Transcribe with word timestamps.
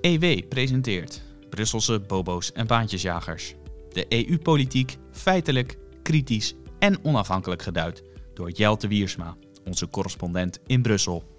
EW 0.00 0.48
presenteert 0.48 1.22
Brusselse 1.50 2.00
bobo's 2.00 2.52
en 2.52 2.66
baantjesjagers. 2.66 3.54
De 3.92 4.06
EU-politiek 4.08 4.96
feitelijk, 5.10 5.78
kritisch 6.02 6.54
en 6.78 7.04
onafhankelijk 7.04 7.62
geduid 7.62 8.02
door 8.34 8.50
Jelte 8.50 8.88
Wiersma, 8.88 9.36
onze 9.64 9.88
correspondent 9.88 10.58
in 10.66 10.82
Brussel. 10.82 11.36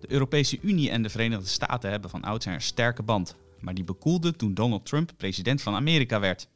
De 0.00 0.12
Europese 0.12 0.58
Unie 0.62 0.90
en 0.90 1.02
de 1.02 1.08
Verenigde 1.08 1.46
Staten 1.46 1.90
hebben 1.90 2.10
van 2.10 2.22
oudsher 2.22 2.52
een 2.52 2.60
sterke 2.60 3.02
band, 3.02 3.36
maar 3.60 3.74
die 3.74 3.84
bekoelde 3.84 4.36
toen 4.36 4.54
Donald 4.54 4.86
Trump 4.86 5.12
president 5.16 5.62
van 5.62 5.74
Amerika 5.74 6.20
werd. 6.20 6.48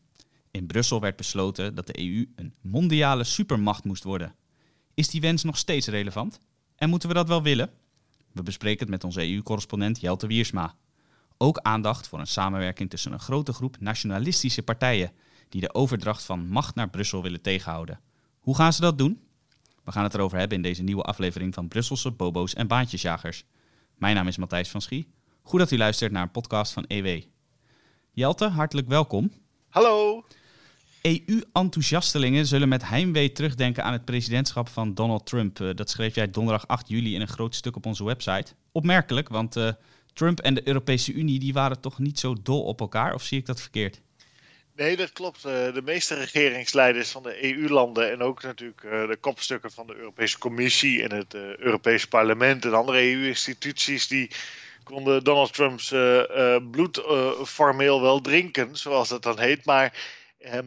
In 0.51 0.67
Brussel 0.67 1.01
werd 1.01 1.17
besloten 1.17 1.75
dat 1.75 1.87
de 1.87 2.01
EU 2.01 2.27
een 2.37 2.55
mondiale 2.61 3.25
supermacht 3.25 3.85
moest 3.85 4.05
worden. 4.05 4.35
Is 4.95 5.09
die 5.09 5.21
wens 5.21 5.43
nog 5.43 5.59
steeds 5.59 5.87
relevant? 5.87 6.39
En 6.77 6.89
moeten 6.89 7.09
we 7.09 7.15
dat 7.15 7.29
wel 7.29 7.43
willen? 7.43 7.71
We 8.33 8.43
bespreken 8.43 8.81
het 8.81 8.91
met 8.91 9.05
onze 9.05 9.31
EU-correspondent 9.31 10.01
Jelte 10.01 10.27
Wiersma. 10.27 10.75
Ook 11.45 11.59
aandacht 11.59 12.09
voor 12.09 12.19
een 12.19 12.27
samenwerking 12.27 12.91
tussen 12.91 13.13
een 13.13 13.21
grote 13.21 13.53
groep 13.53 13.77
nationalistische 13.81 14.63
partijen 14.63 15.13
die 15.49 15.61
de 15.61 15.75
overdracht 15.75 16.23
van 16.23 16.49
macht 16.49 16.75
naar 16.75 16.91
Brussel 16.91 17.23
willen 17.23 17.41
tegenhouden. 17.41 18.01
Hoe 18.41 18.57
gaan 18.57 18.73
ze 18.73 18.81
dat 18.81 18.99
doen? 18.99 19.21
We 19.83 19.93
gaan 19.93 20.05
het 20.05 20.15
erover 20.15 20.39
hebben 20.39 20.57
in 20.57 20.63
deze 20.63 20.83
nieuwe 20.83 21.03
aflevering 21.03 21.55
van 21.55 21.69
Brusselse 21.69 22.11
Bobo's 22.11 22.55
en 22.55 22.67
Baantjesjagers. 22.67 23.45
Mijn 23.97 24.15
naam 24.15 24.27
is 24.27 24.37
Matthijs 24.37 24.69
van 24.69 24.81
Schie. 24.81 25.09
Goed 25.43 25.59
dat 25.59 25.71
u 25.71 25.77
luistert 25.77 26.13
naar 26.13 26.23
een 26.23 26.31
podcast 26.31 26.73
van 26.73 26.85
EW. 26.87 27.23
Jelte, 28.11 28.49
hartelijk 28.49 28.89
welkom. 28.89 29.33
Hallo. 29.69 30.25
EU-enthousiastelingen 31.03 32.47
zullen 32.47 32.69
met 32.69 32.89
heimwee 32.89 33.33
terugdenken 33.33 33.85
aan 33.85 33.93
het 33.93 34.05
presidentschap 34.05 34.69
van 34.69 34.95
Donald 34.95 35.27
Trump. 35.27 35.61
Eh, 35.61 35.75
dat 35.75 35.91
schreef 35.91 36.15
jij 36.15 36.31
donderdag 36.31 36.67
8 36.67 36.89
juli 36.89 37.15
in 37.15 37.21
een 37.21 37.29
groot 37.29 37.55
stuk 37.55 37.77
op 37.77 37.87
onze 37.87 38.05
website. 38.05 38.53
Opmerkelijk, 38.73 39.29
want 39.29 39.57
uh, 39.57 39.73
Trump 40.15 40.41
en 40.41 40.55
de 40.55 40.67
Europese 40.69 41.13
Unie 41.13 41.39
die 41.39 41.53
waren 41.53 41.81
toch 41.81 41.99
niet 41.99 42.19
zo 42.19 42.37
dol 42.43 42.63
op 42.65 42.81
elkaar, 42.81 43.15
of 43.15 43.23
zie 43.23 43.39
ik 43.39 43.47
dat 43.47 43.61
verkeerd? 43.61 44.01
Nee, 44.77 44.97
dat 44.97 45.13
klopt. 45.13 45.45
Eh, 45.45 45.75
de 45.75 45.83
meeste 45.85 46.15
regeringsleiders 46.15 47.11
van 47.11 47.23
de 47.23 47.45
EU-landen 47.45 48.11
en 48.11 48.23
ook 48.23 48.43
natuurlijk 48.43 48.81
de 48.81 49.17
kopstukken 49.21 49.71
van 49.71 49.87
de 49.87 49.95
Europese 49.95 50.39
Commissie 50.39 51.03
en 51.03 51.13
het 51.13 51.35
Europese 51.59 52.09
Parlement 52.09 52.65
en 52.65 52.75
andere 52.75 53.13
EU-instituties, 53.13 54.07
die 54.07 54.31
konden 54.83 55.25
Donald 55.25 55.53
Trumps 55.53 55.89
bloed 56.71 57.03
formeel 57.45 58.01
wel 58.01 58.21
drinken, 58.21 58.77
zoals 58.77 59.09
dat 59.09 59.23
dan 59.23 59.39
heet. 59.39 59.65
Maar 59.65 60.07
ehm, 60.39 60.67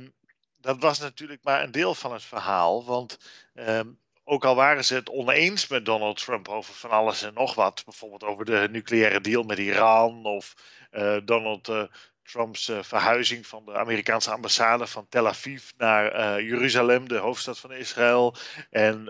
dat 0.61 0.79
was 0.79 0.99
natuurlijk 0.99 1.43
maar 1.43 1.63
een 1.63 1.71
deel 1.71 1.95
van 1.95 2.13
het 2.13 2.23
verhaal. 2.23 2.85
Want 2.85 3.19
ehm, 3.53 3.87
ook 4.29 4.45
al 4.45 4.55
waren 4.55 4.85
ze 4.85 4.95
het 4.95 5.09
oneens 5.09 5.67
met 5.67 5.85
Donald 5.85 6.23
Trump 6.23 6.47
over 6.47 6.73
van 6.73 6.89
alles 6.89 7.21
en 7.21 7.33
nog 7.33 7.55
wat, 7.55 7.81
bijvoorbeeld 7.85 8.23
over 8.23 8.45
de 8.45 8.67
nucleaire 8.71 9.21
deal 9.21 9.43
met 9.43 9.57
Iran 9.57 10.25
of 10.25 10.55
uh, 10.91 11.17
Donald 11.23 11.69
uh, 11.69 11.83
Trumps 12.23 12.69
uh, 12.69 12.77
verhuizing 12.81 13.47
van 13.47 13.65
de 13.65 13.73
Amerikaanse 13.73 14.31
ambassade 14.31 14.87
van 14.87 15.07
Tel 15.09 15.27
Aviv 15.27 15.69
naar 15.77 16.41
Jeruzalem, 16.43 17.07
de 17.07 17.17
hoofdstad 17.17 17.59
van 17.59 17.71
Israël, 17.71 18.35
en 18.69 19.05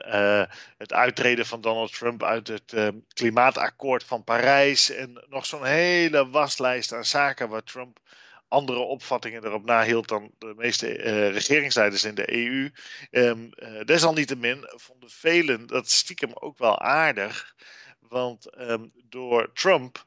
het 0.78 0.94
uittreden 0.94 1.45
van 1.45 1.62
Donald 1.62 1.94
Trump 1.94 2.23
uit 2.23 2.48
het 2.48 2.73
klimaatakkoord 3.14 4.04
van 4.04 4.23
Parijs 4.23 4.90
en 4.90 5.26
nog 5.30 5.45
zo'n 5.45 5.66
hele 5.66 6.30
waslijst 6.30 6.94
aan 6.94 7.06
zaken 7.06 7.50
waar 7.50 7.64
Trump 7.64 8.00
andere 8.48 8.80
opvattingen 8.80 9.45
erop 9.45 9.66
nahield 9.66 10.08
dan 10.08 10.31
de 10.38 10.53
meeste 10.56 10.98
uh, 10.98 11.31
regeringsleiders 11.31 12.03
in 12.03 12.16
de 12.16 12.34
EU. 12.34 12.70
Ehm, 13.12 13.48
uh, 13.56 13.84
desalniettemin 13.84 14.64
vonden 14.67 15.09
velen 15.09 15.67
dat 15.67 15.89
stiekem 15.89 16.31
ook 16.34 16.58
wel 16.58 16.80
aardig. 16.80 17.56
Want 18.00 18.59
um, 18.59 18.92
door 19.09 19.52
Trump 19.54 20.06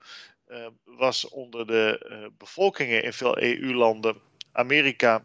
uh, 0.49 0.67
was 0.85 1.29
onder 1.29 1.67
de 1.67 2.07
uh, 2.11 2.27
bevolkingen 2.39 3.03
in 3.03 3.13
veel 3.13 3.43
EU-landen 3.43 4.17
Amerika 4.53 5.25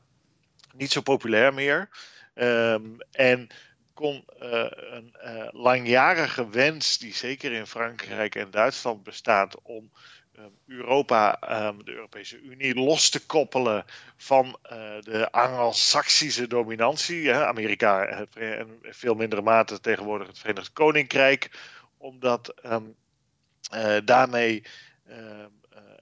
niet 0.73 0.91
zo 0.91 1.01
populair 1.01 1.53
meer. 1.53 1.89
En 3.11 3.47
kon 3.93 4.23
een 4.25 5.13
langjarige 5.51 6.49
wens, 6.49 6.97
die 6.97 7.13
zeker 7.13 7.51
in 7.51 7.67
Frankrijk 7.67 8.35
en 8.35 8.51
Duitsland 8.51 9.03
bestaat, 9.03 9.61
om 9.61 9.91
Ehm, 9.91 10.14
Europa, 10.67 11.39
ehm, 11.39 11.77
de 11.83 11.91
Europese 11.91 12.41
Unie, 12.41 12.75
los 12.75 13.09
te 13.09 13.25
koppelen 13.25 13.85
van 14.17 14.45
uh, 14.45 14.69
de 15.01 15.31
Anglo-Saxische 15.31 16.47
dominantie. 16.47 17.33
Amerika 17.33 18.05
en 18.05 18.27
in 18.33 18.79
veel 18.81 19.15
mindere 19.15 19.41
mate 19.41 19.79
tegenwoordig 19.79 20.27
het 20.27 20.39
Verenigd 20.39 20.73
Koninkrijk, 20.73 21.49
omdat 21.97 22.53
um, 22.65 22.95
uh, 23.73 23.97
daarmee 24.05 24.63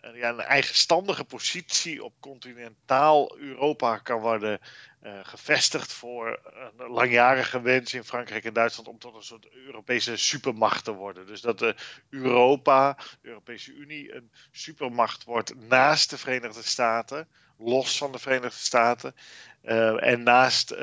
een 0.02 0.40
eigenstandige 0.40 1.24
positie 1.24 2.04
op 2.04 2.14
continentaal 2.20 3.38
Europa 3.38 3.98
kan 3.98 4.22
worden 4.22 4.60
uh, 5.04 5.20
gevestigd 5.24 5.94
voor 5.94 6.40
een 6.78 6.88
langjarige 6.90 7.62
wens 7.62 7.94
in 7.94 8.04
Frankrijk 8.04 8.46
en 8.46 8.54
Duitsland 8.54 8.88
om 8.88 9.00
tot 9.00 9.16
een 9.16 9.24
soort 9.24 9.48
Europese 9.52 10.18
supermacht 10.18 10.84
te 10.84 10.92
worden. 10.94 11.28
Dus 11.28 11.42
dat 11.42 11.60
de 11.60 11.76
Europa, 12.10 12.98
de 13.22 13.28
Europese 13.28 13.74
Unie, 13.74 14.16
een 14.16 14.32
supermacht 14.52 15.24
wordt 15.24 15.56
naast 15.56 16.10
de 16.10 16.18
Verenigde 16.18 16.64
Staten, 16.64 17.28
los 17.58 17.98
van 17.98 18.12
de 18.12 18.20
Verenigde 18.20 18.60
Staten 18.60 19.16
uh, 19.64 20.08
en 20.08 20.24
naast 20.24 20.74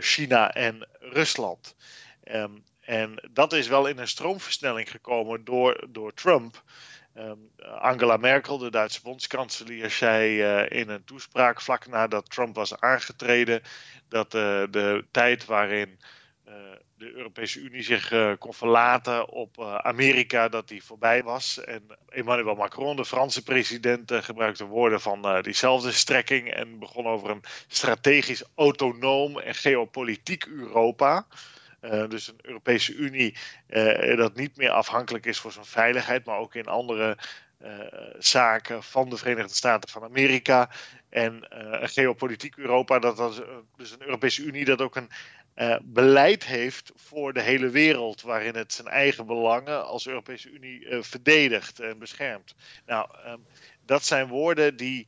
China 0.00 0.54
en 0.54 0.88
Rusland. 0.98 1.76
Um, 2.24 2.64
en 2.88 3.28
dat 3.30 3.52
is 3.52 3.68
wel 3.68 3.86
in 3.86 3.98
een 3.98 4.08
stroomversnelling 4.08 4.90
gekomen 4.90 5.44
door, 5.44 5.86
door 5.88 6.14
Trump. 6.14 6.62
Um, 7.18 7.50
Angela 7.80 8.16
Merkel, 8.16 8.58
de 8.58 8.70
Duitse 8.70 9.02
bondskanselier, 9.02 9.90
zei 9.90 10.42
uh, 10.42 10.78
in 10.80 10.88
een 10.88 11.04
toespraak 11.04 11.60
vlak 11.60 11.86
nadat 11.86 12.30
Trump 12.30 12.54
was 12.54 12.80
aangetreden 12.80 13.62
dat 14.08 14.34
uh, 14.34 14.42
de 14.70 15.04
tijd 15.10 15.44
waarin 15.44 15.98
uh, 16.48 16.54
de 16.96 17.12
Europese 17.12 17.60
Unie 17.60 17.82
zich 17.82 18.12
kon 18.38 18.54
verlaten 18.54 19.28
op 19.28 19.60
Amerika, 19.82 20.48
dat 20.48 20.68
die 20.68 20.84
voorbij 20.84 21.22
was. 21.22 21.64
En 21.64 21.86
Emmanuel 22.08 22.54
Macron, 22.54 22.96
de 22.96 23.04
Franse 23.04 23.42
president, 23.42 24.12
gebruikte 24.12 24.64
woorden 24.64 25.00
van 25.00 25.42
diezelfde 25.42 25.92
strekking 25.92 26.50
en 26.50 26.78
begon 26.78 27.06
over 27.06 27.30
een 27.30 27.44
strategisch 27.68 28.44
autonoom 28.54 29.38
en 29.38 29.54
geopolitiek 29.54 30.46
Europa. 30.46 31.26
Uh, 31.80 32.08
dus 32.08 32.28
een 32.28 32.38
Europese 32.42 32.94
Unie 32.94 33.36
uh, 33.68 34.16
dat 34.16 34.34
niet 34.34 34.56
meer 34.56 34.70
afhankelijk 34.70 35.26
is 35.26 35.38
voor 35.38 35.52
zijn 35.52 35.64
veiligheid, 35.64 36.24
maar 36.24 36.38
ook 36.38 36.54
in 36.54 36.66
andere 36.66 37.18
uh, 37.62 37.70
zaken 38.18 38.82
van 38.82 39.10
de 39.10 39.16
Verenigde 39.16 39.54
Staten 39.54 39.88
van 39.88 40.02
Amerika. 40.02 40.70
En 41.08 41.46
een 41.80 41.88
geopolitiek 41.88 42.56
Europa, 42.56 42.98
dat, 42.98 43.16
dat 43.16 43.42
dus 43.76 43.90
een 43.90 44.02
Europese 44.02 44.42
Unie 44.42 44.64
dat 44.64 44.80
ook 44.80 44.96
een 44.96 45.10
beleid 45.82 46.44
heeft 46.44 46.92
voor 46.94 47.32
de 47.32 47.42
hele 47.42 47.70
wereld, 47.70 48.22
waarin 48.22 48.54
het 48.54 48.72
zijn 48.72 48.88
eigen 48.88 49.26
belangen 49.26 49.86
als 49.86 50.06
Europese 50.06 50.50
Unie 50.50 50.86
verdedigt 51.00 51.80
en 51.80 51.98
beschermt. 51.98 52.54
Nou, 52.86 53.08
um, 53.26 53.46
dat 53.86 54.04
zijn 54.04 54.28
woorden 54.28 54.76
die 54.76 55.06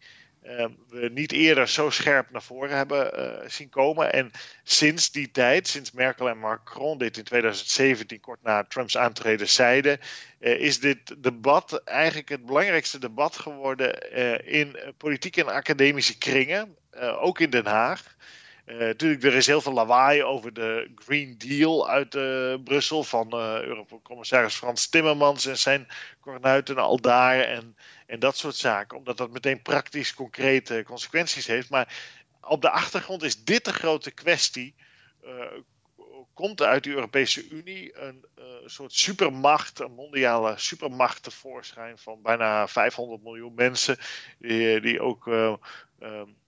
we 0.89 1.11
niet 1.13 1.33
eerder 1.33 1.69
zo 1.69 1.91
scherp 1.91 2.31
naar 2.31 2.43
voren 2.43 2.77
hebben 2.77 3.19
uh, 3.19 3.49
zien 3.49 3.69
komen. 3.69 4.13
En 4.13 4.31
sinds 4.63 5.11
die 5.11 5.31
tijd, 5.31 5.69
sinds 5.69 5.93
Merkel 5.93 6.29
en 6.29 6.39
Macron 6.39 6.99
dit 6.99 7.17
in 7.17 7.25
2017, 7.25 8.21
kort 8.21 8.43
na 8.43 8.65
Trumps 8.65 8.97
aantreden, 8.97 9.49
zeiden, 9.49 9.99
uh, 10.41 10.61
is 10.61 10.81
dit 10.81 11.23
debat 11.23 11.85
eigenlijk 11.85 12.29
het 12.29 12.47
belangrijkste 12.47 12.99
debat 12.99 13.37
geworden 13.37 14.13
in 14.47 14.77
politieke 14.97 15.41
en 15.41 15.53
academische 15.53 16.19
kringen, 16.19 16.77
ook 17.21 17.41
in 17.41 17.51
Den 17.51 17.67
Haag. 17.67 18.17
Uh, 18.71 18.79
natuurlijk, 18.79 19.23
er 19.23 19.35
is 19.35 19.47
heel 19.47 19.61
veel 19.61 19.73
lawaai 19.73 20.23
over 20.23 20.53
de 20.53 20.91
Green 20.95 21.39
Deal 21.39 21.89
uit 21.89 22.15
uh, 22.15 22.55
Brussel 22.65 23.05
van 23.05 23.27
uh, 23.35 23.63
Eurocommissaris 23.63 24.55
Frans 24.55 24.89
Timmermans 24.89 25.47
en 25.47 25.59
zijn 25.59 25.89
kornuiten 26.21 26.79
al 26.79 27.01
daar 27.01 27.41
en, 27.41 27.77
en 28.07 28.19
dat 28.19 28.37
soort 28.37 28.57
zaken. 28.57 28.97
Omdat 28.99 29.17
dat 29.17 29.31
meteen 29.31 29.63
praktisch 29.63 30.15
concrete 30.15 30.83
consequenties 30.87 31.47
heeft. 31.47 31.71
Maar 31.71 31.95
op 32.41 32.63
de 32.63 32.71
achtergrond 32.71 33.23
is 33.23 33.45
dit 33.45 33.65
de 33.65 33.73
grote 33.73 34.11
kwestie. 34.11 34.75
komt 36.35 36.63
uit 36.63 36.85
de 36.85 36.91
Europese 36.91 37.49
Unie 37.49 37.99
een 37.99 38.25
soort 38.65 38.93
supermacht, 38.93 39.81
een 39.81 39.93
mondiale 39.93 40.55
supermacht 40.57 41.23
tevoorschijn 41.23 41.99
van 41.99 42.23
bijna 42.23 42.69
500 42.69 43.23
miljoen 43.23 43.55
mensen, 43.55 43.99
die, 44.39 44.81
die 44.81 45.01
ook 45.01 45.25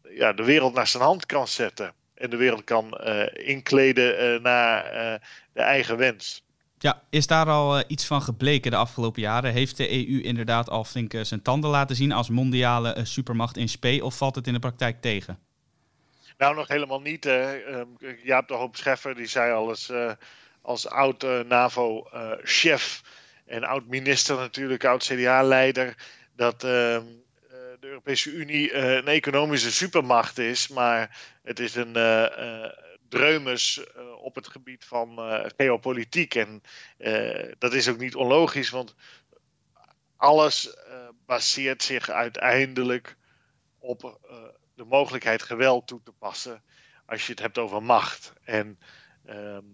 ja, 0.08 0.32
de 0.32 0.44
wereld 0.44 0.74
naar 0.74 0.86
zijn 0.86 1.02
hand 1.02 1.26
kan 1.26 1.48
zetten 1.48 1.94
en 2.22 2.30
de 2.30 2.36
wereld 2.36 2.64
kan 2.64 3.00
uh, 3.04 3.22
inkleden 3.32 4.34
uh, 4.34 4.42
naar 4.42 4.84
uh, 4.84 5.14
de 5.52 5.60
eigen 5.60 5.96
wens. 5.96 6.44
Ja, 6.78 7.02
is 7.10 7.26
daar 7.26 7.46
al 7.46 7.84
iets 7.86 8.06
van 8.06 8.22
gebleken 8.22 8.70
de 8.70 8.76
afgelopen 8.76 9.22
jaren? 9.22 9.52
Heeft 9.52 9.76
de 9.76 9.90
EU 9.90 10.20
inderdaad 10.22 10.70
al 10.70 10.84
flink 10.84 11.14
zijn 11.22 11.42
tanden 11.42 11.70
laten 11.70 11.96
zien 11.96 12.12
als 12.12 12.28
mondiale 12.28 13.00
supermacht 13.02 13.56
in 13.56 13.68
spe, 13.68 14.00
of 14.02 14.16
valt 14.16 14.34
het 14.34 14.46
in 14.46 14.52
de 14.52 14.58
praktijk 14.58 15.00
tegen? 15.00 15.38
Nou, 16.38 16.54
nog 16.54 16.68
helemaal 16.68 17.00
niet. 17.00 17.26
Um, 17.26 17.96
Jaap 18.22 18.48
de 18.48 18.54
Hoop 18.54 18.76
Scheffer 18.76 19.14
die 19.14 19.26
zei 19.26 19.52
al 19.52 19.68
eens 19.68 19.92
als 20.62 20.88
oud 20.88 21.26
NAVO-chef 21.48 23.02
en 23.46 23.64
oud-minister 23.64 24.36
natuurlijk, 24.36 24.84
oud-CDA-leider 24.84 25.96
dat 26.36 26.64
ehm, 26.64 27.02
de 27.82 27.88
Europese 27.88 28.30
Unie 28.30 28.74
een 28.74 29.06
economische 29.08 29.72
supermacht 29.72 30.38
is, 30.38 30.68
maar 30.68 31.18
het 31.42 31.58
is 31.60 31.74
een 31.74 31.92
dreumes 33.08 33.80
op 34.16 34.34
het 34.34 34.48
gebied 34.48 34.84
van 34.84 35.18
geopolitiek. 35.56 36.34
En 36.34 36.62
dat 37.58 37.72
is 37.74 37.88
ook 37.88 37.98
niet 37.98 38.14
onlogisch, 38.14 38.70
want 38.70 38.94
alles 40.16 40.76
baseert 41.26 41.82
zich 41.82 42.10
uiteindelijk 42.10 43.16
op 43.78 44.20
de 44.74 44.84
mogelijkheid 44.84 45.42
geweld 45.42 45.86
toe 45.86 46.00
te 46.04 46.12
passen 46.12 46.62
als 47.06 47.26
je 47.26 47.32
het 47.32 47.40
hebt 47.40 47.58
over 47.58 47.82
macht. 47.82 48.32
En 48.44 48.78
ehm, 49.24 49.64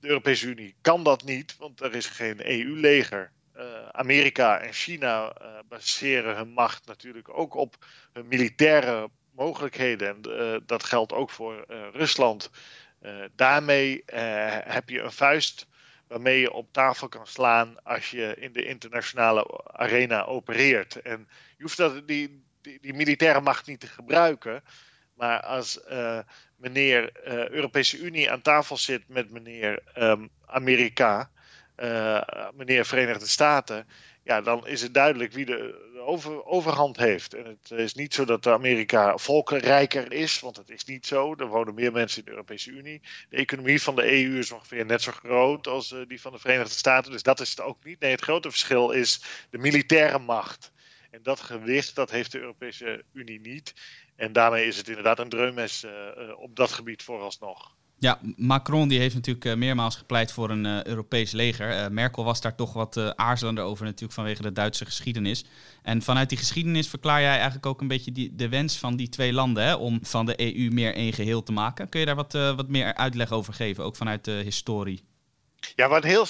de 0.00 0.08
Europese 0.08 0.46
Unie 0.46 0.74
kan 0.80 1.02
dat 1.02 1.24
niet, 1.24 1.56
want 1.56 1.80
er 1.80 1.94
is 1.94 2.06
geen 2.06 2.50
EU-leger. 2.50 3.32
Uh, 3.62 3.88
Amerika 3.92 4.58
en 4.58 4.72
China 4.72 5.32
uh, 5.42 5.58
baseren 5.68 6.36
hun 6.36 6.48
macht 6.48 6.86
natuurlijk 6.86 7.38
ook 7.38 7.54
op 7.54 7.76
hun 8.12 8.26
militaire 8.28 9.10
mogelijkheden. 9.34 10.08
En 10.08 10.20
uh, 10.26 10.56
dat 10.66 10.84
geldt 10.84 11.12
ook 11.12 11.30
voor 11.30 11.64
Rusland. 11.92 12.50
daarmee 13.34 14.02
heb 14.64 14.88
je 14.88 15.00
een 15.00 15.12
vuist 15.12 15.66
waarmee 16.06 16.40
je 16.40 16.52
op 16.52 16.72
tafel 16.72 17.08
kan 17.08 17.26
slaan 17.26 17.82
als 17.82 18.10
je 18.10 18.34
in 18.38 18.52
de 18.52 18.64
internationale 18.64 19.64
arena 19.72 20.24
opereert. 20.24 20.96
En 20.96 21.28
je 21.56 21.62
hoeft 21.62 21.76
dat, 21.76 22.08
die, 22.08 22.44
die, 22.60 22.94
militaire 22.94 23.40
macht 23.40 23.66
niet 23.66 23.80
te 23.80 23.86
gebruiken. 23.86 24.64
Maar 25.14 25.40
als 25.40 25.80
meneer 26.56 27.10
Europese 27.52 27.98
Unie 27.98 28.30
aan 28.30 28.42
tafel 28.42 28.76
zit 28.76 29.08
met 29.08 29.30
meneer 29.30 29.82
um, 29.98 30.30
Amerika, 30.46 31.30
meneer 32.54 32.86
Verenigde 32.86 33.26
Staten, 33.26 33.86
ja, 34.24 34.40
dan 34.40 34.66
is 34.66 34.82
het 34.82 34.94
duidelijk 34.94 35.32
wie 35.32 35.44
de, 35.44 35.90
de 35.92 36.00
over, 36.00 36.44
overhand 36.44 36.96
heeft. 36.96 37.34
En 37.34 37.44
het 37.44 37.70
is 37.70 37.94
niet 37.94 38.14
zo 38.14 38.24
dat 38.24 38.46
Amerika 38.46 39.16
volkenrijker 39.18 40.12
is, 40.12 40.40
want 40.40 40.56
het 40.56 40.70
is 40.70 40.84
niet 40.84 41.06
zo. 41.06 41.34
Er 41.34 41.46
wonen 41.46 41.74
meer 41.74 41.92
mensen 41.92 42.18
in 42.18 42.24
de 42.24 42.30
Europese 42.30 42.70
Unie. 42.70 43.00
De 43.28 43.36
economie 43.36 43.82
van 43.82 43.96
de 43.96 44.12
EU 44.12 44.38
is 44.38 44.52
ongeveer 44.52 44.86
net 44.86 45.02
zo 45.02 45.12
groot 45.12 45.66
als 45.66 45.94
die 46.08 46.20
van 46.20 46.32
de 46.32 46.38
Verenigde 46.38 46.74
Staten, 46.74 47.12
dus 47.12 47.22
dat 47.22 47.40
is 47.40 47.50
het 47.50 47.60
ook 47.60 47.84
niet. 47.84 48.00
Nee, 48.00 48.10
het 48.10 48.22
grote 48.22 48.50
verschil 48.50 48.90
is 48.90 49.22
de 49.50 49.58
militaire 49.58 50.18
macht. 50.18 50.72
En 51.10 51.22
dat 51.22 51.40
gewicht, 51.40 51.94
dat 51.94 52.10
heeft 52.10 52.32
de 52.32 52.40
Europese 52.40 53.04
Unie 53.12 53.40
niet. 53.40 53.74
En 54.16 54.32
daarmee 54.32 54.66
is 54.66 54.76
het 54.76 54.88
inderdaad 54.88 55.18
een 55.18 55.28
dreummes 55.28 55.84
uh, 55.84 55.92
op 56.36 56.56
dat 56.56 56.72
gebied 56.72 57.02
vooralsnog. 57.02 57.76
Ja, 58.02 58.20
Macron 58.36 58.88
die 58.88 58.98
heeft 58.98 59.14
natuurlijk 59.14 59.44
uh, 59.44 59.54
meermaals 59.54 59.96
gepleit 59.96 60.32
voor 60.32 60.50
een 60.50 60.64
uh, 60.64 60.84
Europees 60.84 61.32
leger. 61.32 61.92
Merkel 61.92 62.24
was 62.24 62.40
daar 62.40 62.54
toch 62.54 62.72
wat 62.72 63.16
aarzelender 63.16 63.64
over 63.64 63.84
natuurlijk 63.84 64.12
vanwege 64.12 64.42
de 64.42 64.52
Duitse 64.52 64.84
geschiedenis. 64.84 65.44
En 65.82 66.02
vanuit 66.02 66.28
die 66.28 66.38
geschiedenis 66.38 66.88
verklaar 66.88 67.20
jij 67.20 67.34
eigenlijk 67.34 67.66
ook 67.66 67.80
een 67.80 67.88
beetje 67.88 68.12
die, 68.12 68.34
de 68.34 68.48
wens 68.48 68.78
van 68.78 68.96
die 68.96 69.08
twee 69.08 69.32
landen 69.32 69.64
hè, 69.64 69.74
om 69.74 69.98
van 70.02 70.26
de 70.26 70.54
EU 70.54 70.70
meer 70.70 70.94
één 70.94 71.12
geheel 71.12 71.42
te 71.42 71.52
maken. 71.52 71.88
Kun 71.88 72.00
je 72.00 72.06
daar 72.06 72.14
wat, 72.14 72.32
wat 72.32 72.68
meer 72.68 72.94
uitleg 72.94 73.32
over 73.32 73.54
geven, 73.54 73.84
ook 73.84 73.96
vanuit 73.96 74.24
de 74.24 74.40
historie? 74.44 75.04
Ja, 75.76 75.88
wat 75.88 76.04
heel 76.04 76.26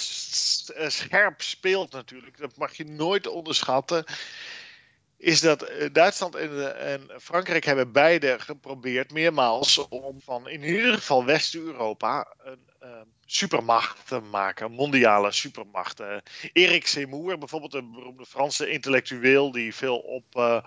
scherp 0.87 1.41
speelt 1.41 1.91
natuurlijk, 1.91 2.37
dat 2.37 2.57
mag 2.57 2.73
je 2.73 2.85
nooit 2.85 3.27
onderschatten 3.27 4.05
is 5.23 5.41
dat 5.41 5.61
eh, 5.61 5.89
Duitsland 5.91 6.35
en, 6.35 6.79
en, 6.79 7.09
Frankrijk 7.21 7.65
hebben 7.65 7.91
beide 7.91 8.39
geprobeerd 8.39 9.11
meermaals 9.11 9.87
om 9.87 10.21
van 10.21 10.49
in 10.49 10.63
ieder 10.63 10.93
geval 10.93 11.25
West-Europa 11.25 12.35
een 12.43 12.59
uh, 12.83 12.89
supermacht 13.25 14.07
te 14.07 14.19
maken, 14.19 14.71
mondiale 14.71 15.31
supermacht. 15.31 16.01
Erik 16.53 16.87
Zemmour, 16.87 17.37
bijvoorbeeld 17.37 17.73
een 17.73 17.91
beroemde 17.91 18.25
Franse 18.25 18.69
intellectueel 18.69 19.51
die 19.51 19.75
veel 19.75 19.97
op 19.97 20.35
uh, 20.35 20.65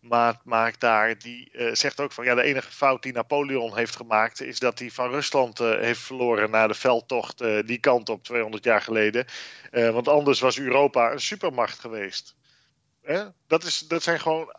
maat 0.00 0.44
maakt 0.44 0.80
daar, 0.80 1.18
die 1.18 1.50
zegt 1.72 2.00
ook 2.00 2.12
van 2.12 2.24
ja, 2.24 2.34
de 2.34 2.42
enige 2.42 2.70
fout 2.70 3.02
die 3.02 3.12
Napoleon 3.12 3.76
heeft 3.76 3.96
gemaakt 3.96 4.40
is 4.40 4.58
dat 4.58 4.78
hij 4.78 4.90
van 4.90 5.10
Rusland 5.10 5.58
heeft 5.58 6.00
verloren 6.00 6.50
na 6.50 6.66
de 6.66 6.74
veldtocht 6.74 7.38
die 7.66 7.78
kant 7.78 8.08
op 8.08 8.24
200 8.24 8.64
jaar 8.64 8.82
geleden. 8.82 9.26
want 9.70 10.08
anders 10.08 10.40
was 10.40 10.58
Europa 10.58 11.12
een 11.12 11.20
supermacht 11.20 11.78
geweest. 11.78 12.36
Dat, 13.46 13.64
is, 13.64 13.78
dat 13.78 14.02
zijn 14.02 14.20
gewoon 14.20 14.54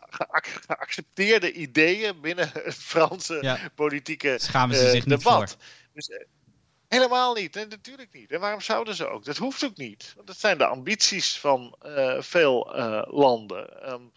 geaccepteerde 0.66 1.52
ideeën 1.52 2.20
binnen 2.20 2.50
het 2.64 2.74
Franse 2.74 3.70
politieke 3.74 4.36
Schamen 4.40 4.76
ze 4.76 4.90
zich 4.90 5.04
debat. 5.04 5.40
Niet 5.40 5.50
voor. 5.50 5.58
Dus, 5.92 6.08
eh, 6.08 6.26
helemaal 6.88 7.34
niet, 7.34 7.56
en 7.56 7.68
natuurlijk 7.68 8.12
niet. 8.12 8.30
En 8.30 8.40
waarom 8.40 8.60
zouden 8.60 8.94
ze 8.94 9.06
ook? 9.06 9.24
Dat 9.24 9.36
hoeft 9.36 9.64
ook 9.64 9.76
niet. 9.76 10.12
Want 10.14 10.26
dat 10.26 10.38
zijn 10.38 10.58
de 10.58 10.66
ambities 10.66 11.38
van 11.38 11.76
uh, 11.86 12.20
veel 12.20 12.72
landen. 13.10 13.92
Um, 13.92 14.12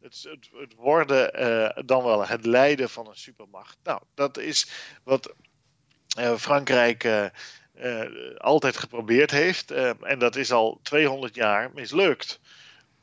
het, 0.00 0.26
het, 0.30 0.48
het, 0.52 0.74
worden 0.74 1.86
dan 1.86 2.04
wel 2.04 2.26
het 2.26 2.46
leiden 2.46 2.90
van 2.90 3.08
een 3.08 3.16
supermacht. 3.16 3.76
Nou, 3.82 4.02
dat 4.14 4.38
is 4.38 4.68
wat 5.04 5.34
Frankrijk 6.36 7.30
altijd 8.36 8.76
geprobeerd 8.76 9.30
heeft. 9.30 9.70
en 9.70 10.18
dat 10.18 10.36
is 10.36 10.52
al 10.52 10.80
200 10.82 11.34
jaar 11.34 11.70
mislukt. 11.74 12.40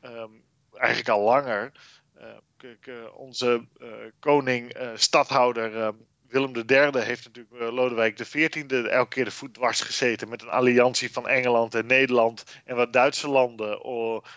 Um, 0.02 0.44
eigenlijk 0.76 1.08
al 1.08 1.22
langer. 1.22 1.72
Uh, 2.20 3.14
onze 3.14 3.66
uh, 3.78 3.88
koning, 4.18 4.80
uh, 4.80 4.90
stadhouder 4.94 5.94
Willem 6.28 6.56
III 6.56 6.98
heeft 6.98 7.24
natuurlijk 7.24 7.72
Lodewijk 7.72 8.14
XIV 8.14 8.54
elke 8.70 9.08
keer 9.08 9.24
de 9.24 9.30
voet 9.30 9.54
dwars 9.54 9.80
gezeten 9.80 10.28
met 10.28 10.42
een 10.42 10.48
alliantie 10.48 11.12
van 11.12 11.28
Engeland 11.28 11.74
en 11.74 11.86
Nederland 11.86 12.44
en 12.64 12.76
wat 12.76 12.92
Duitse 12.92 13.28
landen, 13.28 13.80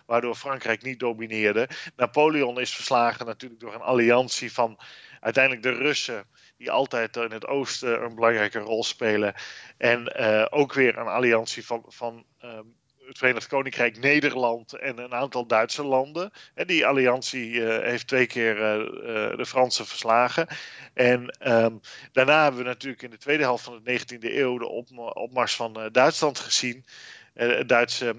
waardoor 0.06 0.36
Frankrijk 0.36 0.84
niet 0.84 1.00
domineerde. 1.00 1.70
Napoleon 1.96 2.60
is 2.60 2.76
verslagen 2.76 3.26
natuurlijk 3.26 3.62
door 3.62 3.74
een 3.74 3.82
alliantie 3.82 4.54
van 4.54 4.80
uiteindelijk 5.20 5.64
de 5.64 5.84
Russen, 5.84 6.26
die 6.58 6.72
altijd 6.72 7.16
in 7.16 7.32
het 7.32 7.48
oosten 7.48 8.04
een 8.04 8.16
belangrijke 8.16 8.60
rol 8.60 8.84
spelen. 8.84 9.34
En 9.78 10.14
ook 10.52 10.74
weer 10.74 10.98
een 10.98 11.08
alliantie 11.08 11.66
van, 11.66 11.84
van 11.88 12.26
ehm, 12.40 12.66
het 13.10 13.18
Verenigd 13.18 13.48
Koninkrijk, 13.48 14.00
Nederland 14.00 14.74
en 14.74 14.98
een 14.98 15.14
aantal 15.14 15.46
Duitse 15.46 15.84
landen. 15.84 16.32
En 16.54 16.68
die 16.68 16.86
alliantie 16.86 17.52
uh, 17.52 17.78
heeft 17.78 18.08
twee 18.08 18.28
keer 18.28 18.56
uh, 18.56 19.38
de 19.38 19.46
Fransen 19.46 19.86
verslagen. 19.86 20.48
En 20.94 21.38
um, 21.48 21.80
daarna 22.12 22.44
hebben 22.44 22.62
we 22.62 22.68
natuurlijk 22.68 23.02
in 23.02 23.10
de 23.10 23.18
tweede 23.18 23.44
helft 23.44 23.64
van 23.64 23.82
de 23.84 24.00
19e 24.00 24.18
eeuw 24.20 24.58
de 24.58 24.68
opmars 25.14 25.56
van 25.56 25.90
Duitsland 25.92 26.40
gezien. 26.40 26.86
het 27.34 27.70
Duitse 27.70 28.16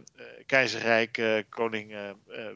keizerrijk, 0.47 1.45
koning 1.49 1.95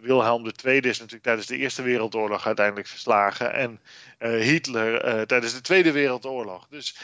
Wilhelm 0.01 0.51
II 0.65 0.79
is 0.79 0.99
natuurlijk 0.99 1.23
tijdens 1.23 1.47
de 1.47 1.57
Eerste 1.57 1.83
Wereldoorlog 1.83 2.47
uiteindelijk 2.47 2.87
verslagen. 2.87 3.53
En 3.53 3.81
Hitler 4.19 5.27
tijdens 5.27 5.55
de 5.55 5.61
Tweede 5.61 5.93
Wereldoorlog. 5.93 6.67
Dus 6.71 6.97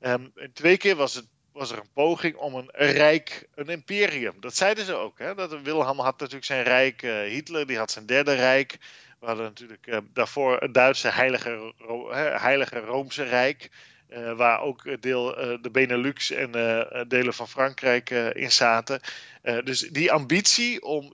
um, 0.00 0.32
twee 0.52 0.76
keer 0.76 0.96
was 0.96 1.14
het 1.14 1.26
was 1.58 1.70
er 1.70 1.78
een 1.78 1.92
poging 1.92 2.36
om 2.36 2.54
een 2.54 2.70
rijk, 2.72 3.48
een 3.54 3.68
imperium. 3.68 4.40
Dat 4.40 4.56
zeiden 4.56 4.84
ze 4.84 4.94
ook. 4.94 5.18
Hè? 5.18 5.34
Dat 5.34 5.60
Wilhelm 5.62 5.98
had 5.98 6.18
natuurlijk 6.18 6.46
zijn 6.46 6.62
rijk, 6.62 7.02
uh, 7.02 7.20
Hitler 7.20 7.66
die 7.66 7.78
had 7.78 7.90
zijn 7.90 8.06
derde 8.06 8.34
rijk. 8.34 8.78
We 9.20 9.26
hadden 9.26 9.44
natuurlijk 9.44 9.86
uh, 9.86 9.98
daarvoor 10.12 10.56
het 10.58 10.74
Duitse 10.74 11.08
heilige, 11.08 11.74
heilige 12.40 12.78
Roomse 12.78 13.22
Rijk. 13.22 13.70
Uh, 14.10 14.32
waar 14.32 14.60
ook 14.60 15.02
deel, 15.02 15.24
de 15.62 15.70
Benelux 15.72 16.30
en 16.30 16.50
delen 17.08 17.34
van 17.34 17.48
Frankrijk 17.48 18.10
in 18.10 18.52
zaten. 18.52 19.00
dus 19.64 19.80
die 19.80 20.12
ambitie 20.12 20.82
om 20.82 21.12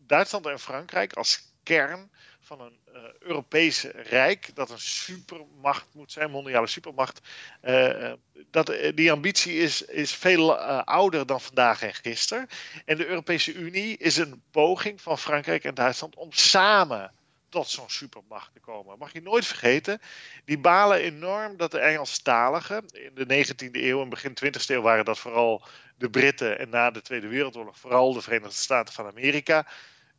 Duitsland 0.00 0.46
en 0.46 0.58
Frankrijk 0.58 1.12
als 1.12 1.52
kern 1.62 2.10
van 2.42 2.60
een 2.60 2.78
uh, 2.94 3.00
Europese 3.18 3.88
rijk, 3.88 4.50
dat 4.54 4.70
een 4.70 4.80
supermacht 4.80 5.86
moet 5.94 6.12
zijn, 6.12 6.30
mondiale 6.30 6.66
supermacht. 6.66 7.20
Uh, 7.62 8.12
dat, 8.50 8.76
die 8.94 9.12
ambitie 9.12 9.56
is, 9.58 9.82
is 9.82 10.14
veel 10.14 10.56
ouder 10.84 11.26
dan 11.26 11.40
vandaag 11.40 11.82
en 11.82 11.94
gisteren. 11.94 12.48
En 12.84 12.96
de 12.96 13.06
Europese 13.06 13.52
Unie 13.52 13.96
is 13.96 14.16
een 14.16 14.42
poging 14.50 15.00
van 15.00 15.18
Frankrijk 15.18 15.64
en 15.64 15.74
Duitsland 15.74 16.16
om 16.16 16.32
samen 16.32 17.12
tot 17.52 17.68
zo'n 17.68 17.90
supermacht 17.90 18.52
te 18.52 18.60
komen. 18.60 18.98
Mag 18.98 19.12
je 19.12 19.22
nooit 19.22 19.46
vergeten, 19.46 20.00
die 20.44 20.58
balen 20.58 20.98
enorm 20.98 21.56
dat 21.56 21.70
de 21.70 21.78
Engelstaligen 21.78 22.84
in 22.92 23.14
de 23.14 23.46
19e 23.46 23.70
eeuw 23.72 24.02
en 24.02 24.08
begin 24.08 24.36
20e 24.44 24.66
eeuw 24.66 24.80
waren 24.80 25.04
dat 25.04 25.18
vooral 25.18 25.64
de 25.96 26.10
Britten 26.10 26.58
en 26.58 26.68
na 26.68 26.90
de 26.90 27.02
Tweede 27.02 27.28
Wereldoorlog 27.28 27.78
vooral 27.78 28.12
de 28.12 28.20
Verenigde 28.20 28.54
Staten 28.54 28.94
van 28.94 29.06
Amerika 29.06 29.66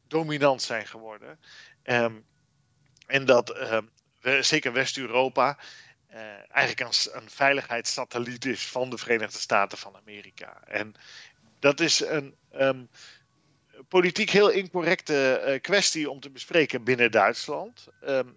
dominant 0.08 0.62
zijn 0.62 0.88
geworden. 0.88 1.40
Um, 1.84 2.26
en 3.08 3.26
dat 3.26 3.72
um, 3.72 3.90
zeker 4.42 4.74
West-Europa 4.74 5.58
uh, 6.14 6.20
eigenlijk 6.50 6.80
een, 6.80 7.22
een 7.22 7.30
veiligheidssatelliet 7.30 8.46
is 8.46 8.66
van 8.66 8.90
de 8.90 8.98
Verenigde 8.98 9.40
Staten 9.40 9.78
van 9.78 9.96
Amerika. 9.96 10.62
En 10.68 10.96
dat 11.60 11.80
is 11.80 12.00
een 12.00 12.36
um, 12.56 12.90
politiek 13.88 14.30
heel 14.30 14.50
incorrecte 14.50 15.44
uh, 15.48 15.62
kwestie 15.62 16.10
om 16.10 16.20
te 16.20 16.30
bespreken 16.30 16.84
binnen 16.84 17.12
Duitsland. 17.12 17.88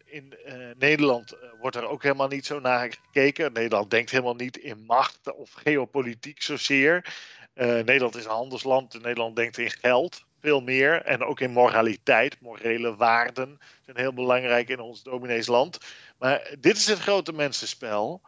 In 0.04 0.34
uh, 0.46 0.70
Nederland 0.78 1.36
wordt 1.60 1.76
er 1.76 1.88
ook 1.88 2.02
helemaal 2.02 2.28
niet 2.28 2.46
zo 2.46 2.60
naar 2.60 2.92
gekeken. 2.92 3.52
Nederland 3.52 3.90
denkt 3.90 4.10
helemaal 4.10 4.34
niet 4.34 4.56
in 4.56 4.84
macht 4.84 5.32
of 5.32 5.52
geopolitiek 5.52 6.42
zozeer. 6.42 7.14
Nederland 7.54 8.16
is 8.16 8.24
een 8.24 8.30
handelsland. 8.30 9.02
Nederland 9.02 9.36
denkt 9.36 9.58
in 9.58 9.70
geld 9.70 10.24
veel 10.46 10.60
meer. 10.60 11.02
En 11.02 11.22
ook 11.22 11.40
in 11.40 11.50
moraliteit, 11.50 12.40
morele 12.40 12.96
waarden 12.96 13.58
zijn 13.84 13.96
heel 13.96 14.12
belangrijk 14.12 14.68
in 14.68 14.80
ons 14.80 15.02
domineesland. 15.02 15.78
Maar 16.18 16.50
dit 16.58 16.76
is 16.76 16.86
het 16.86 16.98
grote 16.98 17.32
mensenspel. 17.32 18.22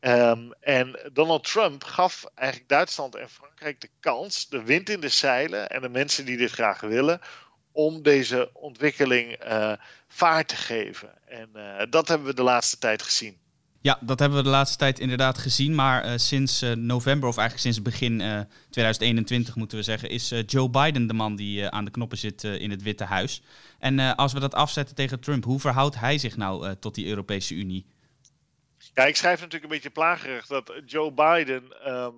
Um, 0.00 0.52
en 0.60 0.98
Donald 1.12 1.44
Trump 1.44 1.84
gaf 1.84 2.24
eigenlijk 2.34 2.68
Duitsland 2.68 3.14
en 3.14 3.28
Frankrijk 3.28 3.80
de 3.80 3.90
kans, 4.00 4.48
de 4.48 4.62
wind 4.62 4.88
in 4.88 5.00
de 5.00 5.08
zeilen 5.08 5.68
en 5.68 5.80
de 5.80 5.88
mensen 5.88 6.24
die 6.24 6.36
dit 6.36 6.50
graag 6.50 6.80
willen, 6.80 7.20
om 7.72 8.02
deze 8.02 8.50
ontwikkeling 8.52 9.44
uh, 9.44 9.72
vaart 10.08 10.48
te 10.48 10.56
geven. 10.56 11.12
En 11.26 11.50
uh, 11.56 11.82
dat 11.90 12.08
hebben 12.08 12.26
we 12.26 12.34
de 12.34 12.42
laatste 12.42 12.78
tijd 12.78 13.02
gezien. 13.02 13.38
Ja, 13.82 13.98
dat 14.00 14.18
hebben 14.18 14.38
we 14.38 14.44
de 14.44 14.50
laatste 14.50 14.78
tijd 14.78 14.98
inderdaad 14.98 15.38
gezien. 15.38 15.74
Maar 15.74 16.06
uh, 16.06 16.12
sinds 16.16 16.64
november, 16.74 17.28
of 17.28 17.36
eigenlijk 17.36 17.74
sinds 17.74 17.82
begin 17.82 18.46
2021 18.70 19.56
moeten 19.56 19.78
we 19.78 19.84
zeggen, 19.84 20.10
is 20.10 20.32
Joe 20.46 20.70
Biden 20.70 21.06
de 21.06 21.12
man 21.12 21.36
die 21.36 21.68
aan 21.68 21.84
de 21.84 21.90
knoppen 21.90 22.18
zit 22.18 22.44
in 22.44 22.70
het 22.70 22.82
Witte 22.82 23.04
Huis. 23.04 23.42
En 23.78 24.16
als 24.16 24.32
we 24.32 24.40
dat 24.40 24.54
afzetten 24.54 24.94
tegen 24.94 25.20
Trump, 25.20 25.44
hoe 25.44 25.60
verhoudt 25.60 25.98
hij 25.98 26.18
zich 26.18 26.36
nou 26.36 26.76
tot 26.76 26.94
die 26.94 27.06
Europese 27.06 27.54
Unie? 27.54 27.86
Ja, 28.94 29.04
ik 29.04 29.16
schrijf 29.16 29.36
natuurlijk 29.36 29.64
een 29.64 29.70
beetje 29.70 29.90
plagerig 29.90 30.46
dat 30.46 30.72
Joe 30.86 31.12
Biden 31.12 31.92
um, 31.92 32.14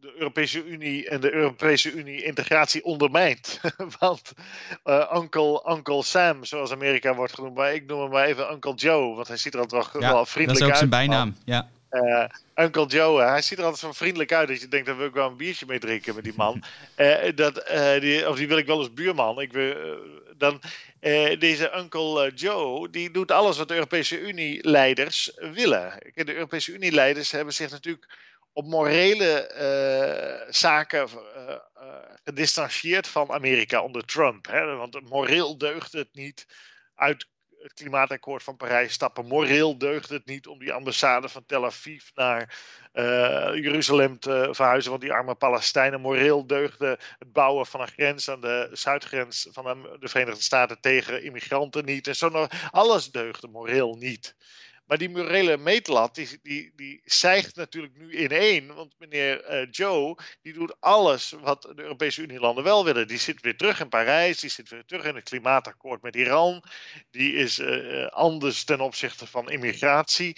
de 0.00 0.12
Europese 0.16 0.64
Unie 0.64 1.08
en 1.08 1.20
de 1.20 1.32
Europese 1.32 1.92
Unie 1.92 2.22
integratie 2.22 2.84
ondermijnt. 2.84 3.60
Want 3.98 4.32
uh, 4.84 5.12
Uncle, 5.14 5.62
Uncle 5.68 6.02
Sam, 6.02 6.44
zoals 6.44 6.72
Amerika 6.72 7.14
wordt 7.14 7.34
genoemd, 7.34 7.54
maar 7.54 7.74
ik 7.74 7.86
noem 7.86 8.00
hem 8.00 8.10
maar 8.10 8.24
even 8.24 8.52
Uncle 8.52 8.74
Joe, 8.74 9.14
want 9.14 9.28
hij 9.28 9.36
ziet 9.36 9.54
er 9.54 9.60
altijd 9.60 9.92
wel, 9.92 10.02
ja, 10.02 10.12
wel 10.12 10.26
vriendelijk 10.26 10.62
uit. 10.62 10.70
Dat 10.72 10.82
is 10.82 10.84
ook 10.84 10.90
zijn 10.90 11.08
bijnaam, 11.08 11.36
ja. 11.44 11.68
Uh, 11.90 12.24
Uncle 12.64 12.86
Joe, 12.86 13.22
hij 13.22 13.42
ziet 13.42 13.58
er 13.58 13.64
altijd 13.64 13.82
zo 13.82 13.92
vriendelijk 13.92 14.32
uit 14.32 14.48
dat 14.48 14.60
je 14.60 14.68
denkt, 14.68 14.86
dat 14.86 14.96
wil 14.96 15.06
ik 15.06 15.14
wel 15.14 15.28
een 15.28 15.36
biertje 15.36 15.66
mee 15.66 15.78
drinken 15.78 16.14
met 16.14 16.24
die 16.24 16.32
man. 16.36 16.62
uh, 16.96 17.16
dat, 17.34 17.66
die, 18.00 18.28
of 18.28 18.36
die 18.36 18.48
wil 18.48 18.58
ik 18.58 18.66
wel 18.66 18.78
als 18.78 18.94
buurman. 18.94 19.40
Ik 19.40 19.52
wil, 19.52 19.74
dan, 20.36 20.60
deze 21.38 21.72
Uncle 21.76 22.32
Joe, 22.34 22.90
die 22.90 23.10
doet 23.10 23.30
alles 23.30 23.58
wat 23.58 23.68
de 23.68 23.74
Europese 23.74 24.20
Unie-leiders 24.20 25.32
willen. 25.52 25.92
De 26.14 26.34
Europese 26.34 26.72
Unie-leiders 26.72 27.30
hebben 27.30 27.54
zich 27.54 27.70
natuurlijk 27.70 28.06
op 28.52 28.66
morele 28.66 29.50
uh, 29.54 30.52
zaken 30.52 31.08
uh, 31.36 31.56
gedistanceerd 32.24 33.08
van 33.08 33.30
Amerika 33.30 33.82
onder 33.82 34.04
Trump. 34.04 34.46
Hè? 34.46 34.76
Want 34.76 35.08
moreel 35.08 35.58
deugt 35.58 35.92
het 35.92 36.08
niet 36.12 36.46
uit 36.94 37.28
het 37.58 37.72
klimaatakkoord 37.72 38.42
van 38.42 38.56
Parijs 38.56 38.92
stappen. 38.92 39.26
Moreel 39.26 39.78
deugt 39.78 40.08
het 40.08 40.26
niet 40.26 40.46
om 40.46 40.58
die 40.58 40.72
ambassade 40.72 41.28
van 41.28 41.46
Tel 41.46 41.64
Aviv 41.64 42.08
naar 42.14 42.58
Jeruzalem 43.54 44.18
te 44.18 44.48
verhuizen. 44.50 44.90
Want 44.90 45.02
die 45.02 45.12
arme 45.12 45.34
Palestijnen. 45.34 46.00
Moreel 46.00 46.46
deugde 46.46 46.98
het 47.18 47.32
bouwen 47.32 47.66
van 47.66 47.80
een 47.80 47.88
grens 47.88 48.28
aan 48.30 48.40
de 48.40 48.68
zuidgrens 48.72 49.48
van 49.50 49.88
de 50.00 50.08
Verenigde 50.08 50.42
Staten 50.42 50.80
tegen 50.80 51.22
immigranten 51.22 51.84
niet. 51.84 52.06
En 52.06 52.16
zo 52.16 52.46
alles 52.70 53.10
deugde 53.10 53.48
moreel 53.48 53.94
niet. 53.94 54.36
Maar 54.90 54.98
die 54.98 55.10
morele 55.10 55.56
meetlat, 55.56 56.14
die, 56.14 56.38
die, 56.42 56.72
die 56.76 57.02
zijgt 57.04 57.56
natuurlijk 57.56 57.96
nu 57.96 58.12
in 58.12 58.30
één. 58.30 58.74
Want 58.74 58.94
meneer 58.98 59.50
uh, 59.50 59.66
Joe, 59.70 60.16
die 60.42 60.52
doet 60.52 60.80
alles 60.80 61.30
wat 61.30 61.62
de 61.62 61.82
Europese 61.82 62.22
Unielanden 62.22 62.64
wel 62.64 62.84
willen. 62.84 63.08
Die 63.08 63.18
zit 63.18 63.40
weer 63.40 63.56
terug 63.56 63.80
in 63.80 63.88
Parijs, 63.88 64.40
die 64.40 64.50
zit 64.50 64.68
weer 64.68 64.84
terug 64.84 65.04
in 65.04 65.14
het 65.14 65.24
klimaatakkoord 65.24 66.02
met 66.02 66.16
Iran. 66.16 66.64
Die 67.10 67.34
is 67.34 67.58
uh, 67.58 68.06
anders 68.06 68.64
ten 68.64 68.80
opzichte 68.80 69.26
van 69.26 69.50
immigratie. 69.50 70.36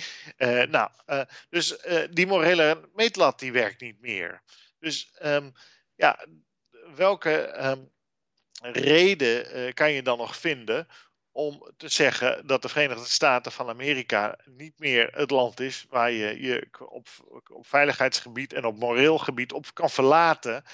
Nou, 0.68 0.90
dus 1.48 1.76
die 2.10 2.26
morele 2.26 2.88
meetlat, 2.94 3.38
die 3.38 3.52
werkt 3.52 3.80
niet 3.80 4.00
meer. 4.00 4.42
Dus 4.78 5.12
um, 5.22 5.52
ja, 5.94 6.26
welke 6.94 7.64
um, 7.64 7.90
reden 8.72 9.74
kan 9.74 9.92
je 9.92 10.02
dan 10.02 10.18
nog 10.18 10.36
vinden 10.36 10.86
om 11.32 11.72
te 11.76 11.88
zeggen 11.88 12.46
dat 12.46 12.62
de 12.62 12.68
Verenigde 12.68 13.08
Staten 13.08 13.52
van 13.52 13.68
Amerika 13.68 14.38
niet 14.44 14.78
meer 14.78 15.08
het 15.12 15.30
land 15.30 15.60
is 15.60 15.86
waar 15.88 16.10
je 16.10 16.40
je 16.40 16.68
op, 16.88 17.08
veiligheidsgebied 17.60 18.52
en 18.52 18.64
op 18.64 18.78
moreel 18.78 19.18
gebied 19.18 19.52
op 19.52 19.74
kan 19.74 19.90
verlaten. 19.90 20.64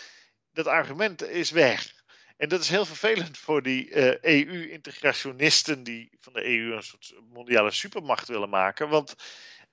Dat 0.52 0.66
argument 0.66 1.22
is 1.22 1.50
weg. 1.50 1.96
En 2.36 2.48
dat 2.48 2.60
is 2.60 2.68
heel 2.68 2.84
vervelend 2.84 3.38
voor 3.38 3.62
die 3.62 3.90
uh, 3.90 4.08
eh, 4.08 4.18
EU-integrationisten 4.22 5.82
die 5.82 6.16
van 6.20 6.32
de 6.32 6.44
EU 6.44 6.72
een 6.72 6.82
soort 6.82 7.14
mondiale 7.32 7.70
supermacht 7.70 8.28
willen 8.28 8.48
maken. 8.48 8.88
Want 8.88 9.14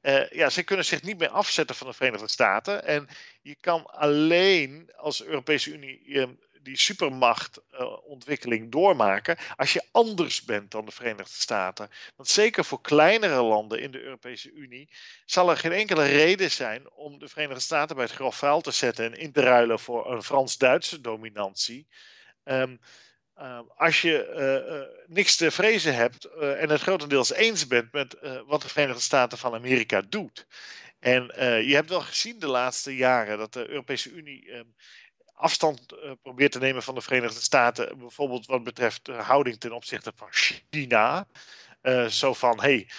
uh, 0.02 0.30
ja, 0.30 0.50
ze 0.50 0.64
kunnen 0.64 0.86
zich 0.86 1.02
niet 1.02 1.18
meer 1.18 1.30
afzetten 1.30 1.76
van 1.76 1.88
de 1.88 1.94
Verenigde 1.94 2.28
Staten. 2.28 2.86
En 2.86 3.08
je 3.42 3.56
kan 3.60 3.86
alleen 3.86 4.92
als 4.96 5.24
Europese 5.24 5.72
Unie 5.74 6.06
uh, 6.06 6.28
die 6.66 6.78
supermachtontwikkeling 6.78 8.72
doormaken 8.72 9.38
als 9.56 9.74
je 9.74 9.84
anders 9.92 10.44
bent 10.44 10.72
dan 10.72 10.86
de 10.86 10.92
Verenigde 10.92 11.34
Staten. 11.34 11.90
Want 12.16 12.30
zeker 12.30 12.66
voor 12.66 12.82
kleinere 12.82 13.42
landen 13.42 13.82
in 13.82 13.92
de 13.92 14.02
Europese 14.02 14.52
Unie 14.52 14.90
zal 15.26 15.50
er 15.50 15.58
geen 15.58 15.72
enkele 15.72 16.06
reden 16.06 16.52
zijn 16.52 16.92
om 16.92 17.20
de 17.20 17.28
Verenigde 17.28 17.62
Staten 17.62 17.96
bij 17.96 18.06
het 18.06 18.14
grof 18.14 18.36
vuil 18.36 18.62
te 18.62 18.72
zetten 18.72 19.06
en 19.06 19.14
in 19.20 19.32
te 19.32 19.42
ruilen 19.42 19.80
voor 19.80 20.12
een 20.12 20.24
Frans-Duitse 20.24 21.02
dominantie. 21.02 21.88
Um, 22.44 22.80
uh, 23.38 23.60
als 23.76 24.02
je 24.02 24.34
uh, 24.36 24.76
uh, 24.76 24.82
niks 25.08 25.36
te 25.36 25.52
vrezen 25.52 25.96
hebt 25.96 26.26
en 26.40 26.70
het 26.70 26.82
grotendeels 26.82 27.34
eens 27.34 27.68
bent 27.68 27.92
met 27.92 28.18
wat 28.46 28.62
de 28.62 28.70
Verenigde 28.70 29.02
Staten 29.02 29.38
van 29.38 29.54
Amerika 29.54 30.02
doet. 30.10 30.48
En 31.00 31.24
je 31.66 31.76
hebt 31.76 31.90
wel 31.90 32.02
gezien 32.02 32.40
de 32.40 32.48
laatste 32.48 32.96
jaren 32.96 33.38
dat 33.38 33.54
de 33.54 33.70
Europese 33.70 34.12
Unie 34.12 34.54
um, 34.54 34.76
afstand 35.36 35.94
uh, 35.94 36.12
probeert 36.22 36.52
te 36.52 36.60
nemen 36.60 36.84
van 36.84 36.96
de 36.96 37.02
Verenigde 37.02 37.42
Staten, 37.42 37.98
bijvoorbeeld 37.98 38.46
wat 38.46 38.64
betreft 38.64 39.06
de 39.06 39.14
houding 39.14 39.60
ten 39.60 39.72
opzichte 39.72 40.12
van 40.16 40.28
China. 40.32 41.28
Uh, 41.82 42.06
zo 42.06 42.34
van, 42.34 42.62
hey, 42.62 42.90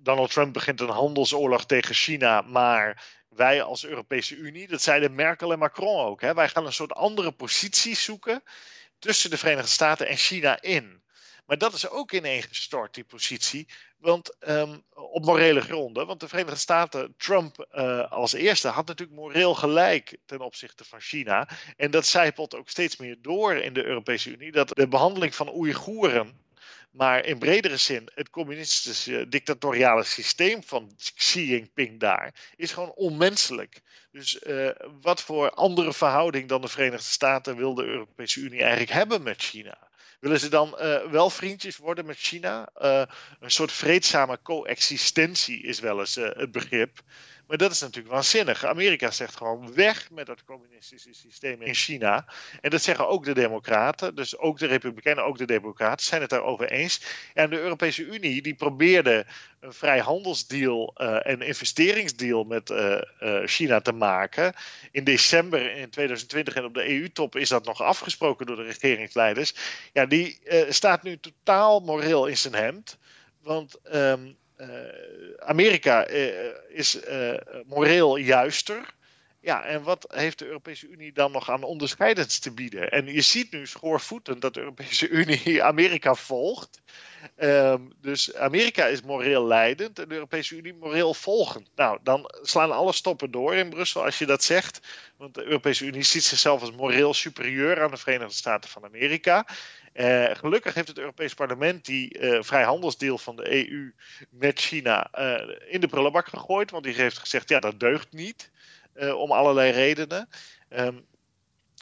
Donald 0.00 0.30
Trump 0.30 0.52
begint 0.52 0.80
een 0.80 0.88
handelsoorlog 0.88 1.66
tegen 1.66 1.94
China, 1.94 2.40
maar 2.40 3.04
wij 3.28 3.62
als 3.62 3.84
Europese 3.84 4.36
Unie, 4.36 4.68
dat 4.68 4.82
zeiden 4.82 5.14
Merkel 5.14 5.52
en 5.52 5.58
Macron 5.58 6.04
ook, 6.04 6.20
hè, 6.20 6.34
wij 6.34 6.48
gaan 6.48 6.66
een 6.66 6.72
soort 6.72 6.92
andere 6.92 7.32
positie 7.32 7.96
zoeken 7.96 8.42
tussen 8.98 9.30
de 9.30 9.38
Verenigde 9.38 9.70
Staten 9.70 10.08
en 10.08 10.16
China 10.16 10.62
in. 10.62 11.02
Maar 11.46 11.58
dat 11.58 11.72
is 11.72 11.88
ook 11.88 12.12
ineengestort, 12.12 12.94
die 12.94 13.04
positie. 13.04 13.68
Want 13.98 14.36
um, 14.48 14.84
op 14.94 15.24
morele 15.24 15.60
gronden. 15.60 16.06
Want 16.06 16.20
de 16.20 16.28
Verenigde 16.28 16.58
Staten, 16.58 17.14
Trump 17.16 17.66
uh, 17.72 18.10
als 18.10 18.32
eerste, 18.32 18.68
had 18.68 18.86
natuurlijk 18.86 19.18
moreel 19.18 19.54
gelijk 19.54 20.16
ten 20.26 20.40
opzichte 20.40 20.84
van 20.84 21.00
China. 21.00 21.48
En 21.76 21.90
dat 21.90 22.06
zijpelt 22.06 22.54
ook 22.54 22.68
steeds 22.68 22.96
meer 22.96 23.16
door 23.20 23.54
in 23.54 23.72
de 23.72 23.84
Europese 23.84 24.30
Unie. 24.30 24.52
Dat 24.52 24.68
de 24.68 24.88
behandeling 24.88 25.34
van 25.34 25.54
Oeigoeren 25.54 26.42
maar 26.94 27.24
in 27.24 27.38
bredere 27.38 27.76
zin, 27.76 28.08
het 28.14 28.30
communistische 28.30 29.28
dictatoriale 29.28 30.04
systeem 30.04 30.62
van 30.62 30.96
Xi 31.14 31.46
Jinping 31.46 32.00
daar 32.00 32.34
is 32.56 32.72
gewoon 32.72 32.92
onmenselijk. 32.92 33.80
Dus 34.10 34.42
uh, 34.42 34.70
wat 35.00 35.22
voor 35.22 35.50
andere 35.50 35.92
verhouding 35.92 36.48
dan 36.48 36.60
de 36.60 36.68
Verenigde 36.68 37.06
Staten 37.06 37.56
wil 37.56 37.74
de 37.74 37.84
Europese 37.84 38.40
Unie 38.40 38.60
eigenlijk 38.60 38.90
hebben 38.90 39.22
met 39.22 39.42
China? 39.42 39.83
Willen 40.20 40.40
ze 40.40 40.48
dan 40.48 40.76
uh, 40.80 41.04
wel 41.10 41.30
vriendjes 41.30 41.76
worden 41.76 42.06
met 42.06 42.18
China? 42.18 42.68
Uh, 42.82 43.02
een 43.40 43.50
soort 43.50 43.72
vreedzame 43.72 44.38
coexistentie 44.42 45.62
is 45.62 45.80
wel 45.80 46.00
eens 46.00 46.16
uh, 46.16 46.30
het 46.32 46.52
begrip. 46.52 47.02
Maar 47.46 47.56
dat 47.56 47.70
is 47.70 47.80
natuurlijk 47.80 48.14
waanzinnig. 48.14 48.64
Amerika 48.64 49.10
zegt 49.10 49.36
gewoon 49.36 49.74
weg 49.74 50.10
met 50.10 50.26
dat 50.26 50.44
communistische 50.44 51.12
systeem 51.12 51.62
in 51.62 51.74
China. 51.74 52.26
En 52.60 52.70
dat 52.70 52.82
zeggen 52.82 53.08
ook 53.08 53.24
de 53.24 53.34
Democraten. 53.34 54.14
Dus 54.14 54.38
ook 54.38 54.58
de 54.58 54.66
Republikeinen, 54.66 55.24
ook 55.24 55.38
de 55.38 55.46
Democraten 55.46 56.06
zijn 56.06 56.20
het 56.20 56.30
daarover 56.30 56.70
eens. 56.70 57.04
En 57.34 57.50
de 57.50 57.60
Europese 57.60 58.04
Unie 58.04 58.42
die 58.42 58.54
probeerde 58.54 59.26
een 59.60 59.72
vrijhandelsdeal 59.72 60.94
uh, 60.96 61.26
en 61.26 61.40
investeringsdeal 61.40 62.44
met 62.44 62.70
uh, 62.70 63.00
uh, 63.20 63.40
China 63.44 63.80
te 63.80 63.92
maken. 63.92 64.54
In 64.90 65.04
december 65.04 65.76
in 65.76 65.90
2020 65.90 66.54
en 66.54 66.64
op 66.64 66.74
de 66.74 66.88
EU-top 66.88 67.36
is 67.36 67.48
dat 67.48 67.64
nog 67.64 67.82
afgesproken 67.82 68.46
door 68.46 68.56
de 68.56 68.62
regeringsleiders. 68.62 69.54
Ja, 69.92 70.06
die 70.06 70.38
staat 70.68 71.02
nu 71.02 71.18
totaal 71.18 71.80
moreel 71.80 72.26
in 72.26 72.36
zijn 72.36 72.54
hemd. 72.54 72.98
Want 73.42 73.80
uh, 73.94 74.12
Amerika 75.38 76.06
is 76.74 77.06
uh, 77.08 77.34
moreel 77.66 78.16
juister. 78.16 78.94
Ja, 79.40 79.64
en 79.64 79.82
wat 79.82 80.04
heeft 80.08 80.38
de 80.38 80.46
Europese 80.46 80.88
Unie 80.88 81.12
dan 81.12 81.32
nog 81.32 81.50
aan 81.50 81.62
onderscheidends 81.62 82.38
te 82.38 82.52
bieden? 82.52 82.90
En 82.90 83.06
je 83.06 83.20
ziet 83.20 83.52
nu 83.52 83.66
schoorvoetend 83.66 84.40
dat 84.40 84.54
de 84.54 84.60
Europese 84.60 85.08
Unie 85.08 85.62
Amerika 85.72 86.14
volgt. 86.14 86.80
Um, 87.36 87.92
dus 88.00 88.34
Amerika 88.34 88.86
is 88.86 89.02
moreel 89.02 89.46
leidend 89.46 89.98
en 89.98 90.08
de 90.08 90.14
Europese 90.14 90.56
Unie 90.56 90.74
moreel 90.74 91.14
volgend. 91.14 91.70
Nou, 91.74 91.98
dan 92.02 92.30
slaan 92.42 92.72
alle 92.72 92.92
stoppen 92.92 93.30
door 93.30 93.54
in 93.54 93.68
Brussel 93.68 94.04
als 94.04 94.18
je 94.18 94.26
dat 94.26 94.44
zegt. 94.44 94.80
Want 95.16 95.34
de 95.34 95.44
Europese 95.44 95.84
Unie 95.84 96.02
ziet 96.02 96.24
zichzelf 96.24 96.60
als 96.60 96.72
moreel 96.72 97.14
superieur 97.14 97.82
aan 97.82 97.90
de 97.90 97.96
Verenigde 97.96 98.34
Staten 98.34 98.70
van 98.70 98.84
Amerika. 98.84 99.46
Uh, 99.94 100.30
gelukkig 100.32 100.74
heeft 100.74 100.88
het 100.88 100.98
Europees 100.98 101.34
Parlement 101.34 101.84
die 101.84 102.18
uh, 102.18 102.42
vrijhandelsdeal 102.42 103.18
van 103.18 103.36
de 103.36 103.68
EU 103.68 103.94
met 104.30 104.60
China 104.60 105.08
uh, 105.18 105.56
in 105.66 105.80
de 105.80 105.86
prullenbak 105.86 106.26
gegooid. 106.26 106.70
Want 106.70 106.84
die 106.84 106.94
heeft 106.94 107.18
gezegd, 107.18 107.48
ja, 107.48 107.60
dat 107.60 107.80
deugt 107.80 108.12
niet. 108.12 108.50
om 109.16 109.32
allerlei 109.32 109.72
redenen. 109.72 110.28
Um, 110.68 111.06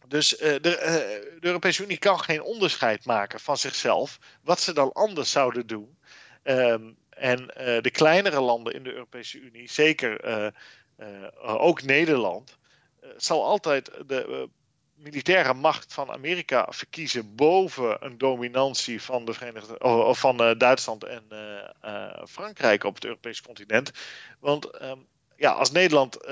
dus 0.08 0.28
de, 0.28 0.58
de, 0.60 1.38
Europese 1.40 1.82
Unie 1.82 1.98
kan 1.98 2.20
geen 2.20 2.42
onderscheid 2.42 3.04
maken 3.04 3.40
van 3.40 3.56
zichzelf 3.56 4.18
wat 4.42 4.60
ze 4.60 4.72
dan 4.72 4.92
anders 4.92 5.30
zouden 5.30 5.66
doen. 5.66 5.98
Ehm, 6.42 6.92
en 7.10 7.46
de 7.82 7.90
kleinere 7.92 8.40
landen 8.40 8.74
in 8.74 8.82
de 8.82 8.92
Europese 8.92 9.38
Unie, 9.38 9.70
zeker 9.70 10.52
ook 11.42 11.82
Nederland, 11.82 12.58
zal 13.16 13.44
altijd 13.44 13.90
de 14.06 14.48
militaire 15.02 15.54
macht 15.54 15.92
van 15.92 16.10
Amerika 16.10 16.66
verkiezen 16.70 17.34
boven 17.34 18.04
een 18.04 18.18
dominantie 18.18 19.02
van, 19.02 19.24
de 19.24 19.32
Verenigde, 19.32 19.78
of 19.78 20.18
van 20.18 20.48
uh, 20.48 20.58
Duitsland 20.58 21.04
en 21.04 21.24
uh, 21.84 22.24
Frankrijk 22.28 22.84
op 22.84 22.94
het 22.94 23.04
Europese 23.04 23.42
continent. 23.42 23.92
Want 24.40 24.82
um, 24.82 25.06
ja, 25.36 25.50
als 25.50 25.70
Nederland 25.70 26.26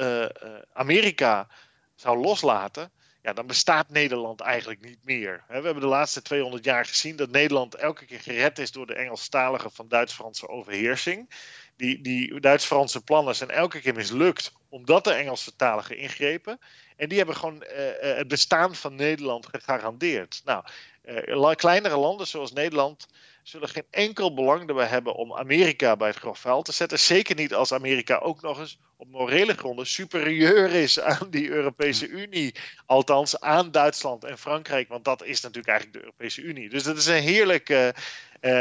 Amerika 0.73 1.49
zou 1.95 2.19
loslaten, 2.19 2.91
ja, 3.23 3.33
dan 3.33 3.47
bestaat 3.47 3.91
Nederland 3.91 4.41
eigenlijk 4.41 4.81
niet 4.81 5.05
meer. 5.05 5.45
We 5.49 5.55
hebben 5.55 5.81
de 5.81 5.87
laatste 5.87 6.23
200 6.23 6.65
jaar 6.65 6.85
gezien 6.85 7.17
dat 7.17 7.31
Nederland 7.31 7.75
elke 7.75 8.05
keer 8.05 8.21
gered 8.21 8.59
is 8.59 8.73
door 8.73 8.87
de 8.87 8.95
Engelstalige 8.95 9.71
van 9.71 9.89
Duits-Franse 9.89 10.49
overheersing. 10.49 11.31
Die, 11.77 12.01
die 12.01 12.41
Duits-Franse 12.41 13.05
plannen 13.05 13.37
zijn 13.37 13.51
elke 13.51 13.81
keer 13.81 13.95
mislukt 13.95 14.53
omdat 14.69 15.05
de 15.05 15.13
Engelse 15.13 15.57
taligen 15.57 15.97
ingrepen. 15.97 16.59
En 17.01 17.09
die 17.09 17.19
hebben 17.19 17.37
gewoon 17.37 17.63
uh, 17.63 18.17
het 18.17 18.29
bestaan 18.29 18.75
van 18.75 18.95
Nederland 18.95 19.47
gegarandeerd. 19.47 20.43
Nou, 20.45 20.65
uh, 21.05 21.51
kleinere 21.55 21.97
landen 21.97 22.27
zoals 22.27 22.53
Nederland 22.53 23.07
zullen 23.43 23.69
geen 23.69 23.87
enkel 23.91 24.35
belang 24.35 24.69
erbij 24.69 24.87
hebben 24.87 25.15
om 25.15 25.35
Amerika 25.35 25.97
bij 25.97 26.09
het 26.09 26.17
grof 26.17 26.39
vuil 26.39 26.63
te 26.63 26.73
zetten. 26.73 26.99
Zeker 26.99 27.37
niet 27.37 27.55
als 27.55 27.73
Amerika 27.73 28.17
ook 28.17 28.43
nog 28.43 28.59
eens 28.59 28.79
op 28.97 29.09
morele 29.11 29.55
gronden 29.55 29.87
superieur 29.87 30.71
is 30.71 31.01
aan 31.01 31.31
die 31.31 31.49
Europese 31.49 32.09
Unie. 32.09 32.55
Althans 32.87 33.41
aan 33.41 33.71
Duitsland 33.71 34.25
en 34.25 34.39
Frankrijk, 34.39 34.89
want 34.89 35.05
dat 35.05 35.25
is 35.25 35.41
natuurlijk 35.41 35.69
eigenlijk 35.69 35.99
de 35.99 36.05
Europese 36.05 36.43
Unie. 36.43 36.69
Dus 36.69 36.83
dat 36.83 36.97
is 36.97 37.07
een 37.07 37.23
heerlijke. 37.23 37.95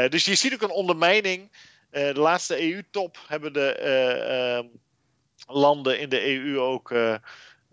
dus 0.08 0.24
je 0.24 0.34
ziet 0.34 0.54
ook 0.54 0.62
een 0.62 0.70
ondermijning. 0.70 1.50
de 1.90 2.12
laatste 2.14 2.72
EU-top 2.72 3.18
hebben 3.26 3.52
de 3.52 4.70
landen 5.46 6.00
in 6.00 6.08
de 6.08 6.26
EU 6.26 6.58
ook. 6.58 6.92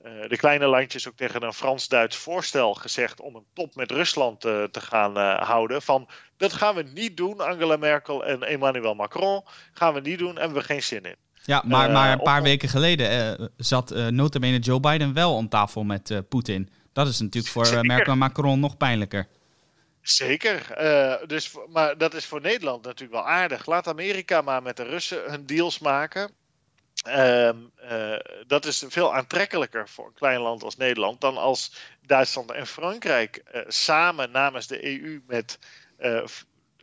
Uh, 0.07 0.29
de 0.29 0.37
kleine 0.37 0.65
landjes 0.65 1.07
ook 1.07 1.15
tegen 1.15 1.43
een 1.43 1.53
Frans-Duits 1.53 2.15
voorstel 2.15 2.73
gezegd 2.73 3.21
om 3.21 3.35
een 3.35 3.45
top 3.53 3.75
met 3.75 3.91
Rusland 3.91 4.45
uh, 4.45 4.63
te 4.63 4.81
gaan 4.81 5.17
uh, 5.17 5.41
houden. 5.41 5.81
Van 5.81 6.07
dat 6.37 6.53
gaan 6.53 6.75
we 6.75 6.85
niet 6.93 7.17
doen, 7.17 7.39
Angela 7.39 7.77
Merkel 7.77 8.25
en 8.25 8.43
Emmanuel 8.43 8.95
Macron. 8.95 9.43
Gaan 9.73 9.93
we 9.93 9.99
niet 9.99 10.19
doen 10.19 10.29
en 10.29 10.35
we 10.35 10.41
hebben 10.41 10.63
geen 10.63 10.83
zin 10.83 11.03
in. 11.03 11.15
Ja, 11.43 11.63
maar, 11.65 11.91
maar 11.91 12.11
een 12.11 12.21
paar 12.21 12.41
weken 12.41 12.69
geleden 12.69 13.51
zat 13.57 13.91
uh, 13.91 14.07
notabene 14.07 14.59
Joe 14.59 14.79
Biden 14.79 15.13
wel 15.13 15.35
om 15.35 15.49
tafel 15.49 15.83
met 15.83 16.21
Poetin. 16.29 16.69
Dat 16.93 17.07
is 17.07 17.19
natuurlijk 17.19 17.53
voor 17.53 17.85
Merkel 17.85 18.11
en 18.11 18.17
Macron 18.17 18.59
nog 18.59 18.77
pijnlijker. 18.77 19.27
Zeker. 20.01 20.73
dus, 21.27 21.51
maar 21.69 21.97
dat 21.97 22.13
is 22.13 22.25
voor 22.25 22.41
Nederland 22.41 22.83
natuurlijk 22.83 23.11
wel 23.11 23.27
aardig. 23.27 23.65
Laat 23.65 23.87
Amerika 23.87 24.41
maar 24.41 24.61
met 24.61 24.77
de 24.77 24.83
Russen 24.83 25.31
hun 25.31 25.45
deals 25.45 25.79
maken. 25.79 26.31
Um, 27.05 27.71
uh, 27.83 28.15
dat 28.47 28.65
is 28.65 28.83
veel 28.87 29.15
aantrekkelijker 29.15 29.89
voor 29.89 30.05
een 30.05 30.13
klein 30.13 30.39
land 30.39 30.63
als 30.63 30.77
Nederland 30.77 31.21
dan 31.21 31.37
als 31.37 31.73
Duitsland 32.01 32.51
en 32.51 32.67
Frankrijk 32.67 33.43
uh, 33.53 33.61
samen 33.67 34.31
namens 34.31 34.67
de 34.67 34.85
EU 34.85 35.21
met 35.27 35.59
uh, 35.99 36.23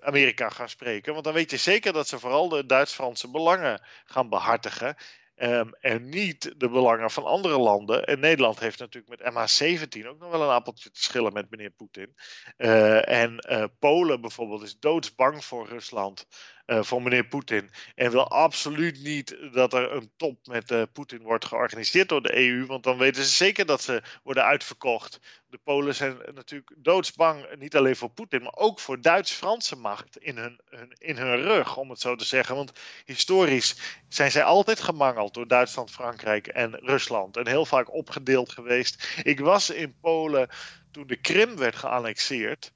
Amerika 0.01 0.49
gaan 0.49 0.69
spreken. 0.69 1.13
Want 1.13 1.25
dan 1.25 1.35
weet 1.35 1.51
je 1.51 1.57
zeker 1.57 1.93
dat 1.93 2.09
ze 2.09 2.19
vooral 2.19 2.49
de 2.49 2.67
Duits-Franse 2.67 3.31
belangen 3.31 3.81
gaan 4.05 4.29
behartigen. 4.29 4.97
Um, 5.37 5.75
en 5.81 6.09
niet 6.09 6.55
de 6.57 6.69
belangen 6.69 7.11
van 7.11 7.25
andere 7.25 7.59
landen. 7.59 8.05
En 8.05 8.21
Nederland 8.21 8.61
heeft 8.61 8.79
natuurlijk 8.79 9.21
met 9.21 9.33
MH17 9.33 10.07
ook 10.07 10.19
nog 10.19 10.31
wel 10.31 10.43
een 10.43 10.49
appeltje 10.49 10.91
te 10.91 11.03
schillen 11.03 11.33
met 11.33 11.51
meneer 11.51 11.71
Poetin. 11.71 12.15
En 12.57 13.45
Polen 13.79 14.21
bijvoorbeeld 14.21 14.63
is 14.63 14.79
doodsbang 14.79 15.45
voor 15.45 15.69
Rusland. 15.69 16.27
Uh, 16.67 16.83
voor 16.83 17.03
meneer 17.03 17.27
Poetin. 17.27 17.71
En 17.95 18.11
wil 18.11 18.29
absoluut 18.29 19.03
niet 19.03 19.37
dat 19.53 19.73
er 19.73 19.93
een 19.93 20.11
top 20.17 20.47
met 20.47 20.71
uh, 20.71 20.83
Poetin 20.93 21.23
wordt 21.23 21.45
georganiseerd 21.45 22.09
door 22.09 22.23
de 22.23 22.37
EU. 22.37 22.67
Want 22.67 22.85
dan 22.85 22.99
weten 22.99 23.25
ze 23.25 23.31
zeker 23.31 23.67
dat 23.67 23.83
ze 23.83 24.03
worden 24.23 24.45
uitverkocht. 24.45 25.21
De 25.47 25.59
Polen 25.65 25.95
zijn 25.95 26.19
natuurlijk 26.35 26.75
doodsbang, 26.77 27.47
niet 27.59 27.77
alleen 27.77 27.97
voor 27.97 28.11
Poetin, 28.11 28.43
maar 28.43 28.55
ook 28.55 28.81
voor 28.81 29.01
Duits-Franse 29.01 29.77
macht 29.77 30.17
in 30.17 30.37
hun, 30.37 30.61
in 30.99 31.17
hun 31.17 31.37
rug, 31.37 31.77
om 31.77 31.91
het 31.91 32.01
zo 32.01 32.17
te 32.17 32.25
zeggen. 32.25 32.57
Want 32.57 32.73
historisch 33.05 33.77
zijn 34.09 34.31
zij 34.31 34.45
altijd 34.45 34.81
gemangeld 34.81 35.35
door 35.35 35.49
Duitsland, 35.49 35.91
Frankrijk 35.91 36.47
en 36.47 36.75
Rusland. 36.75 37.37
En 37.37 37.47
heel 37.47 37.67
vaak 37.67 37.93
opgedeeld 37.93 38.53
geweest. 38.53 39.21
Ik 39.23 39.41
was 39.41 39.71
in 39.71 39.99
Polen 40.01 40.49
toen 40.91 41.07
de 41.07 41.17
Krim 41.17 41.57
werd 41.57 41.77
geannexeerd. 41.77 42.73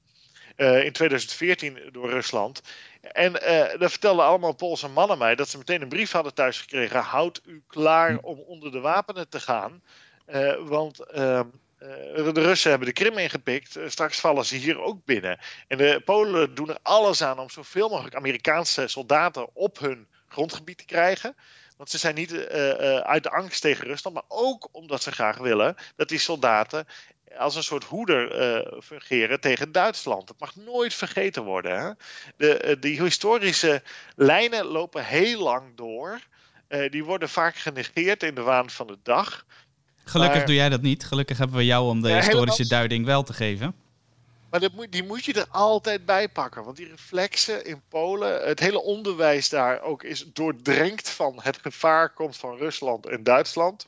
Uh, 0.59 0.83
in 0.83 0.91
2014 0.91 1.79
door 1.91 2.09
Rusland. 2.09 2.61
En 3.01 3.33
uh, 3.33 3.39
daar 3.79 3.89
vertelden 3.89 4.25
allemaal 4.25 4.53
Poolse 4.53 4.87
mannen 4.87 5.17
mij 5.17 5.35
dat 5.35 5.49
ze 5.49 5.57
meteen 5.57 5.81
een 5.81 5.89
brief 5.89 6.11
hadden 6.11 6.33
thuisgekregen. 6.33 6.99
Houd 6.99 7.41
u 7.45 7.63
klaar 7.67 8.11
hm. 8.11 8.17
om 8.21 8.39
onder 8.39 8.71
de 8.71 8.79
wapenen 8.79 9.29
te 9.29 9.39
gaan. 9.39 9.81
Uh, 10.27 10.53
want 10.59 10.99
uh, 10.99 11.41
de 11.79 12.31
Russen 12.33 12.69
hebben 12.69 12.87
de 12.87 12.93
Krim 12.93 13.17
ingepikt. 13.17 13.79
straks 13.87 14.19
vallen 14.19 14.45
ze 14.45 14.55
hier 14.55 14.81
ook 14.81 15.05
binnen. 15.05 15.39
En 15.67 15.77
de 15.77 16.01
Polen 16.05 16.55
doen 16.55 16.69
er 16.69 16.79
alles 16.81 17.23
aan 17.23 17.39
om 17.39 17.49
zoveel 17.49 17.89
mogelijk 17.89 18.15
Amerikaanse 18.15 18.87
soldaten 18.87 19.55
op 19.55 19.79
hun 19.79 20.07
grondgebied 20.27 20.77
te 20.77 20.85
krijgen. 20.85 21.35
Want 21.77 21.91
ze 21.91 21.97
zijn 21.97 22.15
niet 22.15 22.31
uh, 22.31 22.69
uit 22.97 23.23
de 23.23 23.29
angst 23.29 23.61
tegen 23.61 23.87
Rusland, 23.87 24.15
maar 24.15 24.25
ook 24.27 24.69
omdat 24.71 25.03
ze 25.03 25.11
graag 25.11 25.37
willen 25.37 25.75
dat 25.95 26.09
die 26.09 26.19
soldaten 26.19 26.87
als 27.37 27.55
een 27.55 27.63
soort 27.63 27.83
hoeder 27.83 28.51
uh, 28.55 28.81
fungeren 28.81 29.39
tegen 29.39 29.71
Duitsland. 29.71 30.27
Dat 30.27 30.39
mag 30.39 30.55
nooit 30.55 30.93
vergeten 30.93 31.43
worden. 31.43 31.79
Hè? 31.79 31.91
De, 32.37 32.63
uh, 32.65 32.75
die 32.81 33.01
historische 33.01 33.81
lijnen 34.15 34.65
lopen 34.65 35.05
heel 35.05 35.43
lang 35.43 35.75
door. 35.75 36.19
Uh, 36.69 36.89
die 36.89 37.03
worden 37.03 37.29
vaak 37.29 37.55
genegeerd 37.55 38.23
in 38.23 38.35
de 38.35 38.41
waan 38.41 38.69
van 38.69 38.87
de 38.87 38.97
dag. 39.03 39.45
Gelukkig 40.03 40.37
maar... 40.37 40.45
doe 40.45 40.55
jij 40.55 40.69
dat 40.69 40.81
niet. 40.81 41.05
Gelukkig 41.05 41.37
hebben 41.37 41.57
we 41.57 41.65
jou 41.65 41.87
om 41.87 42.01
de 42.01 42.09
ja, 42.09 42.15
historische 42.15 42.67
duiding 42.67 43.05
wel 43.05 43.23
te 43.23 43.33
geven. 43.33 43.75
Maar 44.49 44.59
dat 44.59 44.73
moet, 44.73 44.91
die 44.91 45.03
moet 45.03 45.25
je 45.25 45.33
er 45.33 45.47
altijd 45.49 46.05
bij 46.05 46.29
pakken. 46.29 46.63
Want 46.63 46.77
die 46.77 46.87
reflexen 46.87 47.65
in 47.65 47.81
Polen, 47.89 48.47
het 48.47 48.59
hele 48.59 48.81
onderwijs 48.81 49.49
daar 49.49 49.81
ook 49.81 50.03
is 50.03 50.25
doordrenkt 50.33 51.09
van 51.09 51.39
het 51.41 51.57
gevaar 51.57 52.13
komt 52.13 52.37
van 52.37 52.57
Rusland 52.57 53.05
en 53.05 53.23
Duitsland. 53.23 53.87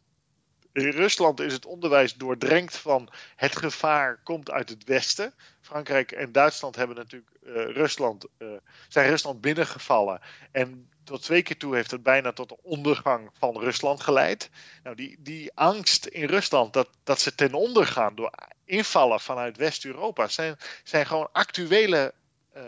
In 0.74 0.90
Rusland 0.90 1.40
is 1.40 1.54
het 1.54 1.66
onderwijs 1.66 2.14
doordrenkt 2.14 2.78
van 2.78 3.10
het 3.36 3.56
gevaar 3.56 4.20
komt 4.24 4.52
uit 4.52 4.70
het 4.70 4.84
westen. 4.84 5.34
Frankrijk 5.62 6.12
en 6.12 6.32
Duitsland 6.32 6.76
hebben 6.76 6.96
natuurlijk 6.96 7.32
uh, 7.44 7.54
Rusland, 7.54 8.28
uh, 8.38 8.50
zijn 8.88 9.10
Rusland 9.10 9.42
binnengevallen. 9.42 10.22
En 10.52 10.90
tot 11.04 11.22
twee 11.22 11.42
keer 11.42 11.58
toe 11.58 11.76
heeft 11.76 11.92
het 11.92 12.04
bijna 12.04 12.32
tot 12.32 12.50
de 12.50 12.62
ondergang 12.62 13.30
van 13.34 13.60
Rusland 13.60 14.02
geleid. 14.02 14.50
Nou, 14.84 14.96
die, 14.96 15.18
die 15.20 15.52
angst 15.56 16.06
in 16.06 16.26
Rusland 16.26 16.74
dat, 16.74 16.90
dat 17.04 17.20
ze 17.20 17.36
ten 17.36 17.54
onder 17.54 17.88
gaan 17.88 18.16
door 18.16 18.32
invallen 18.66 19.20
vanuit 19.20 19.58
West-Europa, 19.58 20.28
zijn, 20.28 20.58
zijn 20.84 21.06
gewoon 21.06 21.30
actuele 21.32 22.14
uh, 22.58 22.64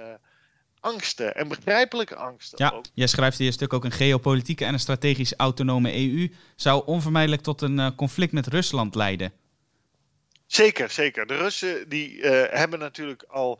angsten 0.83 1.35
en 1.35 1.47
begrijpelijke 1.47 2.15
angsten. 2.15 2.65
Ja, 2.65 2.71
ook. 2.71 2.85
jij 2.93 3.07
schrijft 3.07 3.39
in 3.39 3.45
je 3.45 3.51
stuk 3.51 3.73
ook 3.73 3.83
een 3.83 3.91
geopolitieke 3.91 4.65
en 4.65 4.73
een 4.73 4.79
strategisch 4.79 5.35
autonome 5.35 5.93
EU 5.93 6.31
zou 6.55 6.85
onvermijdelijk 6.85 7.41
tot 7.41 7.61
een 7.61 7.77
uh, 7.77 7.87
conflict 7.95 8.31
met 8.31 8.47
Rusland 8.47 8.95
leiden. 8.95 9.33
Zeker, 10.45 10.89
zeker. 10.89 11.27
De 11.27 11.35
Russen 11.35 11.89
die 11.89 12.17
uh, 12.17 12.43
hebben 12.49 12.79
natuurlijk 12.79 13.23
al 13.23 13.59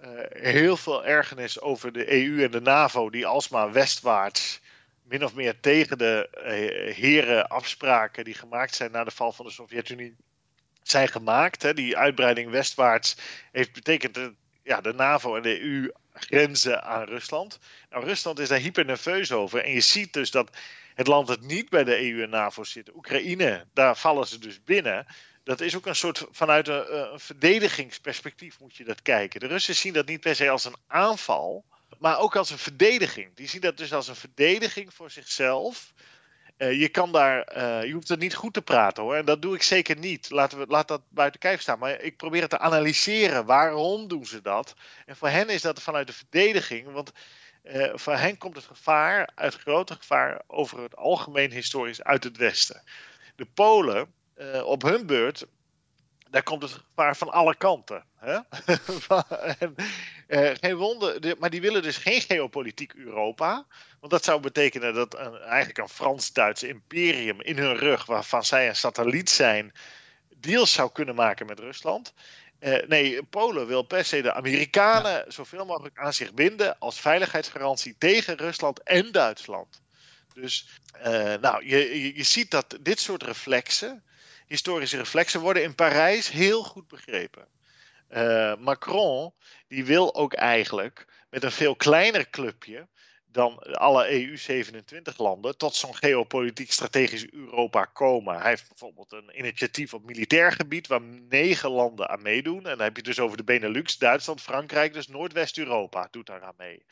uh, 0.00 0.08
heel 0.28 0.76
veel 0.76 1.04
ergernis 1.04 1.60
over 1.60 1.92
de 1.92 2.12
EU 2.12 2.44
en 2.44 2.50
de 2.50 2.60
NAVO, 2.60 3.10
die 3.10 3.26
alsmaar 3.26 3.72
westwaarts 3.72 4.60
min 5.02 5.24
of 5.24 5.34
meer 5.34 5.60
tegen 5.60 5.98
de 5.98 6.28
heren 6.96 7.48
afspraken 7.48 8.24
die 8.24 8.34
gemaakt 8.34 8.74
zijn 8.74 8.90
na 8.90 9.04
de 9.04 9.10
val 9.10 9.32
van 9.32 9.46
de 9.46 9.52
Sovjet-Unie 9.52 10.16
zijn 10.82 11.08
gemaakt. 11.08 11.62
Hè. 11.62 11.74
Die 11.74 11.96
uitbreiding 11.96 12.50
westwaarts 12.50 13.16
heeft 13.52 13.72
betekend 13.72 14.14
dat 14.14 14.32
ja, 14.62 14.80
de 14.80 14.92
NAVO 14.92 15.36
en 15.36 15.42
de 15.42 15.60
EU 15.60 15.90
grenzen 16.18 16.82
aan 16.82 17.04
Rusland. 17.04 17.58
Nou, 17.90 18.04
Rusland 18.04 18.38
is 18.38 18.48
daar 18.48 18.58
hyper 18.58 18.84
nerveus 18.84 19.32
over. 19.32 19.64
En 19.64 19.72
je 19.72 19.80
ziet 19.80 20.12
dus 20.12 20.30
dat 20.30 20.50
het 20.94 21.06
land 21.06 21.26
dat 21.26 21.40
niet 21.40 21.68
bij 21.68 21.84
de 21.84 21.98
EU 21.98 22.22
en 22.22 22.30
NAVO 22.30 22.64
zit, 22.64 22.94
Oekraïne, 22.94 23.66
daar 23.74 23.96
vallen 23.96 24.26
ze 24.26 24.38
dus 24.38 24.64
binnen. 24.64 25.06
Dat 25.44 25.60
is 25.60 25.76
ook 25.76 25.86
een 25.86 25.96
soort 25.96 26.26
vanuit 26.30 26.68
een, 26.68 27.12
een 27.12 27.20
verdedigingsperspectief 27.20 28.60
moet 28.60 28.76
je 28.76 28.84
dat 28.84 29.02
kijken. 29.02 29.40
De 29.40 29.46
Russen 29.46 29.74
zien 29.74 29.92
dat 29.92 30.06
niet 30.06 30.20
per 30.20 30.36
se 30.36 30.50
als 30.50 30.64
een 30.64 30.76
aanval, 30.86 31.64
maar 31.98 32.18
ook 32.18 32.36
als 32.36 32.50
een 32.50 32.58
verdediging. 32.58 33.34
Die 33.34 33.48
zien 33.48 33.60
dat 33.60 33.76
dus 33.76 33.92
als 33.92 34.08
een 34.08 34.16
verdediging 34.16 34.94
voor 34.94 35.10
zichzelf. 35.10 35.92
Uh, 36.58 36.80
je 36.80 36.88
kan 36.88 37.12
daar, 37.12 37.56
uh, 37.56 37.84
je 37.84 37.92
hoeft 37.92 38.08
het 38.08 38.18
niet 38.18 38.34
goed 38.34 38.54
te 38.54 38.62
praten 38.62 39.02
hoor. 39.02 39.14
En 39.14 39.24
dat 39.24 39.42
doe 39.42 39.54
ik 39.54 39.62
zeker 39.62 39.98
niet. 39.98 40.30
Laten 40.30 40.58
we, 40.58 40.66
laat 40.68 40.88
dat 40.88 41.02
buiten 41.08 41.40
kijf 41.40 41.60
staan. 41.60 41.78
Maar 41.78 42.00
ik 42.00 42.16
probeer 42.16 42.40
het 42.40 42.50
te 42.50 42.58
analyseren. 42.58 43.44
Waarom 43.44 44.08
doen 44.08 44.26
ze 44.26 44.42
dat? 44.42 44.74
En 45.06 45.16
voor 45.16 45.28
hen 45.28 45.48
is 45.48 45.62
dat 45.62 45.82
vanuit 45.82 46.06
de 46.06 46.12
verdediging. 46.12 46.92
Want 46.92 47.12
uh, 47.64 47.92
voor 47.94 48.16
hen 48.16 48.38
komt 48.38 48.56
het 48.56 48.64
gevaar, 48.64 49.30
het 49.34 49.54
grote 49.54 49.94
gevaar, 49.94 50.42
over 50.46 50.82
het 50.82 50.96
algemeen 50.96 51.52
historisch 51.52 52.02
uit 52.02 52.24
het 52.24 52.36
Westen. 52.36 52.82
De 53.36 53.46
Polen, 53.54 54.14
op 54.64 54.82
hun 54.82 55.06
beurt, 55.06 55.46
daar 56.30 56.42
komt 56.42 56.62
het 56.62 56.72
gevaar 56.72 57.16
van 57.16 57.30
alle 57.30 57.56
kanten. 57.56 58.04
Hè? 58.16 58.32
en, 59.58 59.74
uh, 60.28 60.50
geen 60.60 60.76
wonder, 60.76 61.36
maar 61.38 61.50
die 61.50 61.60
willen 61.60 61.82
dus 61.82 61.96
geen 61.96 62.20
geopolitiek 62.20 62.94
Europa. 62.94 63.66
Want 64.00 64.12
dat 64.12 64.24
zou 64.24 64.40
betekenen 64.40 64.94
dat 64.94 65.18
een, 65.18 65.36
eigenlijk 65.36 65.78
een 65.78 65.88
Frans-Duits 65.88 66.62
imperium 66.62 67.40
in 67.40 67.58
hun 67.58 67.76
rug, 67.76 68.06
waarvan 68.06 68.44
zij 68.44 68.68
een 68.68 68.76
satelliet 68.76 69.30
zijn, 69.30 69.72
deals 70.36 70.72
zou 70.72 70.92
kunnen 70.92 71.14
maken 71.14 71.46
met 71.46 71.60
Rusland. 71.60 72.14
Uh, 72.60 72.86
nee, 72.86 73.22
Polen 73.22 73.66
wil 73.66 73.82
per 73.82 74.04
se 74.04 74.22
de 74.22 74.32
Amerikanen 74.32 75.32
zoveel 75.32 75.64
mogelijk 75.64 75.98
aan 75.98 76.12
zich 76.12 76.34
binden 76.34 76.78
als 76.78 77.00
veiligheidsgarantie 77.00 77.94
tegen 77.98 78.36
Rusland 78.36 78.82
en 78.82 79.12
Duitsland. 79.12 79.82
Dus 80.34 80.68
uh, 80.98 81.34
nou, 81.34 81.66
je, 81.66 81.76
je, 81.76 82.16
je 82.16 82.22
ziet 82.22 82.50
dat 82.50 82.78
dit 82.80 83.00
soort 83.00 83.22
reflexen, 83.22 84.02
historische 84.46 84.96
reflexen, 84.96 85.40
worden 85.40 85.62
in 85.62 85.74
Parijs 85.74 86.30
heel 86.30 86.62
goed 86.62 86.88
begrepen. 86.88 87.48
Uh, 88.10 88.56
Macron, 88.56 89.32
die 89.68 89.84
wil 89.84 90.14
ook 90.14 90.32
eigenlijk 90.32 91.06
met 91.30 91.44
een 91.44 91.52
veel 91.52 91.76
kleiner 91.76 92.30
clubje 92.30 92.88
dan 93.36 93.58
alle 93.58 94.10
EU-27-landen 94.10 95.56
tot 95.56 95.74
zo'n 95.74 95.94
geopolitiek 95.94 96.72
strategisch 96.72 97.30
Europa 97.30 97.84
komen. 97.84 98.40
Hij 98.40 98.48
heeft 98.48 98.68
bijvoorbeeld 98.68 99.12
een 99.12 99.38
initiatief 99.38 99.94
op 99.94 100.04
militair 100.04 100.52
gebied 100.52 100.86
waar 100.86 101.02
negen 101.28 101.70
landen 101.70 102.08
aan 102.08 102.22
meedoen. 102.22 102.56
En 102.56 102.76
dan 102.76 102.80
heb 102.80 102.96
je 102.96 103.02
dus 103.02 103.18
over 103.18 103.36
de 103.36 103.44
Benelux, 103.44 103.98
Duitsland, 103.98 104.40
Frankrijk, 104.40 104.92
dus 104.92 105.08
Noordwest-Europa 105.08 106.08
doet 106.10 106.26
daar 106.26 106.42
aan 106.42 106.54
mee. 106.56 106.84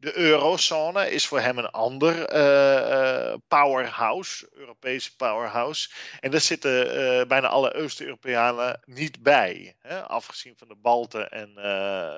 De 0.00 0.16
eurozone 0.16 1.10
is 1.10 1.26
voor 1.26 1.40
hem 1.40 1.58
een 1.58 1.70
ander 1.70 2.34
uh, 2.34 3.34
powerhouse, 3.48 4.48
Europese 4.52 5.16
powerhouse. 5.16 5.90
En 6.20 6.30
daar 6.30 6.40
zitten 6.40 6.96
uh, 6.96 7.26
bijna 7.26 7.48
alle 7.48 7.74
Oost-Europeanen 7.74 8.80
niet 8.84 9.22
bij, 9.22 9.76
hè? 9.80 10.02
afgezien 10.02 10.54
van 10.56 10.68
de 10.68 10.74
Balten 10.74 11.30
en 11.30 11.50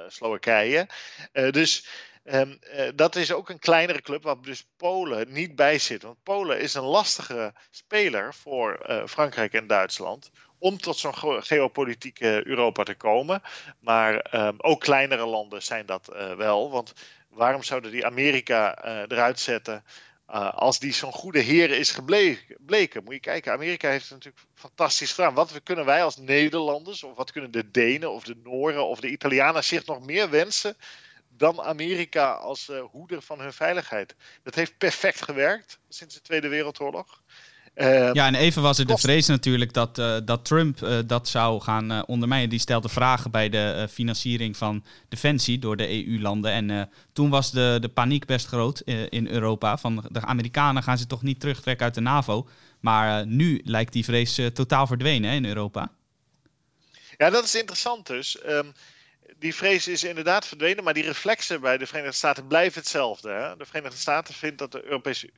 Slowakije. 0.09 0.89
dus 1.33 1.89
uh, 2.25 2.43
dat 2.95 3.17
is 3.17 3.33
ook 3.33 3.49
een 3.49 3.59
kleinere 3.59 4.03
club 4.03 4.23
waar 4.23 4.41
dus 4.41 4.69
Polen 4.77 5.33
niet 5.33 5.57
bij 5.57 5.79
zit. 5.79 6.03
Want 6.03 6.23
Polen 6.23 6.61
is 6.61 6.75
een 6.75 6.83
lastige 6.83 7.55
speler 7.71 8.35
voor 8.35 8.87
Frankrijk 9.07 9.53
en 9.53 9.67
Duitsland. 9.67 10.31
Om 10.59 10.79
tot 10.79 10.97
zo'n 10.97 11.43
geopolitieke 11.43 12.47
Europa 12.47 12.83
te 12.83 12.95
komen. 12.95 13.43
Maar 13.79 14.35
um, 14.35 14.55
ook 14.59 14.81
kleinere 14.81 15.27
landen 15.27 15.63
zijn 15.63 15.87
dat 15.87 16.07
wel. 16.37 16.71
Want 16.71 16.93
waarom 17.31 17.63
zouden 17.63 17.91
die 17.91 18.07
Amerika 18.07 18.85
eruit 19.09 19.41
zetten? 19.41 19.85
als 20.55 20.79
die 20.79 20.93
zo'n 20.93 21.13
goede 21.13 21.39
heer 21.39 21.71
is 21.71 21.91
gebleken. 21.91 23.05
Moet 23.05 23.15
je 23.15 23.21
kijken, 23.21 23.53
Amerika 23.53 23.89
heeft 23.89 24.09
het 24.09 24.13
natuurlijk 24.13 24.45
fantastisch 24.55 25.13
gedaan. 25.13 25.35
Wat 25.35 25.61
kunnen 25.63 25.85
wij 25.85 26.03
als 26.05 26.17
Nederlanders, 26.17 27.03
of 27.03 27.17
wat 27.17 27.33
kunnen 27.33 27.51
de 27.51 27.71
Denen 27.71 28.11
of 28.11 28.25
de 28.25 28.37
Nooren 28.43 28.87
of 28.87 29.01
de 29.01 29.09
Italianen 29.09 29.65
zich 29.65 29.87
nog 29.87 30.07
meer 30.07 30.31
wensen 30.31 30.77
dan 31.41 31.63
Amerika 31.63 32.33
als 32.33 32.69
uh, 32.69 32.83
hoeder 32.91 33.23
van 33.23 33.41
hun 33.41 33.53
veiligheid. 33.53 34.15
Dat 34.43 34.55
heeft 34.55 34.79
perfect 34.79 35.23
gewerkt 35.23 35.79
sinds 35.89 36.15
de 36.15 36.21
Tweede 36.21 36.49
Wereldoorlog. 36.49 37.23
Uh, 37.81 38.13
ja, 38.13 38.27
en 38.27 38.35
even 38.35 38.63
was 38.63 38.79
er 38.79 38.87
de 38.87 38.99
vrees 38.99 39.27
natuurlijk 39.27 39.73
dat, 39.73 39.99
uh, 39.99 40.17
dat 40.25 40.45
Trump 40.45 40.83
uh, 40.83 40.99
dat 41.07 41.29
zou 41.29 41.61
gaan 41.61 42.07
ondermijnen. 42.07 42.49
Die 42.49 42.59
stelde 42.59 42.89
vragen 42.89 43.31
bij 43.31 43.49
de 43.49 43.89
financiering 43.91 44.57
van 44.57 44.85
defensie 45.09 45.59
door 45.59 45.77
de 45.77 46.07
EU-landen. 46.07 46.53
En 46.53 46.91
toen 47.13 47.31
was 47.31 47.51
de, 47.51 47.79
de 47.81 47.89
paniek 47.89 48.27
best 48.27 48.47
groot 48.47 48.81
in 49.09 49.29
Europa. 49.29 49.77
Van 49.77 50.05
de 50.09 50.21
Amerikanen 50.21 50.83
gaan 50.83 50.99
ze 50.99 51.07
toch 51.07 51.23
niet 51.23 51.41
terugtrekken 51.41 51.85
uit 51.85 51.95
de 51.95 52.01
NAVO. 52.01 52.49
Maar 52.81 53.27
nu 53.27 53.61
lijkt 53.65 53.93
die 53.93 54.05
vrees 54.05 54.41
totaal 54.55 54.87
verdwenen 54.87 55.31
hè, 55.31 55.37
in 55.37 55.45
Europa. 55.45 55.91
Ja, 57.17 57.31
dat 57.31 57.45
is 57.45 57.55
interessant 57.55 58.07
dus. 58.07 58.39
Um, 58.49 58.73
die 59.39 59.55
vrees 59.55 59.89
is 59.89 60.05
inderdaad 60.05 60.47
verdwenen, 60.47 60.85
maar 60.85 60.95
die 60.95 61.05
reflexen 61.05 61.61
bij 61.61 61.79
de 61.79 61.87
Verenigde 61.87 62.17
Staten 62.17 62.47
blijven 62.47 62.81
hetzelfde. 62.81 63.31
Hè? 63.31 63.57
De 63.57 63.67
Verenigde 63.67 63.99
Staten 63.99 64.35
vindt 64.35 64.59
dat 64.59 64.73
de 64.73 64.85
Europese 64.85 65.31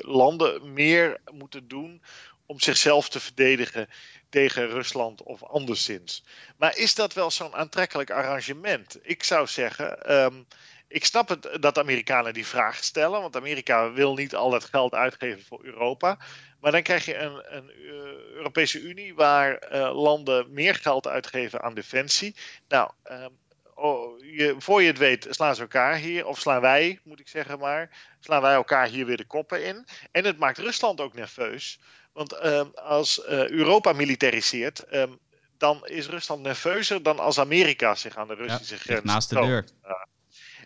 landen 0.00 0.72
meer 0.72 1.20
moeten 1.32 1.68
doen 1.68 2.02
om 2.46 2.60
zichzelf 2.60 3.08
te 3.08 3.20
verdedigen 3.20 3.88
tegen 4.28 4.68
Rusland 4.68 5.22
of 5.22 5.42
anderszins. 5.42 6.24
Maar 6.56 6.76
is 6.76 6.94
dat 6.94 7.12
wel 7.12 7.30
zo'n 7.30 7.54
aantrekkelijk 7.54 8.10
arrangement? 8.10 8.98
Ik 9.02 9.22
zou 9.22 9.46
zeggen, 9.46 10.14
um, 10.16 10.46
ik 10.88 11.04
snap 11.04 11.28
het 11.28 11.48
dat 11.60 11.78
Amerikanen 11.78 12.34
die 12.34 12.46
vraag 12.46 12.84
stellen, 12.84 13.20
want 13.20 13.36
Amerika 13.36 13.92
wil 13.92 14.14
niet 14.14 14.34
al 14.34 14.52
het 14.52 14.64
geld 14.64 14.94
uitgeven 14.94 15.44
voor 15.44 15.64
Europa. 15.64 16.18
Maar 16.60 16.72
dan 16.72 16.82
krijg 16.82 17.04
je 17.04 17.16
een, 17.16 17.56
een 17.56 17.70
uh, 17.76 17.90
Europese 18.34 18.80
Unie 18.80 19.14
waar 19.14 19.72
uh, 19.72 20.02
landen 20.02 20.52
meer 20.52 20.74
geld 20.74 21.06
uitgeven 21.06 21.62
aan 21.62 21.74
defensie. 21.74 22.36
Nou, 22.68 22.90
um, 23.10 23.38
oh, 23.78 24.20
je, 24.20 24.54
voor 24.58 24.82
je 24.82 24.88
het 24.88 24.98
weet 24.98 25.26
slaan 25.30 25.54
ze 25.54 25.60
elkaar 25.60 25.96
hier, 25.96 26.26
of 26.26 26.38
slaan 26.38 26.60
wij, 26.60 27.00
moet 27.04 27.20
ik 27.20 27.28
zeggen 27.28 27.58
maar, 27.58 27.90
slaan 28.20 28.42
wij 28.42 28.54
elkaar 28.54 28.86
hier 28.86 29.06
weer 29.06 29.16
de 29.16 29.26
koppen 29.26 29.64
in. 29.64 29.86
En 30.10 30.24
het 30.24 30.38
maakt 30.38 30.58
Rusland 30.58 31.00
ook 31.00 31.14
nerveus. 31.14 31.80
Want 32.12 32.44
um, 32.44 32.70
als 32.74 33.18
uh, 33.18 33.48
Europa 33.48 33.92
militariseert, 33.92 34.94
um, 34.94 35.18
dan 35.58 35.86
is 35.86 36.06
Rusland 36.06 36.42
nerveuzer 36.42 37.02
dan 37.02 37.18
als 37.18 37.38
Amerika 37.38 37.94
zich 37.94 38.16
aan 38.16 38.28
de 38.28 38.34
Russische 38.34 38.74
ja, 38.74 38.80
grens 38.80 39.04
naast 39.04 39.28
de 39.28 39.34
deur. 39.34 39.64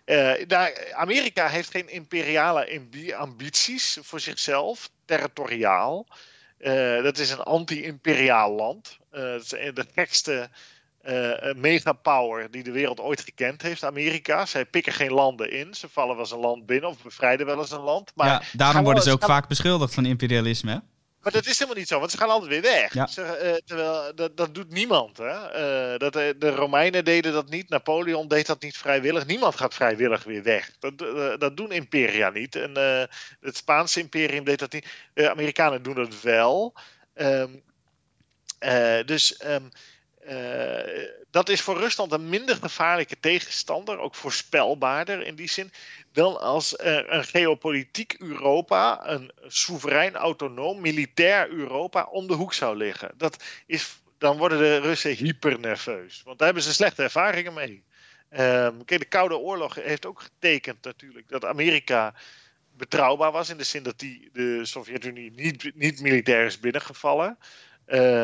Uh, 0.05 0.47
daar, 0.47 0.93
Amerika 0.93 1.47
heeft 1.47 1.71
geen 1.71 1.89
imperiale 1.89 2.81
ambities 3.15 3.97
voor 4.01 4.19
zichzelf, 4.19 4.89
territoriaal. 5.05 6.07
Uh, 6.59 7.03
dat 7.03 7.17
is 7.17 7.31
een 7.31 7.39
anti-imperiaal 7.39 8.51
land. 8.51 8.97
Dat 9.09 9.41
is 9.41 9.49
de 9.49 9.85
gekste 9.93 10.49
uh, 11.03 11.53
megapower 11.55 12.51
die 12.51 12.63
de 12.63 12.71
wereld 12.71 12.99
ooit 12.99 13.21
gekend 13.21 13.61
heeft, 13.61 13.83
Amerika. 13.83 14.45
Zij 14.45 14.65
pikken 14.65 14.93
geen 14.93 15.13
landen 15.13 15.51
in. 15.51 15.73
Ze 15.73 15.89
vallen 15.89 16.15
wel 16.15 16.23
eens 16.23 16.31
een 16.31 16.39
land 16.39 16.65
binnen 16.65 16.89
of 16.89 17.03
bevrijden 17.03 17.45
wel 17.45 17.59
eens 17.59 17.71
een 17.71 17.79
land. 17.79 18.11
Maar 18.15 18.27
ja, 18.27 18.41
daarom 18.51 18.83
worden 18.83 19.03
ze 19.03 19.11
ook 19.11 19.23
vaak 19.23 19.47
beschuldigd 19.47 19.93
van 19.93 20.05
imperialisme. 20.05 20.71
Hè? 20.71 20.77
Maar 21.21 21.31
dat 21.31 21.45
is 21.45 21.53
helemaal 21.53 21.77
niet 21.77 21.87
zo, 21.87 21.99
want 21.99 22.11
ze 22.11 22.17
gaan 22.17 22.29
altijd 22.29 22.49
weer 22.49 22.61
weg. 22.61 22.93
Ja. 22.93 23.07
Ze, 23.07 23.21
uh, 23.21 23.53
terwijl, 23.65 24.15
dat, 24.15 24.37
dat 24.37 24.55
doet 24.55 24.69
niemand. 24.69 25.17
Hè? 25.17 25.33
Uh, 25.93 25.99
dat, 25.99 26.13
de 26.13 26.49
Romeinen 26.55 27.05
deden 27.05 27.33
dat 27.33 27.49
niet, 27.49 27.69
Napoleon 27.69 28.27
deed 28.27 28.45
dat 28.45 28.61
niet 28.61 28.77
vrijwillig. 28.77 29.25
Niemand 29.25 29.55
gaat 29.55 29.73
vrijwillig 29.73 30.23
weer 30.23 30.43
weg. 30.43 30.71
Dat, 30.79 31.01
uh, 31.01 31.37
dat 31.37 31.57
doen 31.57 31.71
imperia 31.71 32.29
niet. 32.29 32.55
En 32.55 32.71
het 33.41 33.57
Spaanse 33.57 33.99
imperium 33.99 34.43
deed 34.43 34.59
dat 34.59 34.73
niet. 34.73 34.87
De 35.13 35.31
Amerikanen 35.31 35.83
doen 35.83 35.95
dat 35.95 36.21
wel. 36.21 36.73
Um, 37.15 37.63
dus 39.05 39.41
um, 39.45 39.69
uh, 40.29 41.05
dat 41.31 41.49
is 41.49 41.61
voor 41.61 41.77
Rusland 41.77 42.11
een 42.11 42.29
minder 42.29 42.55
gevaarlijke 42.55 43.19
tegenstander, 43.19 43.99
ook 43.99 44.15
voorspelbaarder 44.15 45.25
in 45.25 45.35
die 45.35 45.49
zin, 45.49 45.71
dan 46.11 46.39
als 46.39 46.73
een 46.77 47.23
geopolitiek 47.23 48.15
Europa, 48.19 49.09
een 49.09 49.31
soeverein, 49.47 50.15
autonoom, 50.15 50.81
militair 50.81 51.49
Europa 51.49 52.03
om 52.03 52.27
de 52.27 52.33
hoek 52.33 52.53
zou 52.53 52.77
liggen. 52.77 53.11
Dat 53.17 53.43
is, 53.65 54.01
dan 54.17 54.37
worden 54.37 54.57
de 54.57 54.77
Russen 54.77 55.15
hypernerveus, 55.15 56.21
want 56.25 56.37
daar 56.37 56.47
hebben 56.47 56.65
ze 56.65 56.73
slechte 56.73 57.03
ervaringen 57.03 57.53
mee. 57.53 57.83
Um, 58.37 58.85
kijk, 58.85 58.99
de 58.99 59.05
Koude 59.05 59.37
Oorlog 59.37 59.75
heeft 59.75 60.05
ook 60.05 60.21
getekend 60.21 60.83
natuurlijk 60.83 61.29
dat 61.29 61.45
Amerika 61.45 62.13
betrouwbaar 62.77 63.31
was 63.31 63.49
in 63.49 63.57
de 63.57 63.63
zin 63.63 63.83
dat 63.83 63.99
die 63.99 64.29
de 64.33 64.65
Sovjet-Unie 64.65 65.31
niet, 65.31 65.75
niet 65.75 66.01
militair 66.01 66.45
is 66.45 66.59
binnengevallen. 66.59 67.37
Uh, 67.87 68.23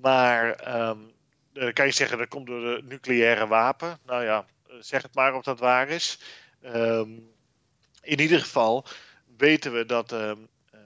maar 0.00 0.74
um, 0.88 1.12
dan 1.52 1.72
kan 1.72 1.86
je 1.86 1.92
zeggen 1.92 2.18
dat 2.18 2.28
komt 2.28 2.46
door 2.46 2.60
de 2.60 2.82
nucleaire 2.84 3.46
wapen. 3.46 3.98
Nou 4.06 4.24
ja, 4.24 4.44
zeg 4.80 5.02
het 5.02 5.14
maar 5.14 5.34
of 5.34 5.44
dat 5.44 5.58
waar 5.58 5.88
is. 5.88 6.18
Um, 6.64 7.32
in 8.02 8.20
ieder 8.20 8.40
geval 8.40 8.86
weten 9.36 9.72
we 9.72 9.86
dat 9.86 10.12
um, 10.12 10.48
uh, 10.74 10.80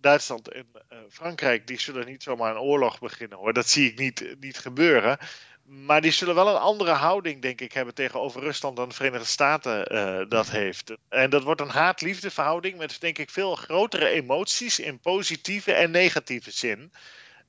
Duitsland 0.00 0.48
en 0.48 0.66
Frankrijk 1.10 1.66
die 1.66 1.80
zullen 1.80 2.06
niet 2.06 2.22
zomaar 2.22 2.50
een 2.50 2.60
oorlog 2.60 2.98
beginnen 2.98 3.38
hoor. 3.38 3.52
Dat 3.52 3.68
zie 3.68 3.90
ik 3.90 3.98
niet, 3.98 4.36
niet 4.40 4.58
gebeuren. 4.58 5.18
Maar 5.62 6.00
die 6.00 6.10
zullen 6.10 6.34
wel 6.34 6.48
een 6.48 6.60
andere 6.60 6.90
houding, 6.90 7.42
denk 7.42 7.60
ik, 7.60 7.72
hebben 7.72 7.94
tegenover 7.94 8.40
Rusland 8.40 8.76
dan 8.76 8.88
de 8.88 8.94
Verenigde 8.94 9.26
Staten 9.26 10.28
dat 10.28 10.50
heeft. 10.50 10.92
En 11.08 11.30
dat 11.30 11.42
wordt 11.42 11.60
een 11.60 11.68
haat-liefde 11.68 12.30
verhouding 12.30 12.78
met, 12.78 13.00
denk 13.00 13.18
ik, 13.18 13.30
veel 13.30 13.54
grotere 13.54 14.08
emoties 14.08 14.78
in 14.78 15.00
positieve 15.00 15.72
en 15.72 15.90
negatieve 15.90 16.50
zin. 16.50 16.92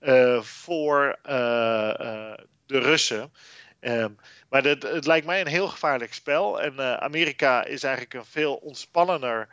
Uh, 0.02 0.42
voor 0.42 1.20
uh, 1.26 1.94
uh, 2.00 2.34
de 2.66 2.80
Russen. 2.80 3.34
Um, 3.80 4.18
maar 4.50 4.62
dat, 4.62 4.84
het 4.84 5.06
lijkt 5.06 5.26
mij 5.26 5.42
een 5.42 5.48
heel 5.48 5.68
gevaarlijk 5.68 6.14
spel. 6.14 6.62
En 6.62 7.02
Amerika 7.02 7.64
is 7.64 7.84
eigenlijk 7.84 8.14
een 8.14 8.26
veel 8.26 8.56
ontspannender 8.56 9.48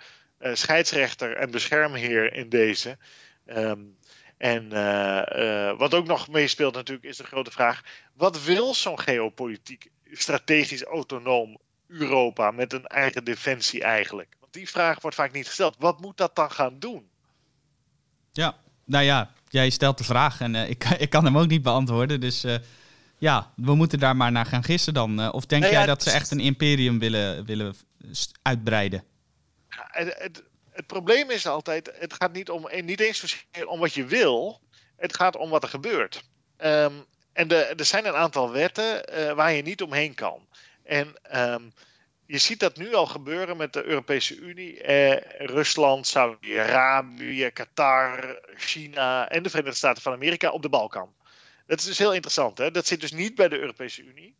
scheidsrechter 0.52 1.36
en 1.36 1.50
beschermheer 1.50 2.34
in 2.34 2.48
deze. 2.48 2.98
Um, 3.46 3.96
en 4.36 4.68
wat 5.78 5.94
ook 5.94 6.06
nog 6.06 6.28
meespeelt 6.28 6.74
natuurlijk 6.74 7.06
is 7.06 7.16
de 7.16 7.24
grote 7.24 7.50
vraag: 7.50 7.82
wat 8.14 8.44
wil 8.44 8.74
zo'n 8.74 9.00
geopolitiek 9.00 9.90
strategisch 10.12 10.82
autonoom 10.82 11.58
Europa 11.88 12.50
met 12.50 12.72
een 12.72 12.86
eigen 12.86 13.24
defensie 13.24 13.82
eigenlijk? 13.82 14.36
Want 14.40 14.52
die 14.52 14.68
vraag 14.68 15.00
wordt 15.00 15.16
vaak 15.16 15.32
niet 15.32 15.46
gesteld. 15.46 15.76
Wat 15.78 16.00
moet 16.00 16.16
dat 16.16 16.36
dan 16.36 16.50
gaan 16.50 16.78
doen? 16.78 17.10
Ja, 18.32 18.56
nou 18.84 19.04
ja, 19.04 19.32
jij 19.52 19.70
stelt 19.70 19.98
de 19.98 20.04
vraag 20.04 20.40
en 20.40 20.54
ik, 20.74 20.84
ik 20.84 21.10
kan 21.10 21.24
hem 21.24 21.38
ook 21.38 21.48
niet 21.48 21.62
beantwoorden. 21.62 22.20
Dus 22.20 22.44
ja, 23.18 23.52
we 23.56 23.74
moeten 23.74 23.98
daar 23.98 24.16
maar 24.16 24.32
naar 24.32 24.46
gaan 24.46 24.64
gissen 24.64 24.94
dan. 24.94 25.32
of 25.32 25.46
denk 25.46 25.64
jij 25.64 25.86
dat 25.86 26.02
ze 26.02 26.10
echt 26.10 26.30
een 26.30 26.40
imperium 26.40 26.98
willen, 26.98 27.44
willen 27.44 27.74
uitbreiden? 28.42 29.04
Het, 29.68 30.14
het, 30.18 30.42
het, 30.70 30.86
probleem 30.86 31.30
is 31.30 31.46
altijd, 31.46 31.92
het 31.98 32.14
gaat 32.14 32.32
niet, 32.32 32.50
om, 32.50 32.68
niet 32.84 33.00
eens 33.00 33.46
om 33.66 33.80
wat 33.80 33.94
je 33.94 34.04
wil, 34.04 34.60
het 34.96 35.16
gaat 35.16 35.36
om 35.36 35.50
wat 35.50 35.62
er 35.62 35.68
gebeurt. 35.68 36.24
Ehm, 36.56 36.92
en 37.32 37.48
de, 37.48 37.56
er 37.56 37.84
zijn 37.84 38.06
een 38.06 38.14
aantal 38.14 38.50
wetten 38.50 39.04
waar 39.36 39.52
je 39.52 39.62
niet 39.62 39.82
omheen 39.82 40.14
kan. 40.14 40.46
En 40.84 41.14
ehm, 41.22 41.62
je 42.26 42.38
ziet 42.38 42.60
dat 42.60 42.76
nu 42.76 42.94
al 42.94 43.06
gebeuren 43.06 43.56
met 43.56 43.72
de 43.72 43.84
Europese 43.84 44.36
Unie, 44.36 44.82
eh, 44.82 45.46
Rusland, 45.46 46.06
Saudi-Arabië, 46.06 47.50
Qatar, 47.50 48.40
China 48.56 49.28
en 49.28 49.42
de 49.42 49.50
Verenigde 49.50 49.76
Staten 49.76 50.02
van 50.02 50.12
Amerika 50.12 50.50
op 50.50 50.62
de 50.62 50.68
Balkan. 50.68 51.14
Dat 51.66 51.78
is 51.78 51.84
dus 51.84 51.98
heel 51.98 52.14
interessant. 52.14 52.58
Hè? 52.58 52.70
Dat 52.70 52.86
zit 52.86 53.00
dus 53.00 53.12
niet 53.12 53.34
bij 53.34 53.48
de 53.48 53.58
Europese 53.58 54.02
Unie. 54.02 54.34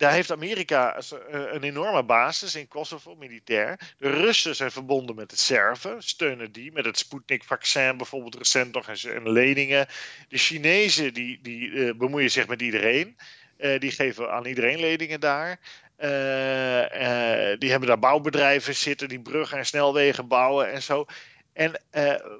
Daar 0.00 0.12
heeft 0.12 0.30
Amerika 0.30 0.96
eh, 0.96 1.02
een 1.30 1.62
enorme 1.62 2.04
basis 2.04 2.54
in 2.54 2.68
Kosovo, 2.68 3.14
militair. 3.14 3.94
De 3.98 4.10
Russen 4.10 4.56
zijn 4.56 4.70
verbonden 4.70 5.14
met 5.14 5.30
de 5.30 5.36
Serven, 5.36 6.02
steunen 6.02 6.52
die 6.52 6.72
met 6.72 6.84
het 6.84 6.98
Sputnik-vaccin 6.98 7.96
bijvoorbeeld 7.96 8.34
recent 8.34 8.74
nog 8.74 8.88
en 8.88 9.30
leningen. 9.30 9.86
De 10.28 10.38
Chinezen 10.38 11.14
die, 11.14 11.38
die 11.42 11.68
uh, 11.70 11.94
bemoeien 11.94 12.30
zich 12.30 12.46
met 12.46 12.62
iedereen. 12.62 13.16
Uh, 13.58 13.78
die 13.78 13.90
geven 13.90 14.32
aan 14.32 14.46
iedereen 14.46 14.80
leningen 14.80 15.20
daar. 15.20 15.58
Uh, 16.02 17.58
die 17.58 17.70
hebben 17.70 17.88
daar 17.88 17.98
bouwbedrijven 17.98 18.74
zitten 18.74 19.08
die 19.08 19.20
bruggen 19.20 19.58
en 19.58 19.66
snelwegen 19.66 20.28
bouwen 20.28 20.72
en 20.72 20.82
zo. 20.82 21.04
En 21.52 21.80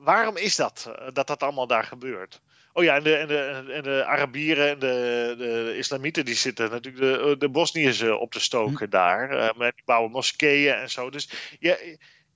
waarom 0.00 0.36
is 0.36 0.56
dat, 0.56 0.90
dat 1.12 1.26
dat 1.26 1.42
allemaal 1.42 1.66
daar 1.66 1.84
gebeurt? 1.84 2.40
Oh 2.72 2.84
ja, 2.84 2.96
en 2.96 3.02
de, 3.02 3.16
en 3.16 3.26
de, 3.26 3.72
en 3.72 3.82
de 3.82 4.04
Arabieren 4.04 4.68
en 4.68 4.78
de, 4.78 5.34
de 5.38 5.74
Islamieten 5.76 6.24
die 6.24 6.34
zitten 6.34 6.70
natuurlijk 6.70 7.22
de, 7.22 7.36
de 7.38 7.48
Bosniërs 7.48 8.02
op 8.02 8.32
te 8.32 8.40
stoken 8.40 8.84
hm. 8.84 8.90
daar. 8.90 9.54
met 9.56 9.74
die 9.74 9.84
bouwen 9.84 10.10
moskeeën 10.10 10.74
en 10.74 10.90
zo. 10.90 11.10
Dus 11.10 11.30
ja, 11.58 11.76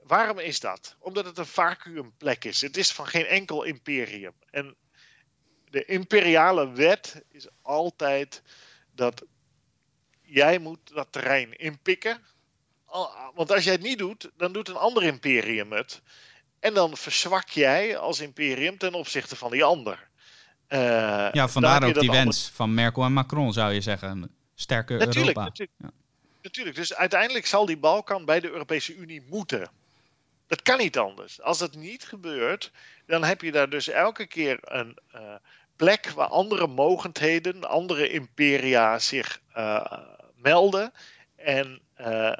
waarom 0.02 0.38
is 0.38 0.60
dat? 0.60 0.96
Omdat 0.98 1.24
het 1.24 1.38
een 1.38 1.46
vacuümplek 1.46 2.44
is. 2.44 2.60
Het 2.60 2.76
is 2.76 2.92
van 2.92 3.06
geen 3.06 3.26
enkel 3.26 3.62
imperium. 3.62 4.32
En 4.50 4.76
de 5.70 5.84
imperiale 5.84 6.72
wet 6.72 7.24
is 7.30 7.48
altijd 7.62 8.42
dat 8.94 9.24
jij 10.34 10.58
moet 10.58 10.94
dat 10.94 11.06
terrein 11.10 11.58
inpikken. 11.58 12.18
Want 13.34 13.52
als 13.52 13.64
jij 13.64 13.72
het 13.72 13.82
niet 13.82 13.98
doet, 13.98 14.30
dan 14.36 14.52
doet 14.52 14.68
een 14.68 14.76
ander 14.76 15.02
imperium 15.02 15.72
het. 15.72 16.02
En 16.60 16.74
dan 16.74 16.96
verzwak 16.96 17.48
jij 17.48 17.98
als 17.98 18.20
imperium 18.20 18.78
ten 18.78 18.94
opzichte 18.94 19.36
van 19.36 19.50
die 19.50 19.64
ander. 19.64 20.08
Uh, 20.68 20.78
ja, 21.32 21.48
vandaar 21.48 21.84
ook 21.84 22.00
die 22.00 22.10
wens 22.10 22.50
van 22.54 22.74
Merkel 22.74 23.04
en 23.04 23.12
Macron, 23.12 23.52
zou 23.52 23.72
je 23.72 23.80
zeggen. 23.80 24.34
Sterke 24.54 24.92
natuurlijk, 24.92 25.16
Europa. 25.16 25.44
Natuurlijk. 25.44 25.78
Ja. 25.78 25.90
natuurlijk. 26.42 26.76
Dus 26.76 26.94
uiteindelijk 26.94 27.46
zal 27.46 27.66
die 27.66 27.78
Balkan 27.78 28.24
bij 28.24 28.40
de 28.40 28.50
Europese 28.50 28.94
Unie 28.94 29.22
moeten. 29.28 29.70
Dat 30.46 30.62
kan 30.62 30.78
niet 30.78 30.98
anders. 30.98 31.40
Als 31.40 31.58
dat 31.58 31.74
niet 31.74 32.04
gebeurt, 32.04 32.72
dan 33.06 33.24
heb 33.24 33.40
je 33.40 33.52
daar 33.52 33.70
dus 33.70 33.88
elke 33.88 34.26
keer 34.26 34.58
een, 34.62 34.98
uh, 35.14 35.20
plek 35.76 36.10
waar 36.10 36.28
andere 36.28 36.66
mogendheden, 36.66 37.68
andere 37.68 38.10
imperia 38.10 38.98
zich 38.98 39.40
uh, 39.56 39.84
melden 40.44 40.92
en 41.36 41.80
uh, 42.00 42.36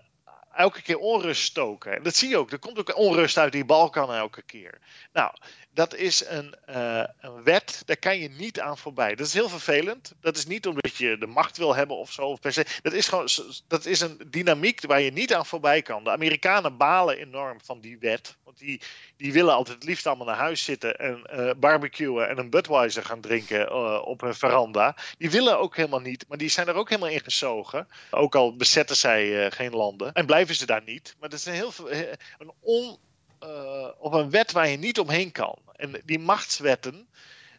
elke 0.54 0.82
keer 0.82 0.98
onrust 0.98 1.42
stoken. 1.42 1.96
En 1.96 2.02
dat 2.02 2.14
zie 2.14 2.28
je 2.28 2.36
ook. 2.36 2.52
Er 2.52 2.58
komt 2.58 2.78
ook 2.78 2.96
onrust 2.96 3.38
uit 3.38 3.52
die 3.52 3.64
Balkan 3.64 4.14
elke 4.14 4.42
keer. 4.42 4.78
Nou, 5.12 5.34
dat 5.74 5.94
is 5.94 6.26
een, 6.26 6.54
uh, 6.70 7.04
een, 7.20 7.42
wet, 7.42 7.82
daar 7.84 7.96
kan 7.96 8.18
je 8.18 8.28
niet 8.28 8.60
aan 8.60 8.78
voorbij. 8.78 9.14
Dat 9.14 9.26
is 9.26 9.32
heel 9.32 9.48
vervelend. 9.48 10.12
Dat 10.20 10.36
is 10.36 10.46
niet 10.46 10.66
omdat 10.66 10.96
je 10.96 11.18
de 11.18 11.26
macht 11.26 11.56
wil 11.56 11.74
hebben 11.74 11.96
of 11.96 12.12
zo. 12.12 12.34
Per 12.34 12.52
se. 12.52 12.66
Dat 12.82 12.92
is 12.92 13.08
gewoon 13.08 13.28
dat 13.68 13.86
is 13.86 14.00
een 14.00 14.20
dynamiek 14.26 14.86
waar 14.86 15.00
je 15.00 15.12
niet 15.12 15.34
aan 15.34 15.46
voorbij 15.46 15.82
kan. 15.82 16.04
De 16.04 16.10
Amerikanen 16.10 16.76
balen 16.76 17.18
enorm 17.18 17.58
van 17.62 17.80
die 17.80 17.98
wet. 17.98 18.36
Want 18.44 18.58
die, 18.58 18.80
die 19.16 19.32
willen 19.32 19.54
altijd 19.54 19.76
het 19.76 19.86
liefst 19.86 20.06
allemaal 20.06 20.26
naar 20.26 20.36
huis 20.36 20.64
zitten 20.64 20.98
en 20.98 21.30
uh, 21.34 21.50
barbecuen 21.56 22.28
en 22.28 22.38
een 22.38 22.50
Budweiser 22.50 23.04
gaan 23.04 23.20
drinken 23.20 23.60
uh, 23.60 24.02
op 24.04 24.20
hun 24.20 24.34
veranda. 24.34 24.96
Die 25.18 25.30
willen 25.30 25.58
ook 25.58 25.76
helemaal 25.76 26.00
niet, 26.00 26.24
maar 26.28 26.38
die 26.38 26.48
zijn 26.48 26.68
er 26.68 26.74
ook 26.74 26.88
helemaal 26.88 27.10
in 27.10 27.20
gezogen. 27.20 27.88
Ook 28.10 28.34
al 28.34 28.56
bezetten 28.56 28.96
zij 28.96 29.50
geen 29.50 29.72
landen. 29.72 30.12
En 30.12 30.26
blijven 30.26 30.54
ze 30.54 30.66
daar 30.66 30.82
niet. 30.84 31.16
Maar 31.20 31.28
dat 31.28 31.38
is 31.38 31.44
een 31.44 31.52
heel 31.52 31.72
een 32.38 32.52
on 32.60 32.98
op 33.98 34.12
een 34.12 34.30
wet 34.30 34.52
waar 34.52 34.68
je 34.68 34.76
niet 34.76 34.98
omheen 34.98 35.32
kan. 35.32 35.63
En 35.76 36.02
die 36.04 36.18
machtswetten, 36.18 37.08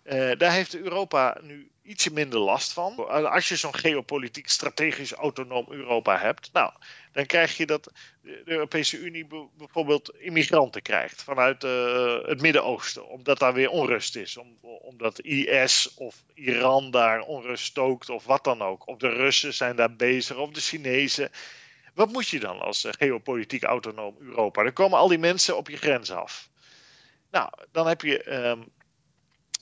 uh, 0.06 0.32
daar 0.38 0.51
heeft 0.51 0.75
Europa 0.75 1.38
nu 1.41 1.69
ietsje 1.84 2.13
minder 2.13 2.39
last 2.39 2.73
van. 2.73 3.08
Als 3.32 3.49
je 3.49 3.56
zo'n 3.56 3.75
geopolitiek 3.75 4.49
strategisch 4.49 5.12
autonoom 5.12 5.65
Europa 5.69 6.17
hebt, 6.17 6.49
nou, 6.54 6.71
dan 7.12 7.25
krijg 7.25 7.58
je 7.58 7.65
dat 7.65 7.91
de 8.21 8.41
Europese 8.45 8.97
Unie 8.97 9.28
bijvoorbeeld 9.58 10.13
immigranten 10.17 10.82
krijgt 10.82 11.23
vanuit 11.23 11.63
uh, 11.63 12.17
het 12.21 12.41
Midden-Oosten, 12.41 13.08
omdat 13.08 13.39
daar 13.39 13.54
weer 13.54 13.69
onrust 13.69 14.15
is. 14.15 14.38
Om, 14.38 14.58
omdat 14.62 15.19
IS 15.19 15.93
of 15.95 16.23
Iran 16.34 16.91
daar 16.91 17.21
onrust 17.21 17.65
stookt 17.65 18.10
of 18.10 18.25
wat 18.25 18.43
dan 18.43 18.62
ook. 18.62 18.88
Of 18.88 18.97
de 18.97 19.10
Russen 19.10 19.54
zijn 19.54 19.75
daar 19.75 19.95
bezig, 19.95 20.38
of 20.38 20.49
de 20.49 20.62
Chinezen. 20.62 21.32
Wat 21.93 22.12
moet 22.12 22.28
je 22.28 22.39
dan 22.39 22.60
als 22.60 22.88
geopolitiek 22.89 23.63
autonoom 23.63 24.15
Europa? 24.19 24.63
Dan 24.63 24.73
komen 24.73 24.97
al 24.97 25.08
die 25.08 25.17
mensen 25.17 25.58
op 25.58 25.69
je 25.69 25.78
grens 25.78 26.12
af. 26.12 26.49
Nou, 27.36 27.50
dan 27.71 27.88
heb 27.88 28.02
je 28.02 28.34
um, 28.34 28.65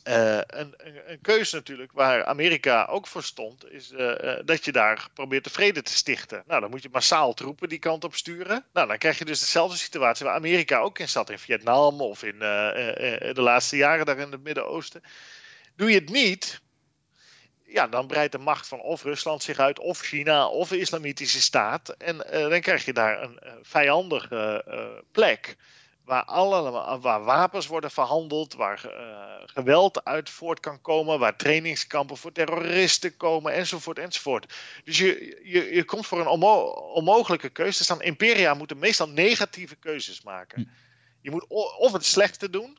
uh, 0.07 0.37
een, 0.47 0.73
een, 1.05 1.21
keuze 1.21 1.55
natuurlijk 1.55 1.91
waar 1.91 2.25
Amerika 2.25 2.85
ook 2.85 3.07
voor 3.07 3.23
stond, 3.23 3.71
is 3.71 3.91
uh, 3.91 4.39
dat 4.45 4.65
je 4.65 4.71
daar 4.71 5.07
probeert 5.13 5.43
de 5.43 5.49
vrede 5.49 5.81
te 5.81 5.93
stichten. 5.93 6.43
Nou, 6.47 6.61
dan 6.61 6.69
moet 6.69 6.83
je 6.83 6.89
massaal 6.91 7.33
troepen 7.33 7.69
die 7.69 7.79
kant 7.79 8.03
op 8.03 8.15
sturen. 8.15 8.65
Nou, 8.73 8.87
dan 8.87 8.97
krijg 8.97 9.17
je 9.17 9.25
dus 9.25 9.39
dezelfde 9.39 9.77
situatie 9.77 10.25
waar 10.25 10.35
Amerika 10.35 10.79
ook 10.79 10.99
in 10.99 11.09
zat, 11.09 11.29
in 11.29 11.39
Vietnam 11.39 12.01
of 12.01 12.23
in 12.23 12.39
de 12.39 13.33
laatste 13.41 13.77
jaren 13.77 14.05
daar 14.05 14.17
in 14.17 14.31
het 14.31 14.43
Midden-Oosten. 14.43 15.01
Doe 15.75 15.89
je 15.89 15.99
het 15.99 16.09
niet, 16.09 16.61
ja, 17.65 17.87
dan 17.87 18.07
breidt 18.07 18.31
de 18.31 18.37
macht 18.37 18.67
van 18.67 18.81
of 18.81 19.03
Rusland 19.03 19.43
zich 19.43 19.59
uit, 19.59 19.79
of 19.79 19.99
China, 19.99 20.47
of 20.47 20.69
de 20.69 20.79
Islamitische 20.79 21.41
Staat. 21.41 21.89
En 21.89 22.17
dan 22.49 22.61
krijg 22.61 22.85
je 22.85 22.93
daar 22.93 23.21
een 23.21 23.39
vijandige 23.61 24.63
plek. 25.11 25.57
Waar, 26.03 26.23
alle, 26.23 26.71
waar 26.99 27.23
wapens 27.23 27.67
worden 27.67 27.91
verhandeld, 27.91 28.53
waar 28.53 28.79
geweld 29.45 30.05
uit 30.05 30.29
voort 30.29 30.59
kan 30.59 30.81
komen, 30.81 31.19
waar 31.19 31.35
trainingskampen 31.35 32.17
voor 32.17 32.31
terroristen 32.31 33.17
komen, 33.17 33.53
enzovoort, 33.53 33.99
enzovoort. 33.99 34.53
Dus 34.83 34.97
je, 34.97 35.41
je, 35.43 35.75
je 35.75 35.83
komt 35.83 36.05
voor 36.07 36.19
een 36.19 36.27
onmo 36.27 36.61
onmogelijke 36.93 37.49
keuze 37.49 37.77
te 37.77 37.83
staan. 37.83 38.01
Imperia 38.01 38.53
moeten 38.53 38.77
meestal 38.77 39.09
negatieve 39.09 39.75
keuzes 39.75 40.23
maken. 40.23 40.61
Hm. 40.61 40.67
Je 41.21 41.31
moet 41.31 41.47
of 41.77 41.91
het 41.91 42.05
slechte 42.05 42.49
doen, 42.49 42.77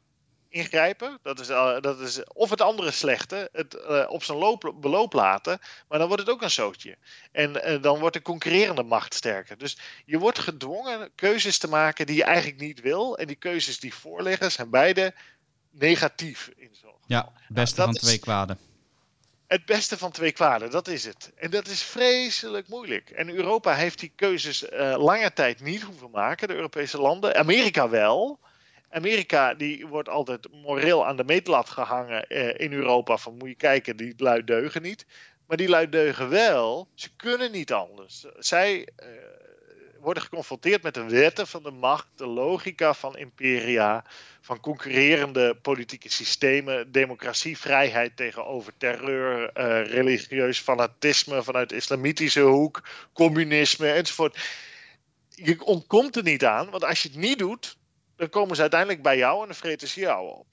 ingrijpen. 0.54 1.18
Dat 1.22 1.40
is, 1.40 1.50
uh, 1.50 1.80
dat 1.80 2.00
is 2.00 2.24
of 2.24 2.50
het 2.50 2.60
andere 2.60 2.90
slechte, 2.90 3.48
het 3.52 3.74
uh, 3.74 4.04
op 4.08 4.24
zijn 4.24 4.38
loop, 4.38 4.74
beloop 4.80 5.12
laten. 5.12 5.58
Maar 5.88 5.98
dan 5.98 6.08
wordt 6.08 6.22
het 6.22 6.32
ook 6.32 6.42
een 6.42 6.50
zootje. 6.50 6.96
En 7.32 7.70
uh, 7.70 7.82
dan 7.82 7.98
wordt 7.98 8.14
de 8.14 8.22
concurrerende 8.22 8.82
macht 8.82 9.14
sterker. 9.14 9.58
Dus 9.58 9.78
je 10.04 10.18
wordt 10.18 10.38
gedwongen 10.38 11.10
keuzes 11.14 11.58
te 11.58 11.68
maken 11.68 12.06
die 12.06 12.16
je 12.16 12.24
eigenlijk 12.24 12.60
niet 12.60 12.80
wil. 12.80 13.18
En 13.18 13.26
die 13.26 13.36
keuzes 13.36 13.80
die 13.80 13.94
voorliggen 13.94 14.52
zijn 14.52 14.70
beide 14.70 15.14
negatief 15.70 16.50
in 16.56 16.70
zo'n 16.80 16.94
Ja, 17.06 17.18
het 17.18 17.26
nou, 17.26 17.44
beste 17.48 17.80
nou, 17.80 17.92
van 17.92 18.00
twee 18.00 18.18
kwaden. 18.18 18.58
Het 19.46 19.64
beste 19.64 19.98
van 19.98 20.10
twee 20.10 20.32
kwaden, 20.32 20.70
dat 20.70 20.88
is 20.88 21.04
het. 21.04 21.32
En 21.36 21.50
dat 21.50 21.66
is 21.66 21.82
vreselijk 21.82 22.68
moeilijk. 22.68 23.10
En 23.10 23.30
Europa 23.30 23.74
heeft 23.74 23.98
die 23.98 24.12
keuzes 24.16 24.64
lange 24.96 25.32
tijd 25.32 25.60
niet 25.60 25.82
hoeven 25.82 26.10
maken, 26.10 26.48
de 26.48 26.54
Europese 26.54 27.00
landen. 27.00 27.36
Amerika 27.36 27.88
wel. 27.88 28.38
Amerika 28.94 29.54
die 29.54 29.86
wordt 29.86 30.08
altijd 30.08 30.48
moreel 30.52 31.06
aan 31.06 31.16
de 31.16 31.24
meetlat 31.24 31.70
gehangen 31.70 32.26
eh, 32.26 32.66
in 32.66 32.72
Europa. 32.72 33.16
Van 33.16 33.36
moet 33.36 33.48
je 33.48 33.54
kijken, 33.54 33.96
die 33.96 34.14
lui 34.16 34.44
deugen 34.44 34.82
niet. 34.82 35.06
Maar 35.46 35.56
die 35.56 35.68
lui 35.68 35.88
deugen 35.88 36.28
wel. 36.28 36.88
Ze 36.94 37.16
kunnen 37.16 37.52
niet 37.52 37.72
anders. 37.72 38.26
Zij 38.38 38.78
uh, 38.78 39.08
worden 40.00 40.22
geconfronteerd 40.22 40.82
met 40.82 40.94
de 40.94 41.04
wetten 41.04 41.46
van 41.46 41.62
de 41.62 41.70
macht, 41.70 42.06
de 42.16 42.26
logica 42.26 42.94
van 42.94 43.16
imperia, 43.16 44.04
van 44.40 44.60
concurrerende 44.60 45.54
politieke 45.54 46.10
systemen, 46.10 46.92
democratie, 46.92 47.58
vrijheid 47.58 48.16
tegenover 48.16 48.72
terreur, 48.76 49.50
uh, 49.58 49.86
religieus 49.86 50.58
fanatisme 50.58 51.42
vanuit 51.42 51.68
de 51.68 51.76
islamitische 51.76 52.40
hoek, 52.40 52.82
communisme 53.12 53.90
enzovoort. 53.90 54.38
Je 55.28 55.64
ontkomt 55.64 56.16
er 56.16 56.22
niet 56.22 56.44
aan, 56.44 56.70
want 56.70 56.84
als 56.84 57.02
je 57.02 57.08
het 57.08 57.18
niet 57.18 57.38
doet, 57.38 57.76
dan 58.24 58.40
komen 58.40 58.56
ze 58.56 58.62
uiteindelijk 58.62 59.02
bij 59.02 59.16
jou 59.16 59.40
en 59.40 59.46
dan 59.46 59.56
vreten 59.56 59.88
ze 59.88 60.00
jou 60.00 60.28
op. 60.28 60.46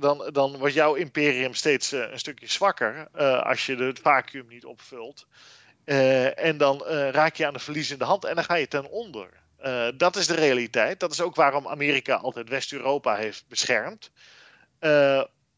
Dan, 0.00 0.28
dan 0.32 0.58
wordt 0.58 0.74
jouw 0.74 0.94
imperium 0.94 1.54
steeds 1.54 1.92
uh, 1.92 2.10
een 2.10 2.18
stukje 2.18 2.46
zwakker 2.46 3.08
uh, 3.16 3.42
als 3.42 3.66
je 3.66 3.76
het 3.76 3.98
vacuüm 3.98 4.46
niet 4.48 4.64
opvult. 4.64 5.26
Uh, 5.84 6.38
en 6.38 6.56
dan 6.56 6.84
raak 6.86 7.36
je 7.36 7.46
aan 7.46 7.52
de 7.52 7.58
verliezende 7.58 8.04
hand 8.04 8.24
en 8.24 8.34
dan 8.34 8.44
ga 8.44 8.54
je 8.54 8.68
ten 8.68 8.90
onder. 8.90 9.28
dat 9.96 10.16
is 10.16 10.26
de 10.26 10.34
realiteit. 10.34 11.00
Dat 11.00 11.12
is 11.12 11.20
ook 11.20 11.34
waarom 11.34 11.68
Amerika 11.68 12.14
altijd 12.14 12.48
West-Europa 12.48 13.14
heeft 13.16 13.44
beschermd. 13.48 14.10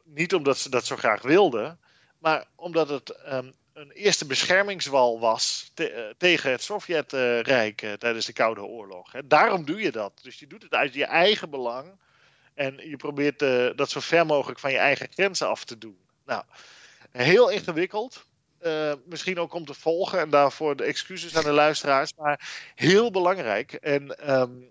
niet 0.04 0.34
omdat 0.34 0.58
ze 0.58 0.70
dat 0.70 0.86
zo 0.86 0.96
graag 0.96 1.22
wilden, 1.22 1.80
maar 2.18 2.44
omdat 2.54 2.88
het 2.88 3.10
ehm, 3.10 3.50
een 3.76 3.90
eerste 3.90 4.26
beschermingswal 4.26 5.20
was 5.20 5.72
tegen 6.18 6.50
het 6.50 6.62
Sovjetrijk 6.62 7.96
tijdens 7.98 8.26
de 8.26 8.32
Koude 8.32 8.62
Oorlog. 8.62 9.12
Daarom 9.24 9.64
doe 9.64 9.80
je 9.80 9.92
dat. 9.92 10.12
Dus 10.22 10.38
je 10.38 10.46
doet 10.46 10.62
het 10.62 10.72
uit 10.72 10.94
je 10.94 11.04
eigen 11.04 11.50
belang 11.50 11.92
en 12.54 12.88
je 12.88 12.96
probeert 12.96 13.38
dat 13.76 13.90
zo 13.90 14.00
ver 14.00 14.26
mogelijk 14.26 14.58
van 14.58 14.70
je 14.70 14.78
eigen 14.78 15.08
grenzen 15.10 15.48
af 15.48 15.64
te 15.64 15.78
doen. 15.78 15.98
Nou, 16.24 16.42
heel 17.10 17.50
ingewikkeld. 17.50 18.26
Misschien 19.04 19.38
ook 19.38 19.52
om 19.52 19.64
te 19.64 19.74
volgen 19.74 20.20
en 20.20 20.30
daarvoor 20.30 20.76
de 20.76 20.84
excuses 20.84 21.36
aan 21.36 21.44
de 21.44 21.52
luisteraars, 21.52 22.14
maar 22.14 22.70
heel 22.74 23.10
belangrijk. 23.10 23.72
En 23.72 24.30
um, 24.40 24.70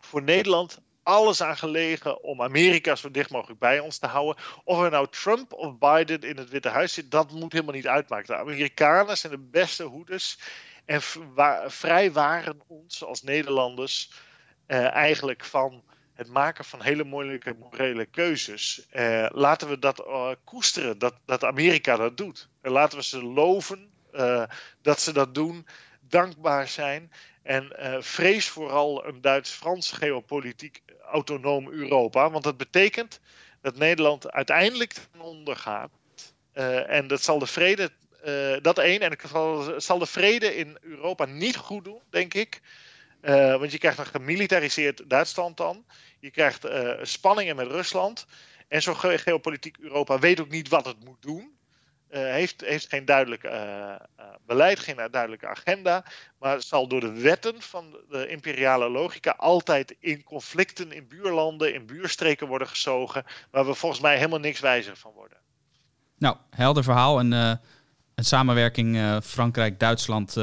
voor 0.00 0.22
Nederland 0.22 0.80
alles 1.08 1.42
aan 1.42 1.56
gelegen 1.56 2.22
om 2.22 2.42
Amerika 2.42 2.96
zo 2.96 3.10
dicht 3.10 3.30
mogelijk 3.30 3.60
bij 3.60 3.78
ons 3.78 3.98
te 3.98 4.06
houden. 4.06 4.42
Of 4.64 4.80
er 4.80 4.90
nou 4.90 5.06
Trump 5.10 5.52
of 5.52 5.78
Biden 5.78 6.20
in 6.20 6.36
het 6.36 6.50
Witte 6.50 6.68
Huis 6.68 6.92
zit, 6.92 7.10
dat 7.10 7.32
moet 7.32 7.52
helemaal 7.52 7.74
niet 7.74 7.86
uitmaken. 7.86 8.26
De 8.26 8.40
Amerikanen 8.40 9.18
zijn 9.18 9.32
de 9.32 9.48
beste 9.50 9.84
hoeders 9.84 10.38
en 10.84 11.00
vrij 11.66 12.12
waren 12.12 12.60
ons 12.66 13.04
als 13.04 13.22
Nederlanders 13.22 14.10
uh, 14.66 14.94
eigenlijk 14.94 15.44
van 15.44 15.82
het 16.14 16.28
maken 16.28 16.64
van 16.64 16.82
hele 16.82 17.04
moeilijke 17.04 17.56
morele 17.58 18.06
keuzes. 18.06 18.86
Uh, 18.92 19.26
laten 19.30 19.68
we 19.68 19.78
dat 19.78 20.00
uh, 20.06 20.30
koesteren, 20.44 20.98
dat, 20.98 21.14
dat 21.24 21.44
Amerika 21.44 21.96
dat 21.96 22.16
doet. 22.16 22.48
En 22.60 22.70
laten 22.70 22.98
we 22.98 23.04
ze 23.04 23.22
loven 23.22 23.90
uh, 24.14 24.44
dat 24.82 25.00
ze 25.00 25.12
dat 25.12 25.34
doen, 25.34 25.66
dankbaar 26.08 26.68
zijn. 26.68 27.12
En 27.42 27.72
vrees 28.00 28.48
vooral 28.48 29.06
een 29.06 29.20
Duits-Frans 29.20 29.92
geopolitiek 29.92 30.82
autonoom 31.02 31.68
Europa. 31.68 32.30
Want 32.30 32.44
dat 32.44 32.56
betekent 32.56 33.20
dat 33.62 33.76
Nederland 33.76 34.30
uiteindelijk 34.30 34.92
ten 34.92 35.20
onder 35.20 35.56
gaat. 35.56 35.90
en 36.86 37.06
dat 37.06 37.22
zal 37.22 37.38
de 37.38 37.46
vrede, 37.46 37.90
dat 38.62 38.78
één, 38.78 39.00
en 39.00 39.10
het 39.10 39.82
zal 39.82 39.98
de 39.98 40.06
vrede 40.06 40.56
in 40.56 40.78
Europa 40.80 41.24
niet 41.24 41.56
goed 41.56 41.84
doen, 41.84 42.02
denk 42.10 42.34
ik. 42.34 42.60
want 43.58 43.72
je 43.72 43.78
krijgt 43.78 43.98
een 43.98 44.06
gemilitariseerd 44.06 45.10
Duitsland 45.10 45.56
dan. 45.56 45.84
Je 46.20 46.30
krijgt 46.30 46.64
uh, 46.64 46.92
spanningen 47.02 47.56
met 47.56 47.66
Rusland. 47.66 48.26
En 48.68 48.82
zo'n 48.82 48.96
geopolitiek 48.96 49.76
Europa 49.80 50.18
weet 50.18 50.40
ook 50.40 50.48
niet 50.48 50.68
wat 50.68 50.84
het 50.84 51.04
moet 51.04 51.22
doen. 51.22 51.57
Uh, 52.10 52.20
heeft, 52.20 52.60
heeft 52.60 52.88
geen 52.88 53.04
duidelijk 53.04 53.44
uh, 53.44 53.94
beleid, 54.46 54.78
geen 54.78 54.96
duidelijke 55.10 55.46
agenda. 55.46 56.04
Maar 56.38 56.62
zal 56.62 56.88
door 56.88 57.00
de 57.00 57.12
wetten 57.12 57.62
van 57.62 57.96
de 58.08 58.28
imperiale 58.28 58.88
logica 58.88 59.34
altijd 59.36 59.96
in 60.00 60.24
conflicten 60.24 60.92
in 60.92 61.08
buurlanden, 61.08 61.74
in 61.74 61.86
buurstreken 61.86 62.46
worden 62.46 62.68
gezogen. 62.68 63.24
Waar 63.50 63.66
we 63.66 63.74
volgens 63.74 64.00
mij 64.00 64.16
helemaal 64.16 64.38
niks 64.38 64.60
wijzer 64.60 64.96
van 64.96 65.12
worden. 65.12 65.38
Nou, 66.18 66.36
helder 66.50 66.84
verhaal. 66.84 67.18
En 67.18 67.32
een 68.14 68.24
samenwerking 68.24 69.20
Frankrijk-Duitsland 69.24 70.36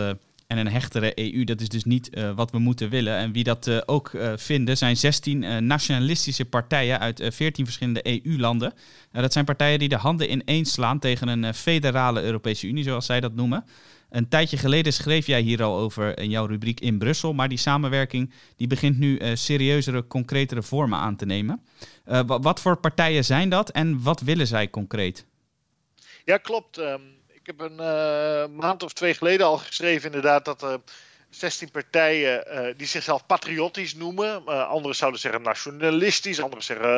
en 0.47 0.57
een 0.57 0.67
hechtere 0.67 1.19
EU, 1.19 1.43
dat 1.43 1.61
is 1.61 1.69
dus 1.69 1.83
niet 1.83 2.17
uh, 2.17 2.31
wat 2.35 2.51
we 2.51 2.59
moeten 2.59 2.89
willen. 2.89 3.17
En 3.17 3.31
wie 3.31 3.43
dat 3.43 3.67
uh, 3.67 3.81
ook 3.85 4.11
uh, 4.11 4.33
vinden, 4.35 4.77
zijn 4.77 4.97
16 4.97 5.65
nationalistische 5.67 6.45
partijen 6.45 6.99
uit 6.99 7.21
14 7.29 7.65
verschillende 7.65 8.23
EU-landen. 8.23 8.73
dat 9.11 9.33
zijn 9.33 9.45
partijen 9.45 9.79
die 9.79 9.89
de 9.89 9.95
handen 9.95 10.31
ineens 10.31 10.71
slaan 10.71 10.99
tegen 10.99 11.27
een 11.27 11.53
federale 11.53 12.21
Europese 12.21 12.67
Unie, 12.67 12.83
zoals 12.83 13.05
zij 13.05 13.19
dat 13.19 13.35
noemen. 13.35 13.65
Een 14.09 14.29
tijdje 14.29 14.57
geleden 14.57 14.93
schreef 14.93 15.27
jij 15.27 15.41
hier 15.41 15.63
al 15.63 15.77
over 15.77 16.19
in 16.19 16.29
jouw 16.29 16.45
rubriek 16.45 16.79
in 16.79 16.97
Brussel, 16.97 17.33
maar 17.33 17.49
die 17.49 17.57
samenwerking 17.57 18.33
die 18.55 18.67
begint 18.67 18.97
nu 18.97 19.19
serieuzere, 19.33 20.07
concretere 20.07 20.63
vormen 20.63 20.99
aan 20.99 21.15
te 21.15 21.25
nemen. 21.25 21.61
wat 22.25 22.59
voor 22.59 22.77
partijen 22.77 23.25
zijn 23.25 23.49
dat 23.49 23.69
en 23.69 24.01
wat 24.01 24.21
willen 24.21 24.47
zij 24.47 24.69
concreet? 24.69 25.25
Ja, 26.25 26.37
klopt. 26.37 26.77
Um 26.77 27.14
ik 27.45 27.57
heb 27.57 27.71
een 27.71 27.79
uh, 27.79 28.57
maand 28.59 28.83
of 28.83 28.93
twee 28.93 29.13
geleden 29.13 29.45
al 29.45 29.57
geschreven 29.57 30.05
inderdaad 30.05 30.45
dat 30.45 30.61
er 30.61 30.79
16 31.29 31.71
partijen 31.71 32.45
uh, 32.47 32.73
die 32.77 32.87
zichzelf 32.87 33.25
patriotisch 33.25 33.95
noemen. 33.95 34.43
Uh, 34.45 34.67
anderen 34.67 34.95
zouden 34.95 35.19
zeggen 35.19 35.41
nationalistisch, 35.41 36.41
anderen 36.41 36.63
zeggen 36.63 36.89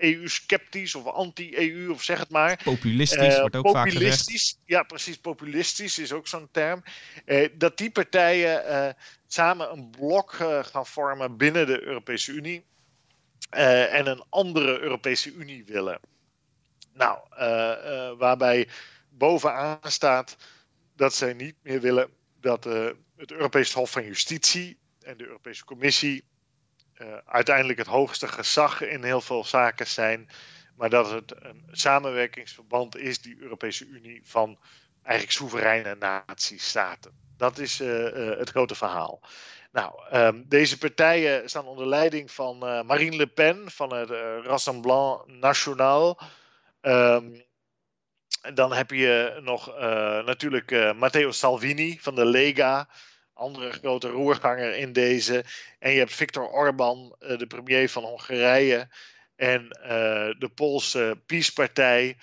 EU-sceptisch 0.00 0.94
of 0.94 1.06
anti-EU 1.06 1.90
of 1.90 2.02
zeg 2.02 2.18
het 2.18 2.30
maar. 2.30 2.60
Populistisch 2.64 3.38
wordt 3.38 3.56
ook 3.56 3.70
vaak 3.70 3.90
gezegd. 3.90 4.58
Ja, 4.64 4.82
precies. 4.82 5.16
Populistisch 5.16 5.98
is 5.98 6.12
ook 6.12 6.26
zo'n 6.26 6.48
term. 6.52 6.82
dat 7.52 7.76
die 7.76 7.90
partijen 7.90 8.96
samen 9.26 9.72
een 9.72 9.90
blok 9.90 10.32
gaan 10.62 10.86
vormen 10.86 11.36
binnen 11.36 11.66
de 11.66 11.82
Europese 11.82 12.32
Unie. 12.32 12.64
en 13.50 14.06
een 14.06 14.22
andere 14.28 14.80
Europese 14.80 15.32
Unie 15.32 15.64
willen. 15.64 16.00
Nou, 16.94 17.18
waarbij 18.18 18.68
bovenaan 19.18 19.78
staat 19.82 20.36
dat 20.96 21.14
zij 21.14 21.32
niet 21.32 21.56
meer 21.62 21.80
willen 21.80 22.10
dat 22.40 22.66
uh, 22.66 22.88
het 23.16 23.30
Europees 23.30 23.72
Hof 23.72 23.90
van 23.90 24.04
Justitie 24.04 24.78
en 25.00 25.16
de 25.16 25.26
Europese 25.26 25.64
Commissie 25.64 26.24
uh, 26.94 27.16
uiteindelijk 27.26 27.78
het 27.78 27.86
hoogste 27.86 28.28
gezag 28.28 28.82
in 28.82 29.04
heel 29.04 29.20
veel 29.20 29.44
zaken 29.44 29.86
zijn, 29.86 30.28
maar 30.76 30.90
dat 30.90 31.10
het 31.10 31.34
een 31.44 31.68
samenwerkingsverband 31.70 32.96
is, 32.96 33.20
die 33.20 33.36
Europese 33.40 33.86
Unie, 33.86 34.20
van 34.24 34.58
eigenlijk 35.02 35.36
soevereine 35.36 35.94
natiestaten. 35.94 37.12
Dat 37.36 37.58
is 37.58 37.80
uh, 37.80 38.38
het 38.38 38.50
grote 38.50 38.74
verhaal. 38.74 39.20
Nou, 39.72 40.14
um, 40.14 40.44
deze 40.48 40.78
partijen 40.78 41.48
staan 41.48 41.66
onder 41.66 41.86
leiding 41.86 42.30
van 42.30 42.58
Marine 42.58 43.16
Le 43.16 43.26
Pen 43.26 43.70
van 43.70 43.94
het 43.94 44.10
Rassemblement 44.44 45.26
National. 45.26 46.20
En 46.80 47.47
dan 48.54 48.72
heb 48.72 48.90
je 48.90 49.38
nog 49.42 49.68
uh, 49.68 49.78
natuurlijk 50.24 50.70
uh, 50.70 50.92
Matteo 50.92 51.30
Salvini 51.30 51.98
van 52.00 52.14
de 52.14 52.24
Lega, 52.24 52.88
andere 53.32 53.72
grote 53.72 54.08
roerganger 54.08 54.76
in 54.76 54.92
deze. 54.92 55.44
En 55.78 55.92
je 55.92 55.98
hebt 55.98 56.14
Viktor 56.14 56.48
Orban, 56.48 57.16
uh, 57.20 57.38
de 57.38 57.46
premier 57.46 57.88
van 57.88 58.04
Hongarije. 58.04 58.88
En 59.36 59.68
de 60.38 60.50
Poolse 60.54 61.20
PiS-partij 61.26 62.16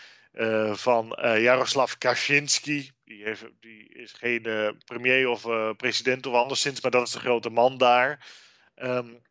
van 0.71 1.17
Jaroslav 1.19 1.93
Kaczynski. 1.97 2.91
Die, 3.03 3.23
heeft, 3.23 3.45
die 3.59 3.89
is 3.93 4.13
geen 4.13 4.77
premier 4.85 5.29
of 5.29 5.41
president 5.77 6.25
of 6.25 6.33
anderszins, 6.33 6.81
maar 6.81 6.91
dat 6.91 7.07
is 7.07 7.13
de 7.13 7.19
grote 7.19 7.49
man 7.49 7.77
daar. 7.77 8.27
Um, 8.75 9.21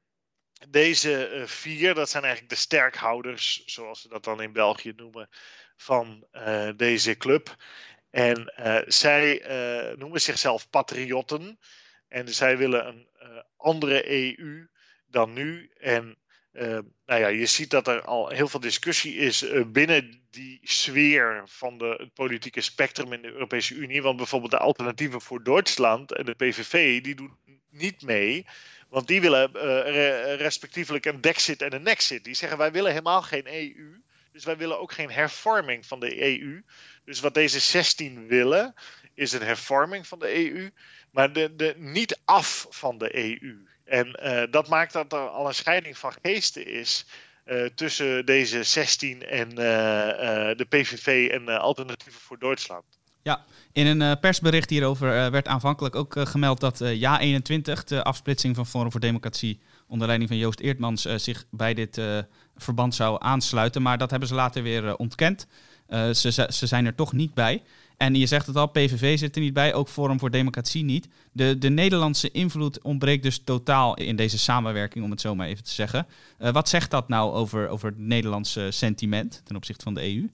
deze 0.68 1.42
vier, 1.46 1.94
dat 1.94 2.10
zijn 2.10 2.22
eigenlijk 2.22 2.54
de 2.54 2.60
sterkhouders, 2.60 3.62
zoals 3.66 4.00
ze 4.00 4.08
dat 4.08 4.24
dan 4.24 4.42
in 4.42 4.52
België 4.52 4.92
noemen 4.96 5.28
van 5.76 6.26
uh, 6.32 6.68
deze 6.76 7.16
club. 7.16 7.56
En 8.10 8.52
uh, 8.60 8.78
zij 8.86 9.50
uh, 9.90 9.96
noemen 9.96 10.20
zichzelf 10.20 10.70
patriotten. 10.70 11.58
En 12.08 12.28
zij 12.28 12.56
willen 12.56 12.86
een 12.86 13.08
andere 13.56 14.10
EU 14.10 14.68
dan 15.06 15.32
nu. 15.32 15.70
En 15.78 16.18
nou 17.06 17.20
ja, 17.20 17.26
je 17.26 17.46
ziet 17.46 17.70
dat 17.70 17.88
er 17.88 18.02
al 18.02 18.28
heel 18.28 18.48
veel 18.48 18.60
discussie 18.60 19.14
is 19.16 19.44
binnen 19.66 20.22
die 20.30 20.58
sfeer 20.62 21.42
van 21.46 21.78
de, 21.78 21.94
het 21.98 22.14
politieke 22.14 22.60
spectrum 22.60 23.12
in 23.12 23.22
de 23.22 23.32
Europese 23.32 23.74
Unie. 23.74 24.02
Want 24.02 24.16
bijvoorbeeld 24.16 24.50
de 24.50 24.58
alternatieven 24.58 25.20
voor 25.20 25.42
Duitsland 25.42 26.12
en 26.12 26.24
de 26.24 26.34
PVV, 26.34 27.02
die 27.02 27.14
doen 27.14 27.38
niet 27.70 28.02
mee. 28.02 28.46
Want 28.88 29.06
die 29.06 29.20
willen 29.20 29.52
re 29.52 30.34
respectievelijk 30.34 31.04
een 31.04 31.20
Dexit 31.20 31.62
en 31.62 31.74
een 31.74 31.82
Nexit. 31.82 32.24
Die 32.24 32.34
zeggen 32.34 32.58
wij 32.58 32.72
willen 32.72 32.90
helemaal 32.90 33.22
geen 33.22 33.46
EU. 33.46 34.03
Dus 34.34 34.44
wij 34.44 34.56
willen 34.56 34.80
ook 34.80 34.92
geen 34.92 35.10
hervorming 35.10 35.86
van 35.86 36.00
de 36.00 36.22
EU. 36.22 36.62
Dus 37.04 37.20
wat 37.20 37.34
deze 37.34 37.60
16 37.60 38.26
willen, 38.26 38.74
is 39.14 39.32
een 39.32 39.42
hervorming 39.42 40.06
van 40.06 40.18
de 40.18 40.50
EU, 40.50 40.70
maar 41.10 41.32
de, 41.32 41.56
de, 41.56 41.74
niet 41.76 42.20
af 42.24 42.66
van 42.70 42.98
de 42.98 43.16
EU. 43.16 43.66
En 43.84 44.20
uh, 44.22 44.42
dat 44.50 44.68
maakt 44.68 44.92
dat 44.92 45.12
er 45.12 45.28
al 45.28 45.46
een 45.46 45.54
scheiding 45.54 45.98
van 45.98 46.12
geesten 46.22 46.66
is 46.66 47.06
uh, 47.46 47.66
tussen 47.74 48.26
deze 48.26 48.62
16 48.62 49.22
en 49.22 49.50
uh, 49.50 49.56
de 50.56 50.66
PVV 50.68 51.30
en 51.30 51.48
Alternatieven 51.48 52.20
voor 52.20 52.38
Duitsland. 52.38 52.84
Ja, 53.22 53.44
in 53.72 54.00
een 54.00 54.20
persbericht 54.20 54.70
hierover 54.70 55.30
werd 55.30 55.48
aanvankelijk 55.48 55.94
ook 55.94 56.14
gemeld 56.18 56.60
dat 56.60 56.84
Ja21, 56.84 57.84
de 57.84 58.02
afsplitsing 58.02 58.56
van 58.56 58.66
Forum 58.66 58.90
voor 58.90 59.00
Democratie 59.00 59.60
onder 59.86 60.06
leiding 60.06 60.30
van 60.30 60.38
Joost 60.38 60.60
Eertmans, 60.60 61.02
zich 61.02 61.44
bij 61.50 61.74
dit 61.74 62.00
verband 62.56 62.94
zou 62.94 63.16
aansluiten. 63.20 63.82
Maar 63.82 63.98
dat 63.98 64.10
hebben 64.10 64.28
ze 64.28 64.34
later 64.34 64.62
weer 64.62 64.84
uh, 64.84 64.94
ontkend. 64.96 65.46
Uh, 65.88 66.10
ze, 66.10 66.48
ze 66.50 66.66
zijn 66.66 66.86
er 66.86 66.94
toch 66.94 67.12
niet 67.12 67.34
bij. 67.34 67.62
En 67.96 68.14
je 68.14 68.26
zegt 68.26 68.46
het 68.46 68.56
al, 68.56 68.66
PVV 68.66 69.18
zit 69.18 69.34
er 69.36 69.42
niet 69.42 69.52
bij, 69.52 69.74
ook 69.74 69.88
Forum 69.88 70.18
voor 70.18 70.30
Democratie 70.30 70.84
niet. 70.84 71.08
De, 71.32 71.58
de 71.58 71.68
Nederlandse 71.68 72.30
invloed 72.30 72.82
ontbreekt 72.82 73.22
dus 73.22 73.38
totaal 73.38 73.94
in 73.94 74.16
deze 74.16 74.38
samenwerking, 74.38 75.04
om 75.04 75.10
het 75.10 75.20
zo 75.20 75.34
maar 75.34 75.46
even 75.46 75.64
te 75.64 75.70
zeggen. 75.70 76.06
Uh, 76.38 76.50
wat 76.50 76.68
zegt 76.68 76.90
dat 76.90 77.08
nou 77.08 77.32
over, 77.32 77.68
over 77.68 77.88
het 77.88 77.98
Nederlandse 77.98 78.70
sentiment 78.70 79.42
ten 79.44 79.56
opzichte 79.56 79.84
van 79.84 79.94
de 79.94 80.14
EU? 80.14 80.28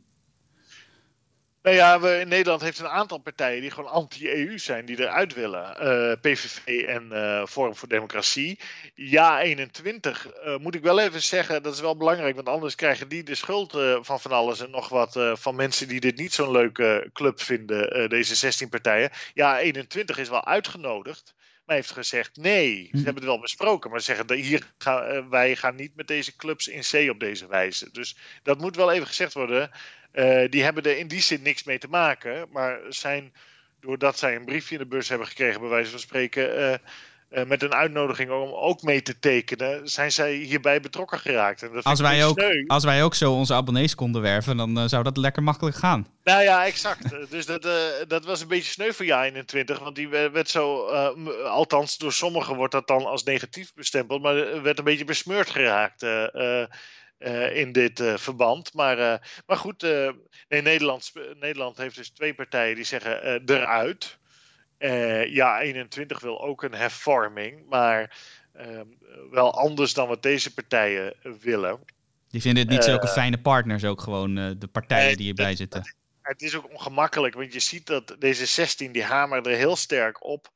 Nou 1.62 1.76
ja, 1.76 2.00
we, 2.00 2.18
in 2.18 2.28
Nederland 2.28 2.60
heeft 2.60 2.78
een 2.78 2.88
aantal 2.88 3.18
partijen 3.18 3.60
die 3.60 3.70
gewoon 3.70 3.90
anti-EU 3.90 4.58
zijn, 4.58 4.84
die 4.84 5.00
eruit 5.00 5.34
willen. 5.34 5.76
Uh, 5.80 6.10
eh, 6.10 6.20
PVV 6.20 6.84
en 6.86 7.08
uh, 7.12 7.46
Forum 7.46 7.76
voor 7.76 7.88
Democratie. 7.88 8.58
Ja, 8.94 9.40
21 9.40 10.26
uh, 10.44 10.56
moet 10.56 10.74
ik 10.74 10.82
wel 10.82 11.00
even 11.00 11.22
zeggen, 11.22 11.62
dat 11.62 11.74
is 11.74 11.80
wel 11.80 11.96
belangrijk, 11.96 12.34
want 12.34 12.48
anders 12.48 12.74
krijgen 12.74 13.08
die 13.08 13.22
de 13.22 13.34
schuld 13.34 13.72
van 14.00 14.20
van 14.20 14.32
alles 14.32 14.60
en 14.60 14.70
nog 14.70 14.88
wat 14.88 15.18
van 15.32 15.54
mensen 15.54 15.88
die 15.88 16.00
dit 16.00 16.16
niet 16.16 16.32
zo'n 16.32 16.50
leuke 16.50 17.10
club 17.12 17.40
vinden, 17.40 18.08
deze 18.08 18.34
16 18.34 18.68
partijen. 18.68 19.10
Ja, 19.34 19.58
21 19.58 20.18
is 20.18 20.28
wel 20.28 20.44
uitgenodigd 20.44 21.34
heeft 21.74 21.90
gezegd 21.90 22.36
nee. 22.36 22.84
Ze 22.84 22.90
hm. 22.90 22.96
hebben 22.96 23.14
het 23.14 23.24
wel 23.24 23.40
besproken, 23.40 23.90
maar 23.90 24.00
ze 24.00 24.14
zeggen 24.14 24.36
hier 24.36 24.72
gaan, 24.78 25.30
wij 25.30 25.56
gaan 25.56 25.76
niet 25.76 25.96
met 25.96 26.06
deze 26.06 26.36
clubs 26.36 26.68
in 26.68 26.84
zee 26.84 27.10
op 27.10 27.20
deze 27.20 27.46
wijze. 27.46 27.88
Dus 27.92 28.16
dat 28.42 28.58
moet 28.58 28.76
wel 28.76 28.92
even 28.92 29.06
gezegd 29.06 29.32
worden. 29.32 29.70
Uh, 30.14 30.48
die 30.48 30.62
hebben 30.62 30.82
er 30.82 30.98
in 30.98 31.08
die 31.08 31.20
zin 31.20 31.42
niks 31.42 31.64
mee 31.64 31.78
te 31.78 31.88
maken, 31.88 32.48
maar 32.52 32.80
zijn, 32.88 33.32
doordat 33.80 34.18
zij 34.18 34.36
een 34.36 34.44
briefje 34.44 34.74
in 34.74 34.80
de 34.80 34.86
bus 34.86 35.08
hebben 35.08 35.26
gekregen, 35.26 35.60
bij 35.60 35.70
wijze 35.70 35.90
van 35.90 35.98
spreken, 35.98 36.60
uh, 36.60 36.74
uh, 37.30 37.44
met 37.44 37.62
een 37.62 37.74
uitnodiging 37.74 38.30
om 38.30 38.52
ook 38.52 38.82
mee 38.82 39.02
te 39.02 39.18
tekenen, 39.18 39.88
zijn 39.88 40.12
zij 40.12 40.34
hierbij 40.34 40.80
betrokken 40.80 41.18
geraakt. 41.18 41.62
En 41.62 41.72
dat 41.72 41.84
als, 41.84 42.00
wij 42.00 42.24
ook, 42.24 42.42
als 42.66 42.84
wij 42.84 43.02
ook 43.02 43.14
zo 43.14 43.32
onze 43.32 43.54
abonnees 43.54 43.94
konden 43.94 44.22
werven, 44.22 44.56
dan 44.56 44.88
zou 44.88 45.02
dat 45.02 45.16
lekker 45.16 45.42
makkelijk 45.42 45.76
gaan. 45.76 46.06
Nou 46.24 46.42
ja, 46.42 46.66
exact. 46.66 47.10
dus 47.30 47.46
dat, 47.46 47.68
dat 48.08 48.24
was 48.24 48.40
een 48.40 48.48
beetje 48.48 48.70
sneu 48.70 48.92
voor 48.92 49.06
jaar 49.06 49.24
21, 49.24 49.78
want 49.78 49.94
die 49.94 50.08
werd 50.08 50.48
zo, 50.48 50.86
althans 51.44 51.98
door 51.98 52.12
sommigen 52.12 52.56
wordt 52.56 52.72
dat 52.72 52.86
dan 52.86 53.06
als 53.06 53.22
negatief 53.22 53.74
bestempeld, 53.74 54.22
maar 54.22 54.62
werd 54.62 54.78
een 54.78 54.84
beetje 54.84 55.04
besmeurd 55.04 55.50
geraakt. 55.50 56.02
Uh, 57.20 57.56
in 57.56 57.72
dit 57.72 58.00
uh, 58.00 58.16
verband. 58.16 58.74
Maar, 58.74 58.98
uh, 58.98 59.14
maar 59.46 59.56
goed, 59.56 59.82
nee, 60.48 60.62
Nederland, 60.62 61.12
Nederland 61.40 61.76
heeft 61.76 61.96
dus 61.96 62.10
twee 62.10 62.34
partijen 62.34 62.74
die 62.74 62.84
zeggen 62.84 63.42
eruit. 63.46 64.18
Ja, 65.28 65.60
21 65.60 66.20
wil 66.20 66.42
ook 66.42 66.62
een 66.62 66.74
hervorming, 66.74 67.68
maar 67.68 68.16
ehm, 68.52 68.86
wel 69.30 69.54
anders 69.54 69.94
dan 69.94 70.08
wat 70.08 70.22
deze 70.22 70.54
partijen 70.54 71.14
willen. 71.40 71.80
Die 72.28 72.40
vinden 72.40 72.62
het 72.62 72.72
niet 72.72 72.84
zulke 72.84 73.08
fijne 73.08 73.38
partners 73.38 73.84
ook 73.84 74.00
gewoon, 74.00 74.34
de 74.34 74.68
partijen 74.72 75.16
die 75.16 75.24
hierbij 75.24 75.56
zitten. 75.56 75.80
Het, 75.80 75.94
het 76.22 76.42
is 76.42 76.56
ook 76.56 76.70
ongemakkelijk, 76.70 77.34
want 77.34 77.52
je 77.52 77.60
ziet 77.60 77.86
dat 77.86 78.16
deze 78.18 78.46
16 78.46 78.92
die 78.92 79.04
hameren 79.04 79.44
er 79.44 79.56
heel 79.56 79.76
sterk 79.76 80.24
op 80.24 80.52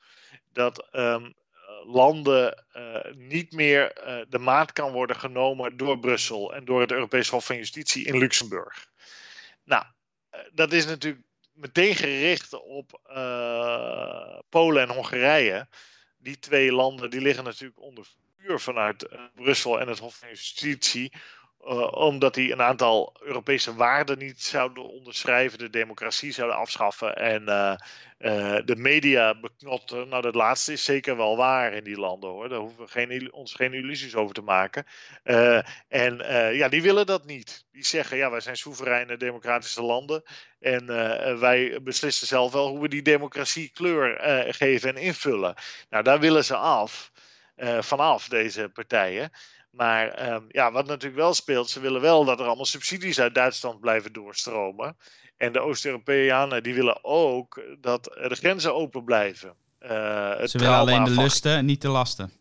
dat 0.53 0.89
um, 0.93 1.35
landen 1.85 2.65
uh, 2.77 2.97
niet 3.15 3.53
meer 3.53 4.07
uh, 4.07 4.25
de 4.29 4.39
maat 4.39 4.73
kan 4.73 4.93
worden 4.93 5.17
genomen 5.17 5.77
door 5.77 5.99
Brussel 5.99 6.55
en 6.55 6.65
door 6.65 6.81
het 6.81 6.93
Europees 6.93 7.29
Hof 7.29 7.47
van 7.47 7.57
Justitie 7.57 8.05
in 8.05 8.19
Luxemburg. 8.19 8.87
Nou, 9.65 9.85
uh, 10.35 10.41
dat 10.53 10.73
is 10.73 10.87
natuurlijk 10.87 11.23
meteen 11.55 11.95
gericht 11.95 12.53
op 12.53 13.01
Polen 14.49 14.83
en 14.83 14.95
Hongarije. 14.95 15.69
Die 16.19 16.39
twee 16.39 16.73
landen 16.73 17.11
die 17.11 17.21
liggen 17.21 17.45
natuurlijk 17.45 17.81
onder 17.81 18.07
vuur 18.37 18.61
vanuit 18.61 19.09
Brussel 19.35 19.81
en 19.81 19.89
het 19.89 19.99
Hof 19.99 20.17
van 20.17 20.29
Justitie 20.29 21.13
uh, 21.67 21.93
omdat 21.93 22.35
die 22.35 22.53
een 22.53 22.63
aantal 22.63 23.15
Europese 23.21 23.75
waarden 23.75 24.19
niet 24.19 24.43
zouden 24.43 24.89
onderschrijven, 24.89 25.59
de 25.59 25.71
democratie 25.71 26.33
zouden 26.33 26.57
afschaffen 26.57 27.17
en 27.17 27.43
uh, 27.43 27.75
uh, 28.19 28.59
de 28.65 28.77
media 28.77 29.41
beknotten. 29.41 30.09
Nou, 30.09 30.23
dat 30.23 30.35
laatste 30.35 30.73
is 30.73 30.85
zeker 30.85 31.17
wel 31.17 31.37
waar 31.37 31.73
in 31.73 31.85
die 31.85 31.99
landen 31.99 32.31
hoor. 32.31 32.49
Daar 32.49 32.59
hoeven 32.59 32.85
we 32.85 32.91
geen, 32.91 33.33
ons 33.33 33.55
geen 33.55 33.73
illusies 33.73 34.15
over 34.15 34.35
te 34.35 34.43
maken. 34.43 34.87
en 35.89 36.17
ja, 36.53 36.69
die 36.69 36.83
willen 36.83 37.07
dat 37.07 37.25
niet. 37.25 37.67
Die 37.73 37.85
zeggen, 37.85 38.17
ja, 38.17 38.31
wij 38.31 38.41
zijn 38.41 38.57
soevereine 38.57 39.17
democratische 39.17 39.83
landen 39.83 40.23
en 40.61 40.87
wij 41.41 41.83
beslissen 41.83 42.27
zelf 42.27 42.53
wel 42.53 42.69
hoe 42.69 42.81
we 42.81 42.89
die 42.89 43.03
democratie 43.03 43.71
kleur 43.71 44.19
geven 44.55 44.89
en 44.89 45.03
invullen. 45.03 45.55
Nou, 45.91 46.05
daar 46.05 46.21
willen 46.21 46.45
ze 46.45 46.57
af. 46.57 47.13
vanaf 47.81 48.29
deze 48.29 48.69
partijen. 48.69 49.31
Maar 49.77 50.33
um, 50.33 50.47
ja, 50.49 50.73
wat 50.73 50.87
natuurlijk 50.87 51.21
wel 51.21 51.35
speelt, 51.35 51.71
ze 51.71 51.81
willen 51.81 52.01
wel 52.01 52.25
dat 52.25 52.41
er 52.41 52.47
allemaal 52.47 52.65
subsidies 52.65 53.21
uit 53.21 53.35
Duitsland 53.35 53.81
blijven 53.81 54.13
doorstromen. 54.13 54.97
En 55.37 55.53
de 55.53 55.61
Oost-Europeanen 55.61 56.63
die 56.63 56.75
willen 56.75 57.05
ook 57.05 57.63
dat 57.81 58.05
de 58.05 58.35
grenzen 58.35 58.75
open 58.75 59.05
blijven. 59.05 59.55
Uh, 59.81 59.91
ze 60.43 60.59
willen 60.59 60.75
alleen 60.75 61.05
de 61.05 61.11
lusten 61.11 61.53
en 61.53 61.65
niet 61.65 61.83
de 61.83 61.89
lasten. 61.89 62.33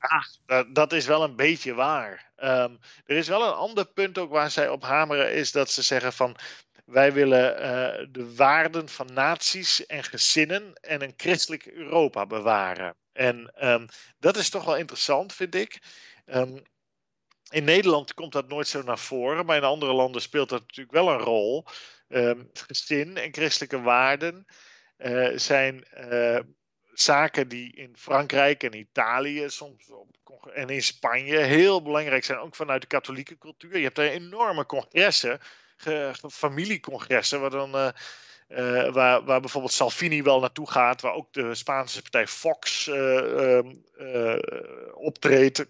Ja, 0.00 0.26
dat, 0.46 0.74
dat 0.74 0.92
is 0.92 1.06
wel 1.06 1.22
een 1.22 1.36
beetje 1.36 1.74
waar. 1.74 2.32
Um, 2.36 2.78
er 3.06 3.16
is 3.16 3.28
wel 3.28 3.46
een 3.46 3.54
ander 3.54 3.84
punt 3.86 4.18
ook 4.18 4.30
waar 4.30 4.50
zij 4.50 4.68
op 4.68 4.82
hameren, 4.82 5.32
is 5.32 5.52
dat 5.52 5.70
ze 5.70 5.82
zeggen 5.82 6.12
van 6.12 6.36
wij 6.84 7.12
willen 7.12 7.52
uh, 7.52 8.06
de 8.10 8.34
waarden 8.36 8.88
van 8.88 9.08
naties 9.12 9.86
en 9.86 10.04
gezinnen 10.04 10.72
en 10.80 11.02
een 11.02 11.14
christelijk 11.16 11.66
Europa 11.66 12.26
bewaren. 12.26 12.94
En 13.14 13.52
um, 13.68 13.86
dat 14.18 14.36
is 14.36 14.50
toch 14.50 14.64
wel 14.64 14.76
interessant, 14.76 15.34
vind 15.34 15.54
ik. 15.54 15.82
Um, 16.26 16.62
in 17.50 17.64
Nederland 17.64 18.14
komt 18.14 18.32
dat 18.32 18.48
nooit 18.48 18.68
zo 18.68 18.82
naar 18.82 18.98
voren, 18.98 19.46
maar 19.46 19.56
in 19.56 19.64
andere 19.64 19.92
landen 19.92 20.22
speelt 20.22 20.48
dat 20.48 20.60
natuurlijk 20.60 20.96
wel 20.96 21.08
een 21.08 21.18
rol. 21.18 21.66
Um, 22.08 22.50
gezin 22.52 23.16
en 23.16 23.32
christelijke 23.32 23.80
waarden 23.80 24.46
uh, 24.98 25.38
zijn 25.38 25.86
uh, 26.10 26.38
zaken 26.92 27.48
die 27.48 27.76
in 27.76 27.96
Frankrijk 27.96 28.62
en 28.62 28.76
Italië 28.76 29.50
soms 29.50 29.90
op, 29.90 30.50
en 30.54 30.68
in 30.68 30.82
Spanje 30.82 31.38
heel 31.38 31.82
belangrijk 31.82 32.24
zijn, 32.24 32.38
ook 32.38 32.54
vanuit 32.54 32.80
de 32.80 32.86
katholieke 32.86 33.38
cultuur. 33.38 33.76
Je 33.76 33.84
hebt 33.84 33.96
daar 33.96 34.06
enorme 34.06 34.66
congressen, 34.66 35.40
familiecongressen, 36.30 37.40
waar 37.40 37.50
dan. 37.50 37.74
Uh, 37.74 37.88
uh, 38.48 38.92
waar, 38.92 39.24
waar, 39.24 39.40
bijvoorbeeld 39.40 39.72
Salvini 39.72 40.22
wel 40.22 40.40
naartoe 40.40 40.70
gaat, 40.70 41.00
waar 41.00 41.12
ook 41.12 41.32
de 41.32 41.54
Spaanse 41.54 42.02
partij 42.02 42.26
Fox 42.26 42.86
uh, 42.86 43.58
uh, 43.98 44.36
optreedt. 44.92 45.66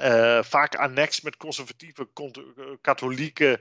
Uh, 0.00 0.42
vaak 0.42 0.74
annex 0.74 1.20
met 1.20 1.36
conservatieve 1.36 2.08
eh, 2.14 2.64
katholieke 2.80 3.60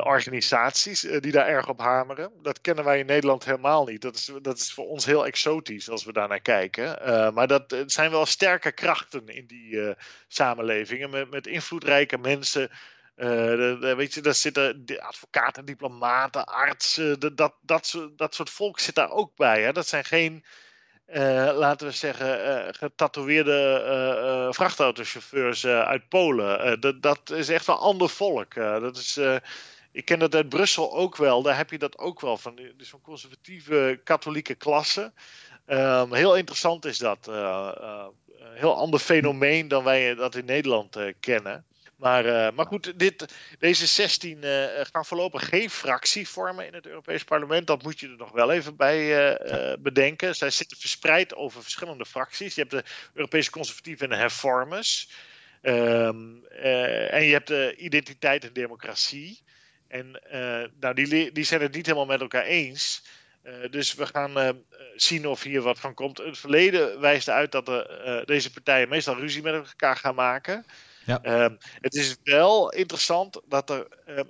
organisaties 0.00 1.00
die 1.00 1.32
daar 1.32 1.46
erg 1.46 1.68
op 1.68 1.80
hameren. 1.80 2.32
Dat 2.42 2.60
kennen 2.60 2.84
wij 2.84 2.98
in 2.98 3.06
Nederland 3.06 3.44
helemaal 3.44 3.84
niet. 3.84 4.02
Dat 4.02 4.14
is, 4.14 4.30
dat 4.42 4.58
is 4.58 4.72
voor 4.72 4.86
ons 4.86 5.04
heel 5.04 5.26
exotisch 5.26 5.88
als 5.88 6.04
we 6.04 6.12
daar 6.12 6.28
naar 6.28 6.40
kijken. 6.40 6.98
maar 7.34 7.46
dat 7.46 7.76
zijn 7.86 8.10
wel 8.10 8.26
sterke 8.26 8.72
krachten 8.72 9.28
in 9.28 9.46
die 9.46 9.94
samenlevingen 10.28 11.10
met, 11.10 11.30
met 11.30 11.46
invloedrijke 11.46 12.18
mensen. 12.18 12.70
De, 13.16 13.94
weet 13.96 14.14
je, 14.14 14.20
daar 14.20 14.34
zitten 14.34 14.84
advocaten, 14.98 15.64
diplomaten, 15.64 16.44
artsen. 16.44 17.20
Dat, 17.20 17.52
dat, 17.60 17.98
dat 18.16 18.34
soort 18.34 18.50
volk 18.50 18.78
zit 18.78 18.94
daar 18.94 19.10
ook 19.10 19.36
bij. 19.36 19.62
Hè? 19.62 19.72
Dat 19.72 19.86
zijn 19.86 20.04
geen 20.04 20.44
uh, 21.06 21.50
laten 21.54 21.86
we 21.86 21.92
zeggen, 21.92 22.46
uh, 22.46 22.68
getatoeëerde 22.70 23.84
uh, 23.86 24.52
vrachtautochauffeurs 24.52 25.66
uit 25.66 26.08
Polen. 26.08 26.80
dat, 26.80 27.02
dat 27.02 27.30
is 27.30 27.48
echt 27.48 27.66
een 27.66 27.74
ander 27.74 28.08
volk. 28.08 28.54
dat 28.54 28.96
is, 28.96 29.20
ik 29.92 30.04
ken 30.04 30.18
dat 30.18 30.34
uit 30.34 30.48
Brussel 30.48 30.94
ook 30.94 31.16
wel. 31.16 31.42
Daar 31.42 31.56
heb 31.56 31.70
je 31.70 31.78
dat 31.78 31.98
ook 31.98 32.20
wel 32.20 32.36
van. 32.36 32.60
Dus 32.76 32.88
van 32.88 33.00
conservatieve 33.00 34.00
katholieke 34.04 34.54
klasse. 34.54 35.12
Um, 35.66 36.14
heel 36.14 36.36
interessant 36.36 36.84
is 36.84 36.98
dat. 36.98 37.30
heel 38.54 38.76
ander 38.76 39.00
fenomeen 39.00 39.68
dan 39.68 39.84
wij 39.84 40.14
dat 40.14 40.34
in 40.34 40.44
Nederland 40.44 40.96
kennen. 41.20 41.66
Maar, 42.04 42.26
uh, 42.26 42.50
maar 42.50 42.66
goed, 42.66 42.98
dit, 42.98 43.34
deze 43.58 43.86
16 43.86 44.38
uh, 44.44 44.64
gaan 44.92 45.04
voorlopig 45.04 45.48
geen 45.48 45.70
fractie 45.70 46.28
vormen 46.28 46.66
in 46.66 46.74
het 46.74 46.86
Europees 46.86 47.24
Parlement. 47.24 47.66
Dat 47.66 47.82
moet 47.82 48.00
je 48.00 48.08
er 48.08 48.16
nog 48.16 48.30
wel 48.30 48.52
even 48.52 48.76
bij 48.76 49.32
uh, 49.36 49.72
bedenken. 49.78 50.36
Zij 50.36 50.50
zitten 50.50 50.76
verspreid 50.76 51.34
over 51.34 51.62
verschillende 51.62 52.06
fracties. 52.06 52.54
Je 52.54 52.60
hebt 52.60 52.72
de 52.72 52.84
Europese 53.14 53.50
Conservatieven 53.50 54.04
en 54.04 54.10
de 54.10 54.16
Hervormers. 54.16 55.10
Um, 55.62 56.44
en 57.10 57.24
je 57.24 57.32
hebt 57.32 57.48
de 57.48 57.74
Identiteit 57.76 58.44
en 58.44 58.52
Democratie. 58.52 59.42
En 59.88 60.22
nou, 60.80 60.94
die, 60.94 61.32
die 61.32 61.44
zijn 61.44 61.60
het 61.60 61.74
niet 61.74 61.86
helemaal 61.86 62.06
met 62.06 62.20
elkaar 62.20 62.44
eens. 62.44 63.02
dus 63.70 63.94
we 63.94 64.06
gaan 64.06 64.62
zien 64.96 65.26
of 65.26 65.42
hier 65.42 65.60
wat 65.60 65.80
van 65.80 65.94
komt. 65.94 66.18
Het 66.18 66.38
verleden 66.38 67.00
wijst 67.00 67.28
uit 67.28 67.52
dat 67.52 67.66
de, 67.66 68.22
deze 68.24 68.52
partijen 68.52 68.88
meestal 68.88 69.16
ruzie 69.16 69.42
met 69.42 69.54
elkaar 69.54 69.96
gaan 69.96 70.14
maken. 70.14 70.66
Ja. 71.06 71.22
Ehm, 71.22 71.56
het 71.80 71.94
is 71.94 72.16
wel 72.24 72.72
interessant 72.72 73.40
dat 73.44 73.70
er 73.70 73.86
ehm, 74.06 74.24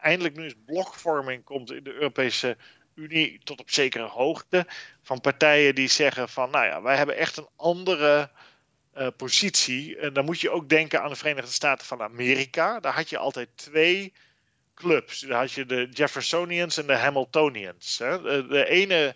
eindelijk 0.00 0.36
nu 0.36 0.44
eens 0.44 0.54
blokvorming 0.66 1.44
komt 1.44 1.72
in 1.72 1.84
de 1.84 1.92
Europese 1.92 2.56
Unie 2.94 3.40
tot 3.44 3.60
op 3.60 3.70
zekere 3.70 4.06
hoogte. 4.06 4.66
Van 5.02 5.20
partijen 5.20 5.74
die 5.74 5.88
zeggen 5.88 6.28
van 6.28 6.50
nou 6.50 6.66
ja, 6.66 6.82
wij 6.82 6.96
hebben 6.96 7.16
echt 7.16 7.36
een 7.36 7.48
andere 7.56 8.30
uh, 8.96 9.06
positie. 9.16 9.96
En 9.98 10.12
dan 10.12 10.24
moet 10.24 10.40
je 10.40 10.50
ook 10.50 10.68
denken 10.68 11.02
aan 11.02 11.08
de 11.08 11.16
Verenigde 11.16 11.52
Staten 11.52 11.86
van 11.86 12.02
Amerika. 12.02 12.80
Daar 12.80 12.94
had 12.94 13.10
je 13.10 13.18
altijd 13.18 13.48
twee 13.54 14.12
clubs. 14.74 15.20
Daar 15.20 15.38
had 15.38 15.52
je 15.52 15.66
de 15.66 15.88
Jeffersonians 15.92 16.76
en 16.76 16.86
de 16.86 16.96
Hamiltonians. 16.96 17.98
Hè. 17.98 18.22
De, 18.46 18.68
ene, 18.68 19.14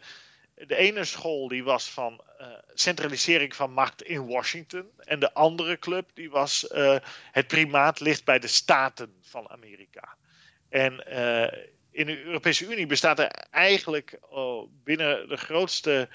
de 0.55 0.77
ene 0.77 1.05
school 1.05 1.49
die 1.49 1.65
was 1.65 1.91
van 1.91 2.21
uh, 2.41 2.47
centralisering 2.75 3.57
van 3.57 3.73
macht 3.73 4.03
in 4.03 4.27
Washington. 4.27 4.91
En 4.99 5.21
de 5.21 5.33
andere 5.33 5.79
club 5.79 6.11
die 6.15 6.31
was 6.31 6.69
uh, 6.73 6.97
het 7.31 7.47
primaat 7.47 8.01
ligt 8.01 8.25
bij 8.25 8.39
de 8.39 8.47
staten 8.47 9.15
van 9.21 9.51
Amerika. 9.51 10.17
En 10.69 11.05
uh, 11.09 11.67
in 11.91 12.07
de 12.07 12.23
Europese 12.23 12.65
Unie 12.65 12.87
bestaat 12.87 13.19
er 13.19 13.31
eigenlijk 13.51 14.19
oh, 14.21 14.71
binnen 14.85 15.29
de 15.29 15.37
grootste 15.37 16.09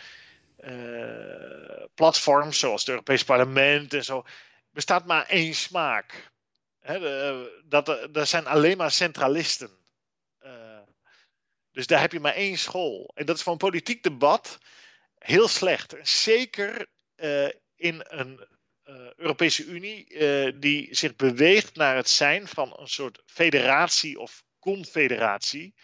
platforms, 1.93 2.59
zoals 2.59 2.79
het 2.79 2.89
Europees 2.89 3.23
Parlement 3.23 3.93
en 3.93 4.03
zo, 4.03 4.25
bestaat 4.71 5.05
maar 5.05 5.25
één 5.25 5.53
smaak. 5.53 6.31
Dat, 7.63 8.07
dat 8.11 8.27
zijn 8.27 8.47
alleen 8.47 8.77
maar 8.77 8.91
centralisten. 8.91 9.69
dus 11.71 11.87
daar 11.87 11.99
heb 11.99 12.11
je 12.11 12.19
maar 12.19 12.33
één 12.33 12.57
school. 12.57 13.11
En 13.15 13.25
dat 13.25 13.35
is 13.35 13.43
van 13.43 13.51
een 13.51 13.57
politiek 13.57 14.03
debat 14.03 14.59
heel 15.27 15.47
slecht. 15.47 15.95
Zeker 16.01 16.87
in 17.75 18.05
een 18.07 18.47
uh, 18.85 19.13
Europese 19.15 19.65
Unie 19.65 20.09
uh, 20.09 20.53
die 20.55 20.95
zich 20.95 21.15
beweegt 21.15 21.75
naar 21.75 21.95
het 21.95 22.09
zijn 22.09 22.47
van 22.47 22.79
een 22.79 22.87
soort 22.87 23.21
federatie 23.25 24.19
of 24.19 24.43
confederatie. 24.59 25.75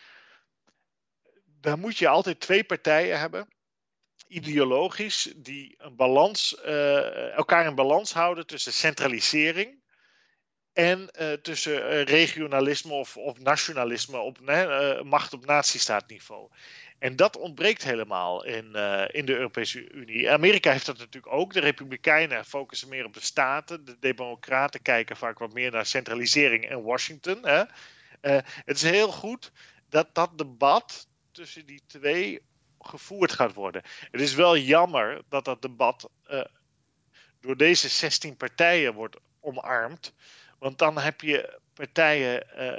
Daar 1.44 1.78
moet 1.78 1.98
je 1.98 2.08
altijd 2.08 2.40
twee 2.40 2.64
partijen 2.64 3.20
hebben, 3.20 3.48
ideologisch, 4.28 5.34
die 5.36 5.76
een 5.78 5.96
balans, 5.96 6.62
elkaar 7.36 7.66
in 7.66 7.76
balans 7.76 8.14
houden 8.14 8.46
tussen 8.46 8.74
centralisering 8.74 9.82
en 10.74 11.12
tussen 11.42 12.04
regionalisme 12.04 12.94
of, 12.94 13.18
of 13.18 13.40
nationalisme 13.40 14.18
op 14.18 14.40
macht 15.04 15.34
op 15.34 15.46
natiestaatniveau. 15.46 16.50
En 17.04 17.16
dat 17.16 17.38
ontbreekt 17.38 17.84
helemaal 17.84 18.46
in, 18.46 18.72
uh, 18.76 19.04
in 19.08 19.26
de 19.26 19.36
Europese 19.36 19.92
Unie. 19.92 20.32
Amerika 20.32 20.72
heeft 20.72 20.86
dat 20.86 20.98
natuurlijk 20.98 21.34
ook. 21.34 21.54
De 21.54 21.60
Republikeinen 21.60 22.46
focussen 22.46 22.90
meer 22.90 23.06
op 23.06 23.14
de 23.14 23.22
staten. 23.22 23.86
De 23.86 23.98
Democraten 24.00 24.82
kijken 24.82 25.18
vaak 25.18 25.40
wat 25.40 25.54
meer 25.54 25.72
naar 25.72 25.86
centralisering 25.86 26.70
in 26.70 26.82
Washington. 26.82 27.46
Hè. 27.46 27.60
Uh, 27.60 27.66
het 28.66 28.76
is 28.76 28.82
heel 28.82 29.12
goed 29.12 29.52
dat 29.90 30.16
dat 30.16 30.38
debat 30.38 31.08
tussen 31.32 31.66
die 31.66 31.82
twee 31.88 32.42
gevoerd 32.80 33.32
gaat 33.32 33.54
worden. 33.54 33.82
Het 34.12 34.22
is 34.22 34.34
wel 34.34 34.58
jammer 34.58 35.22
dat 35.30 35.46
dat 35.46 35.62
debat 35.62 36.10
uh, 36.32 36.42
door 37.40 37.58
deze 37.58 37.90
16 37.90 38.38
partijen 38.38 38.94
wordt 38.94 39.18
omarmd. 39.40 40.14
Want 40.60 40.78
dan 40.78 40.98
heb 40.98 41.22
je 41.22 41.60
partijen 41.74 42.46
uh, 42.58 42.74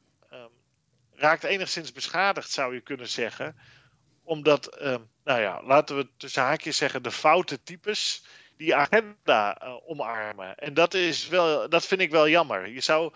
raakt 1.16 1.43
enigszins 1.43 1.91
beschadigd, 1.91 2.49
zou 2.49 2.74
je 2.74 2.82
kunnen 2.82 3.10
zeggen. 3.10 3.56
Omdat, 4.24 4.82
um, 4.82 5.10
nou 5.24 5.41
ja, 5.41 5.62
laten 5.64 5.97
we 5.97 6.08
tussen 6.18 6.43
haakjes 6.43 6.78
zeggen, 6.78 7.03
de 7.03 7.12
foute 7.12 7.64
types 7.64 8.26
die 8.58 8.76
agenda 8.76 9.64
uh, 9.64 9.89
omarmen. 9.89 10.56
En 10.56 10.74
dat, 10.74 10.93
is 10.93 11.28
wel, 11.28 11.70
dat 11.70 11.86
vind 11.86 12.01
ik 12.01 12.12
wel 12.12 12.30
jammer. 12.30 12.68
Je 12.68 12.82
zou 12.82 13.14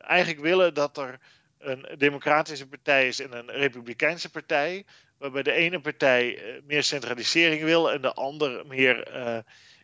eigenlijk 0.00 0.40
willen 0.40 0.74
dat 0.74 0.98
er 0.98 1.18
een 1.58 1.86
democratische 1.98 2.66
partij 2.66 3.08
is 3.08 3.20
en 3.20 3.32
een 3.32 3.50
republikeinse 3.50 4.30
partij. 4.30 4.84
Waarbij 5.18 5.42
de 5.42 5.52
ene 5.52 5.80
partij 5.80 6.36
eh, 6.36 6.62
meer 6.66 6.82
centralisering 6.82 7.62
wil 7.62 7.92
en 7.92 8.00
de 8.00 8.12
ander 8.12 8.66
meer 8.66 9.16
uh, 9.16 9.38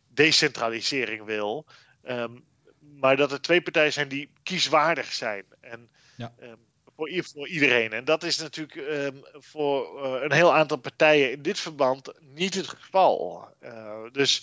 decentralisering 0.08 1.24
wil. 1.24 1.66
Um, 2.08 2.44
maar 3.00 3.16
dat 3.16 3.32
er 3.32 3.40
twee 3.40 3.60
partijen 3.60 3.92
zijn 3.92 4.08
die 4.08 4.30
kieswaardig 4.42 5.12
zijn. 5.12 5.44
En 5.60 5.90
ja. 6.16 6.34
um, 6.42 6.56
voor, 6.96 7.10
voor, 7.24 7.48
iedereen. 7.48 7.92
En 7.92 8.04
dat 8.04 8.22
is 8.22 8.38
natuurlijk 8.38 8.74
um, 8.74 9.22
voor 9.32 10.04
uh, 10.04 10.22
een 10.22 10.32
heel 10.32 10.54
aantal 10.54 10.76
partijen 10.76 11.30
in 11.30 11.42
dit 11.42 11.60
verband 11.60 12.12
niet 12.20 12.54
het 12.54 12.68
geval. 12.68 13.48
Uh, 13.62 14.02
dus 14.12 14.42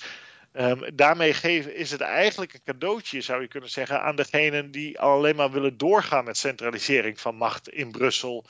Um, 0.55 0.95
daarmee 0.95 1.33
geven, 1.33 1.75
is 1.75 1.91
het 1.91 2.01
eigenlijk 2.01 2.53
een 2.53 2.63
cadeautje, 2.63 3.21
zou 3.21 3.41
je 3.41 3.47
kunnen 3.47 3.69
zeggen, 3.69 4.01
aan 4.01 4.15
degenen 4.15 4.71
die 4.71 4.99
alleen 4.99 5.35
maar 5.35 5.51
willen 5.51 5.77
doorgaan 5.77 6.25
met 6.25 6.37
centralisering 6.37 7.19
van 7.19 7.35
macht 7.35 7.69
in 7.69 7.91
Brussel. 7.91 8.45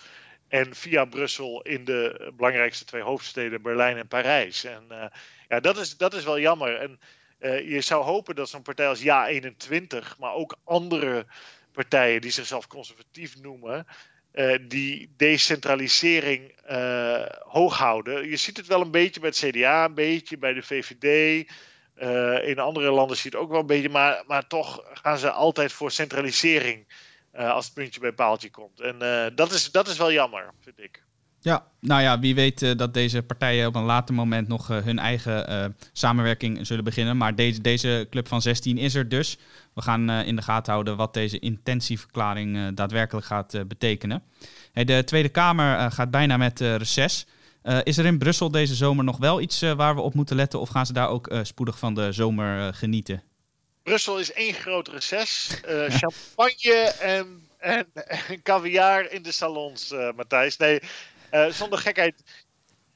En 0.47 0.75
via 0.75 1.05
Brussel 1.05 1.61
in 1.61 1.85
de 1.85 2.31
belangrijkste 2.35 2.85
twee 2.85 3.01
hoofdsteden, 3.01 3.61
Berlijn 3.61 3.97
en 3.97 4.07
Parijs. 4.07 4.63
En 4.63 4.83
uh, 4.91 5.05
ja, 5.47 5.59
dat 5.59 5.77
is, 5.77 5.97
dat 5.97 6.13
is 6.13 6.23
wel 6.23 6.39
jammer. 6.39 6.75
En 6.75 6.99
uh, 7.39 7.69
je 7.69 7.81
zou 7.81 8.03
hopen 8.03 8.35
dat 8.35 8.49
zo'n 8.49 8.61
partij 8.61 8.87
als 8.87 9.01
Ja21, 9.01 10.17
maar 10.19 10.33
ook 10.33 10.55
andere 10.63 11.25
partijen 11.71 12.21
die 12.21 12.31
zichzelf 12.31 12.67
conservatief 12.67 13.41
noemen, 13.41 13.87
uh, 14.33 14.57
die 14.67 15.13
decentralisering 15.17 16.55
hoog 17.39 17.77
houden. 17.77 18.29
Je 18.29 18.37
ziet 18.37 18.57
het 18.57 18.67
wel 18.67 18.81
een 18.81 18.91
beetje 18.91 19.19
bij 19.19 19.29
het 19.29 19.49
CDA, 19.49 19.85
een 19.85 19.93
beetje 19.93 20.37
bij 20.37 20.53
de 20.53 20.63
VVD. 20.63 21.45
Uh, 22.01 22.47
in 22.47 22.59
andere 22.59 22.91
landen 22.91 23.17
zie 23.17 23.31
je 23.31 23.37
het 23.37 23.45
ook 23.45 23.51
wel 23.51 23.59
een 23.59 23.65
beetje, 23.65 23.89
maar, 23.89 24.23
maar 24.27 24.47
toch 24.47 24.83
gaan 24.93 25.17
ze 25.17 25.31
altijd 25.31 25.71
voor 25.71 25.91
centralisering 25.91 26.87
uh, 27.35 27.51
als 27.51 27.65
het 27.65 27.73
puntje 27.73 27.99
bij 27.99 28.11
paaltje 28.11 28.49
komt. 28.49 28.79
En 28.79 28.95
uh, 29.01 29.25
dat, 29.35 29.51
is, 29.51 29.71
dat 29.71 29.87
is 29.87 29.97
wel 29.97 30.11
jammer, 30.11 30.53
vind 30.59 30.79
ik. 30.79 31.03
Ja, 31.39 31.67
nou 31.79 32.01
ja, 32.01 32.19
wie 32.19 32.35
weet 32.35 32.77
dat 32.77 32.93
deze 32.93 33.23
partijen 33.23 33.67
op 33.67 33.75
een 33.75 33.83
later 33.83 34.15
moment 34.15 34.47
nog 34.47 34.67
hun 34.67 34.99
eigen 34.99 35.75
samenwerking 35.93 36.67
zullen 36.67 36.83
beginnen. 36.83 37.17
Maar 37.17 37.35
deze, 37.35 37.61
deze 37.61 38.07
club 38.09 38.27
van 38.27 38.41
16 38.41 38.77
is 38.77 38.95
er 38.95 39.09
dus. 39.09 39.37
We 39.73 39.81
gaan 39.81 40.09
in 40.09 40.35
de 40.35 40.41
gaten 40.41 40.71
houden 40.71 40.97
wat 40.97 41.13
deze 41.13 41.39
intentieverklaring 41.39 42.75
daadwerkelijk 42.75 43.25
gaat 43.25 43.67
betekenen. 43.67 44.23
De 44.73 45.03
Tweede 45.05 45.29
Kamer 45.29 45.91
gaat 45.91 46.11
bijna 46.11 46.37
met 46.37 46.59
reces. 46.59 47.25
Uh, 47.63 47.79
is 47.83 47.97
er 47.97 48.05
in 48.05 48.17
Brussel 48.17 48.51
deze 48.51 48.75
zomer 48.75 49.03
nog 49.03 49.17
wel 49.17 49.41
iets 49.41 49.63
uh, 49.63 49.71
waar 49.71 49.95
we 49.95 50.01
op 50.01 50.13
moeten 50.13 50.35
letten? 50.35 50.59
Of 50.59 50.69
gaan 50.69 50.85
ze 50.85 50.93
daar 50.93 51.09
ook 51.09 51.31
uh, 51.31 51.39
spoedig 51.43 51.79
van 51.79 51.93
de 51.93 52.11
zomer 52.11 52.73
genieten? 52.73 53.23
Brussel 53.83 54.19
is 54.19 54.33
één 54.33 54.53
groot 54.53 54.87
reces. 54.87 55.59
champagne 56.01 56.95
en, 56.99 57.47
en, 57.57 57.87
en, 57.93 58.41
caviar 58.41 59.11
in 59.11 59.21
de 59.21 59.31
salons, 59.31 59.93
Matthijs. 60.15 60.57
Nee, 60.57 60.79
zonder 61.49 61.79
gekheid. 61.79 62.23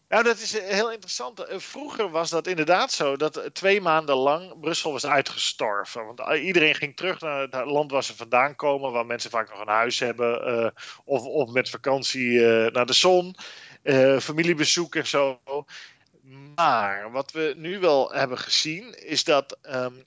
Nou, 0.10 0.24
dat 0.24 0.40
is 0.40 0.60
heel 0.60 0.92
interessant. 0.92 1.46
Vroeger 1.50 2.10
was 2.10 2.30
dat 2.30 2.48
inderdaad 2.48 2.92
zo 2.92 3.16
dat 3.16 3.50
twee 3.54 3.82
maanden 3.82 4.16
lang 4.16 4.60
Brussel 4.60 4.92
was 4.92 5.06
uitgestorven. 5.06 6.06
Want 6.06 6.40
iedereen 6.40 6.76
ging 6.76 6.96
terug 6.96 7.20
naar 7.20 7.42
het 7.42 7.66
land 7.66 7.92
waar 7.92 8.04
ze 8.04 8.16
vandaan 8.16 8.56
komen, 8.56 8.92
waar 8.92 9.06
mensen 9.06 9.32
vaak 9.32 9.50
nog 9.50 9.60
een 9.60 9.68
huis 9.68 10.00
hebben, 10.00 10.74
of, 11.06 11.22
of 11.22 11.52
met 11.52 11.70
vakantie 11.70 12.40
naar 12.70 12.86
de 12.86 12.94
zon 12.94 13.36
uh, 13.88 14.20
familiebezoek 14.20 14.96
en 14.96 15.08
zo. 15.08 15.40
Maar 16.56 17.12
wat 17.12 17.32
we 17.32 17.54
nu 17.58 17.80
wel 17.80 18.12
hebben 18.12 18.38
gezien, 18.38 19.06
is 19.06 19.24
dat 19.24 19.58
um, 19.62 20.06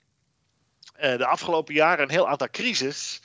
uh, 1.00 1.16
de 1.16 1.26
afgelopen 1.26 1.74
jaren 1.74 2.04
een 2.04 2.10
heel 2.10 2.28
aantal 2.28 2.50
crisis 2.50 3.20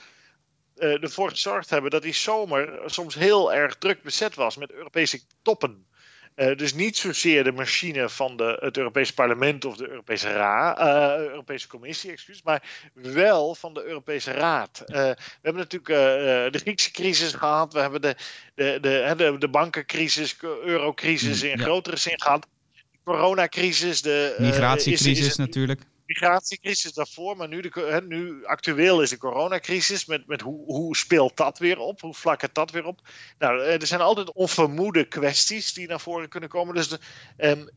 uh, 0.78 1.04
ervoor 1.04 1.30
gezorgd 1.30 1.70
hebben 1.70 1.92
dat 1.92 2.02
die 2.02 2.14
zomer 2.14 2.82
soms 2.86 3.16
heel 3.16 3.54
erg 3.54 3.76
druk 3.76 4.02
bezet 4.02 4.36
was 4.36 4.56
met 4.56 4.72
Europese 4.72 5.22
toppen. 5.42 5.88
Uh, 6.36 6.56
dus 6.56 6.74
niet 6.74 6.98
zozeer 6.98 7.44
de 7.44 7.52
machine 7.52 8.10
van 8.10 8.38
de, 8.38 8.58
het 8.60 8.78
Europese 8.78 9.14
Parlement 9.14 9.66
of 9.66 9.78
de 9.78 9.90
Europese, 9.90 10.32
Raad, 10.32 10.80
uh, 10.80 11.28
Europese 11.28 11.68
Commissie, 11.68 12.12
excuus, 12.12 12.44
maar 12.44 12.64
wel 12.94 13.56
van 13.56 13.74
de 13.74 13.84
Europese 13.84 14.32
Raad. 14.32 14.84
Uh, 14.88 14.96
we 14.96 15.16
hebben 15.42 15.62
natuurlijk 15.70 16.52
de 16.54 16.60
Griekse 16.60 16.92
crisis 16.92 17.34
gehad, 17.34 17.74
we 17.74 17.80
hebben 17.80 18.02
de, 18.02 18.16
de, 18.56 18.78
de, 18.82 19.14
de, 19.18 19.38
de 19.38 19.48
bankencrisis, 19.48 20.38
eurocrisis 20.42 21.44
in 21.44 21.58
ja. 21.58 21.64
grotere 21.64 21.98
zin 21.98 22.22
gehad, 22.22 22.48
de 22.74 22.98
coronacrisis, 23.04 24.02
de 24.02 24.36
migratiecrisis 24.40 25.20
is, 25.20 25.28
is 25.28 25.36
natuurlijk 25.36 25.82
migratiecrisis 26.06 26.94
daarvoor, 26.94 27.38
maar 27.38 27.48
nu, 27.48 27.62
de, 27.62 28.04
nu 28.08 28.46
actueel 28.46 29.02
is 29.02 29.10
de 29.10 29.18
coronacrisis. 29.18 30.06
Met, 30.06 30.28
met 30.28 30.42
hoe, 30.42 30.66
hoe 30.66 30.96
speelt 30.96 31.38
dat 31.38 31.58
weer 31.58 31.78
op? 31.78 32.02
Hoe 32.02 32.14
vlakt 32.14 32.56
dat 32.56 32.72
weer 32.72 32.86
op? 32.86 33.00
Nou, 33.40 33.62
eh, 33.62 33.82
er 33.82 33.88
zijn 33.88 34.02
altijd 34.02 34.34
onvermoede 34.34 35.04
kwesties 35.04 35.74
die 35.74 35.88
naar 35.88 36.00
voren 36.00 36.30
kunnen 36.30 36.50
komen. 36.50 36.76
Dus 36.76 36.88
de, 36.88 37.00
um, 37.38 37.70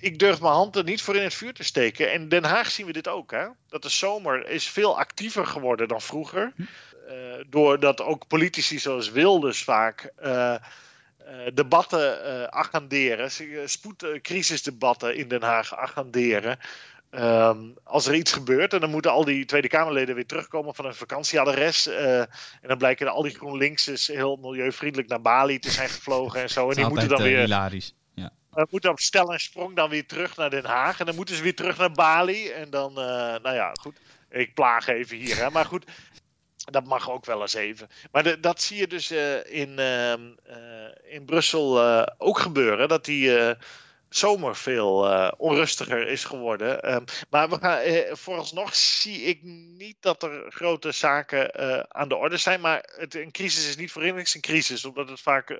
ik 0.00 0.18
durf 0.18 0.40
mijn 0.40 0.52
hand 0.52 0.76
er 0.76 0.84
niet 0.84 1.02
voor 1.02 1.16
in 1.16 1.22
het 1.22 1.34
vuur 1.34 1.52
te 1.52 1.64
steken. 1.64 2.12
En 2.12 2.28
Den 2.28 2.44
Haag 2.44 2.70
zien 2.70 2.86
we 2.86 2.92
dit 2.92 3.08
ook. 3.08 3.30
Hè? 3.30 3.46
Dat 3.68 3.82
de 3.82 3.88
zomer 3.88 4.48
is 4.48 4.68
veel 4.68 4.98
actiever 4.98 5.46
geworden 5.46 5.88
dan 5.88 6.00
vroeger. 6.00 6.52
Uh, 7.08 7.14
doordat 7.46 8.00
ook 8.00 8.26
politici 8.26 8.78
zoals 8.78 9.10
Wilders 9.10 9.64
vaak. 9.64 10.12
Uh, 10.22 10.54
debatten 11.54 12.26
uh, 12.26 12.44
agenderen, 12.44 13.30
spoedcrisisdebatten 13.64 15.16
in 15.16 15.28
Den 15.28 15.42
Haag 15.42 15.76
agenderen. 15.76 16.58
Um, 17.18 17.74
als 17.84 18.06
er 18.06 18.14
iets 18.14 18.32
gebeurt 18.32 18.72
en 18.72 18.80
dan 18.80 18.90
moeten 18.90 19.10
al 19.10 19.24
die 19.24 19.44
Tweede 19.44 19.68
Kamerleden 19.68 20.14
weer 20.14 20.26
terugkomen 20.26 20.74
van 20.74 20.84
een 20.84 20.94
vakantieadres. 20.94 21.86
Uh, 21.86 22.20
en 22.20 22.28
dan 22.62 22.78
blijken 22.78 23.08
al 23.08 23.22
die 23.22 23.34
GroenLinksers 23.34 24.06
heel 24.06 24.36
milieuvriendelijk 24.36 25.08
naar 25.08 25.20
Bali 25.20 25.58
te 25.58 25.70
zijn 25.70 25.88
gevlogen 25.88 26.40
en 26.40 26.50
zo. 26.50 26.70
En 26.70 26.76
die 26.76 26.88
moeten 26.88 27.08
dan 27.08 27.22
weer. 27.22 27.38
Hilarisch. 27.38 27.94
Ja. 28.14 28.32
Uh, 28.54 28.64
moeten 28.70 28.90
op 28.90 29.00
stel 29.00 29.32
en 29.32 29.40
sprong 29.40 29.76
dan 29.76 29.90
weer 29.90 30.06
terug 30.06 30.36
naar 30.36 30.50
Den 30.50 30.64
Haag. 30.64 31.00
En 31.00 31.06
dan 31.06 31.14
moeten 31.14 31.36
ze 31.36 31.42
weer 31.42 31.54
terug 31.54 31.78
naar 31.78 31.92
Bali. 31.92 32.48
En 32.48 32.70
dan, 32.70 32.90
uh, 32.90 33.04
nou 33.42 33.54
ja, 33.54 33.72
goed. 33.80 33.96
Ik 34.30 34.54
plaag 34.54 34.86
even 34.86 35.16
hier, 35.16 35.36
hè. 35.36 35.50
Maar 35.50 35.64
goed. 35.64 35.84
Dat 36.56 36.84
mag 36.84 37.10
ook 37.10 37.24
wel 37.24 37.40
eens 37.40 37.54
even. 37.54 37.88
Maar 38.12 38.22
de, 38.22 38.40
dat 38.40 38.62
zie 38.62 38.76
je 38.76 38.86
dus 38.86 39.10
in, 39.44 39.78
ehm, 39.78 40.20
in 41.04 41.24
Brussel 41.24 41.80
ook 42.18 42.38
gebeuren. 42.38 42.88
Dat 42.88 43.04
die 43.04 43.54
zomer 44.08 44.56
veel 44.56 45.12
uh, 45.12 45.30
onrustiger 45.36 46.08
is 46.08 46.24
geworden. 46.24 46.94
Um, 46.94 47.04
maar 47.30 47.48
we 47.48 47.58
gaan, 47.58 47.86
uh, 47.86 48.14
vooralsnog 48.14 48.74
zie 48.74 49.22
ik 49.22 49.42
niet 49.76 49.96
dat 50.00 50.22
er 50.22 50.52
grote 50.52 50.92
zaken 50.92 51.60
uh, 51.60 51.82
aan 51.88 52.08
de 52.08 52.16
orde 52.16 52.36
zijn. 52.36 52.60
Maar 52.60 52.88
het, 52.96 53.14
een 53.14 53.30
crisis 53.30 53.68
is 53.68 53.76
niet 53.76 53.92
voor 53.92 54.02
een 54.02 54.40
crisis, 54.40 54.84
omdat 54.84 55.08
het 55.08 55.20
vaak 55.20 55.58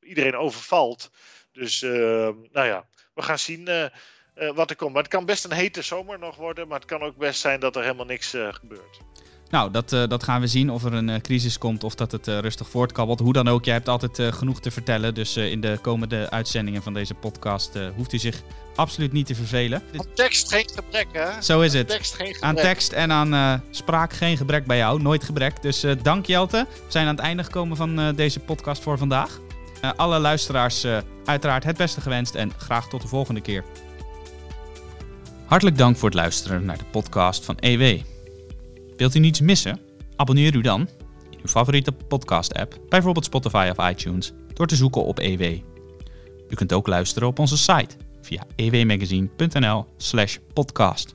iedereen 0.00 0.36
overvalt. 0.36 1.10
Dus 1.52 1.82
ehm, 1.82 2.34
nou 2.52 2.66
ja, 2.66 2.86
we 3.14 3.22
gaan 3.22 3.38
zien 3.38 3.90
wat 4.34 4.70
er 4.70 4.76
komt. 4.76 4.92
Maar 4.92 5.02
het 5.02 5.12
kan 5.12 5.24
best 5.24 5.44
een 5.44 5.52
hete 5.52 5.82
zomer 5.82 6.18
nog 6.18 6.36
worden, 6.36 6.68
maar 6.68 6.78
het 6.78 6.88
kan 6.88 7.02
ook 7.02 7.16
best 7.16 7.40
zijn 7.40 7.60
dat 7.60 7.76
er 7.76 7.82
helemaal 7.82 8.06
niks 8.06 8.30
gebeurt. 8.30 9.00
Nou, 9.50 9.70
dat, 9.70 9.92
uh, 9.92 10.02
dat 10.08 10.22
gaan 10.22 10.40
we 10.40 10.46
zien 10.46 10.70
of 10.70 10.84
er 10.84 10.92
een 10.92 11.08
uh, 11.08 11.16
crisis 11.16 11.58
komt 11.58 11.84
of 11.84 11.94
dat 11.94 12.12
het 12.12 12.28
uh, 12.28 12.38
rustig 12.38 12.68
voortkabbelt. 12.68 13.20
Hoe 13.20 13.32
dan 13.32 13.48
ook, 13.48 13.64
jij 13.64 13.74
hebt 13.74 13.88
altijd 13.88 14.34
genoeg 14.34 14.60
te 14.60 14.70
vertellen. 14.70 15.14
Dus 15.14 15.36
in 15.36 15.60
de 15.60 15.78
komende 15.82 16.30
uitzendingen 16.30 16.82
van 16.82 16.94
deze 16.94 17.14
podcast 17.14 17.78
hoeft 17.96 18.12
u 18.12 18.18
zich 18.18 18.42
absoluut 18.74 19.12
niet 19.12 19.26
te 19.26 19.34
vervelen. 19.34 19.82
Aan 19.96 20.06
tekst 20.14 20.48
geen 20.48 20.70
gebrek, 20.74 21.06
hè? 21.12 21.42
Zo 21.42 21.60
is 21.60 21.72
het. 21.72 21.88
Tekst, 21.88 22.14
geen 22.14 22.26
gebrek. 22.26 22.42
Aan 22.42 22.54
tekst 22.54 22.92
en 22.92 23.12
aan 23.12 23.62
spraak 23.70 24.12
geen 24.12 24.36
gebrek 24.36 24.66
bij 24.66 24.76
jou. 24.76 25.02
Nooit 25.02 25.24
gebrek. 25.24 25.62
Dus 25.62 25.84
dank 26.02 26.26
Jelte. 26.26 26.66
We 26.70 26.92
zijn 26.92 27.06
aan 27.06 27.14
het 27.14 27.24
einde 27.24 27.44
gekomen 27.44 27.76
van 27.76 28.14
deze 28.14 28.40
podcast 28.40 28.82
voor 28.82 28.98
vandaag. 28.98 29.40
alle 29.96 30.18
luisteraars 30.18 30.86
uiteraard 31.24 31.64
het 31.64 31.76
beste 31.76 32.00
gewenst 32.00 32.34
en 32.34 32.52
graag 32.56 32.88
tot 32.88 33.02
de 33.02 33.08
volgende 33.08 33.40
keer. 33.40 33.64
Hartelijk 35.44 35.78
dank 35.78 35.96
voor 35.96 36.08
het 36.08 36.18
luisteren 36.18 36.64
naar 36.64 36.78
de 36.78 36.84
podcast 36.90 37.44
van 37.44 37.56
EW. 37.58 38.00
Wilt 39.00 39.14
u 39.14 39.18
niets 39.18 39.40
missen? 39.40 39.80
Abonneer 40.16 40.54
u 40.54 40.60
dan 40.60 40.80
in 41.30 41.38
uw 41.42 41.48
favoriete 41.48 41.92
podcast-app, 41.92 42.78
bijvoorbeeld 42.88 43.24
Spotify 43.24 43.70
of 43.76 43.90
iTunes, 43.90 44.32
door 44.54 44.66
te 44.66 44.76
zoeken 44.76 45.04
op 45.04 45.18
EW. 45.18 45.42
U 46.48 46.54
kunt 46.54 46.72
ook 46.72 46.86
luisteren 46.86 47.28
op 47.28 47.38
onze 47.38 47.58
site 47.58 47.96
via 48.22 48.46
ewmagazine.nl/podcast. 48.56 51.14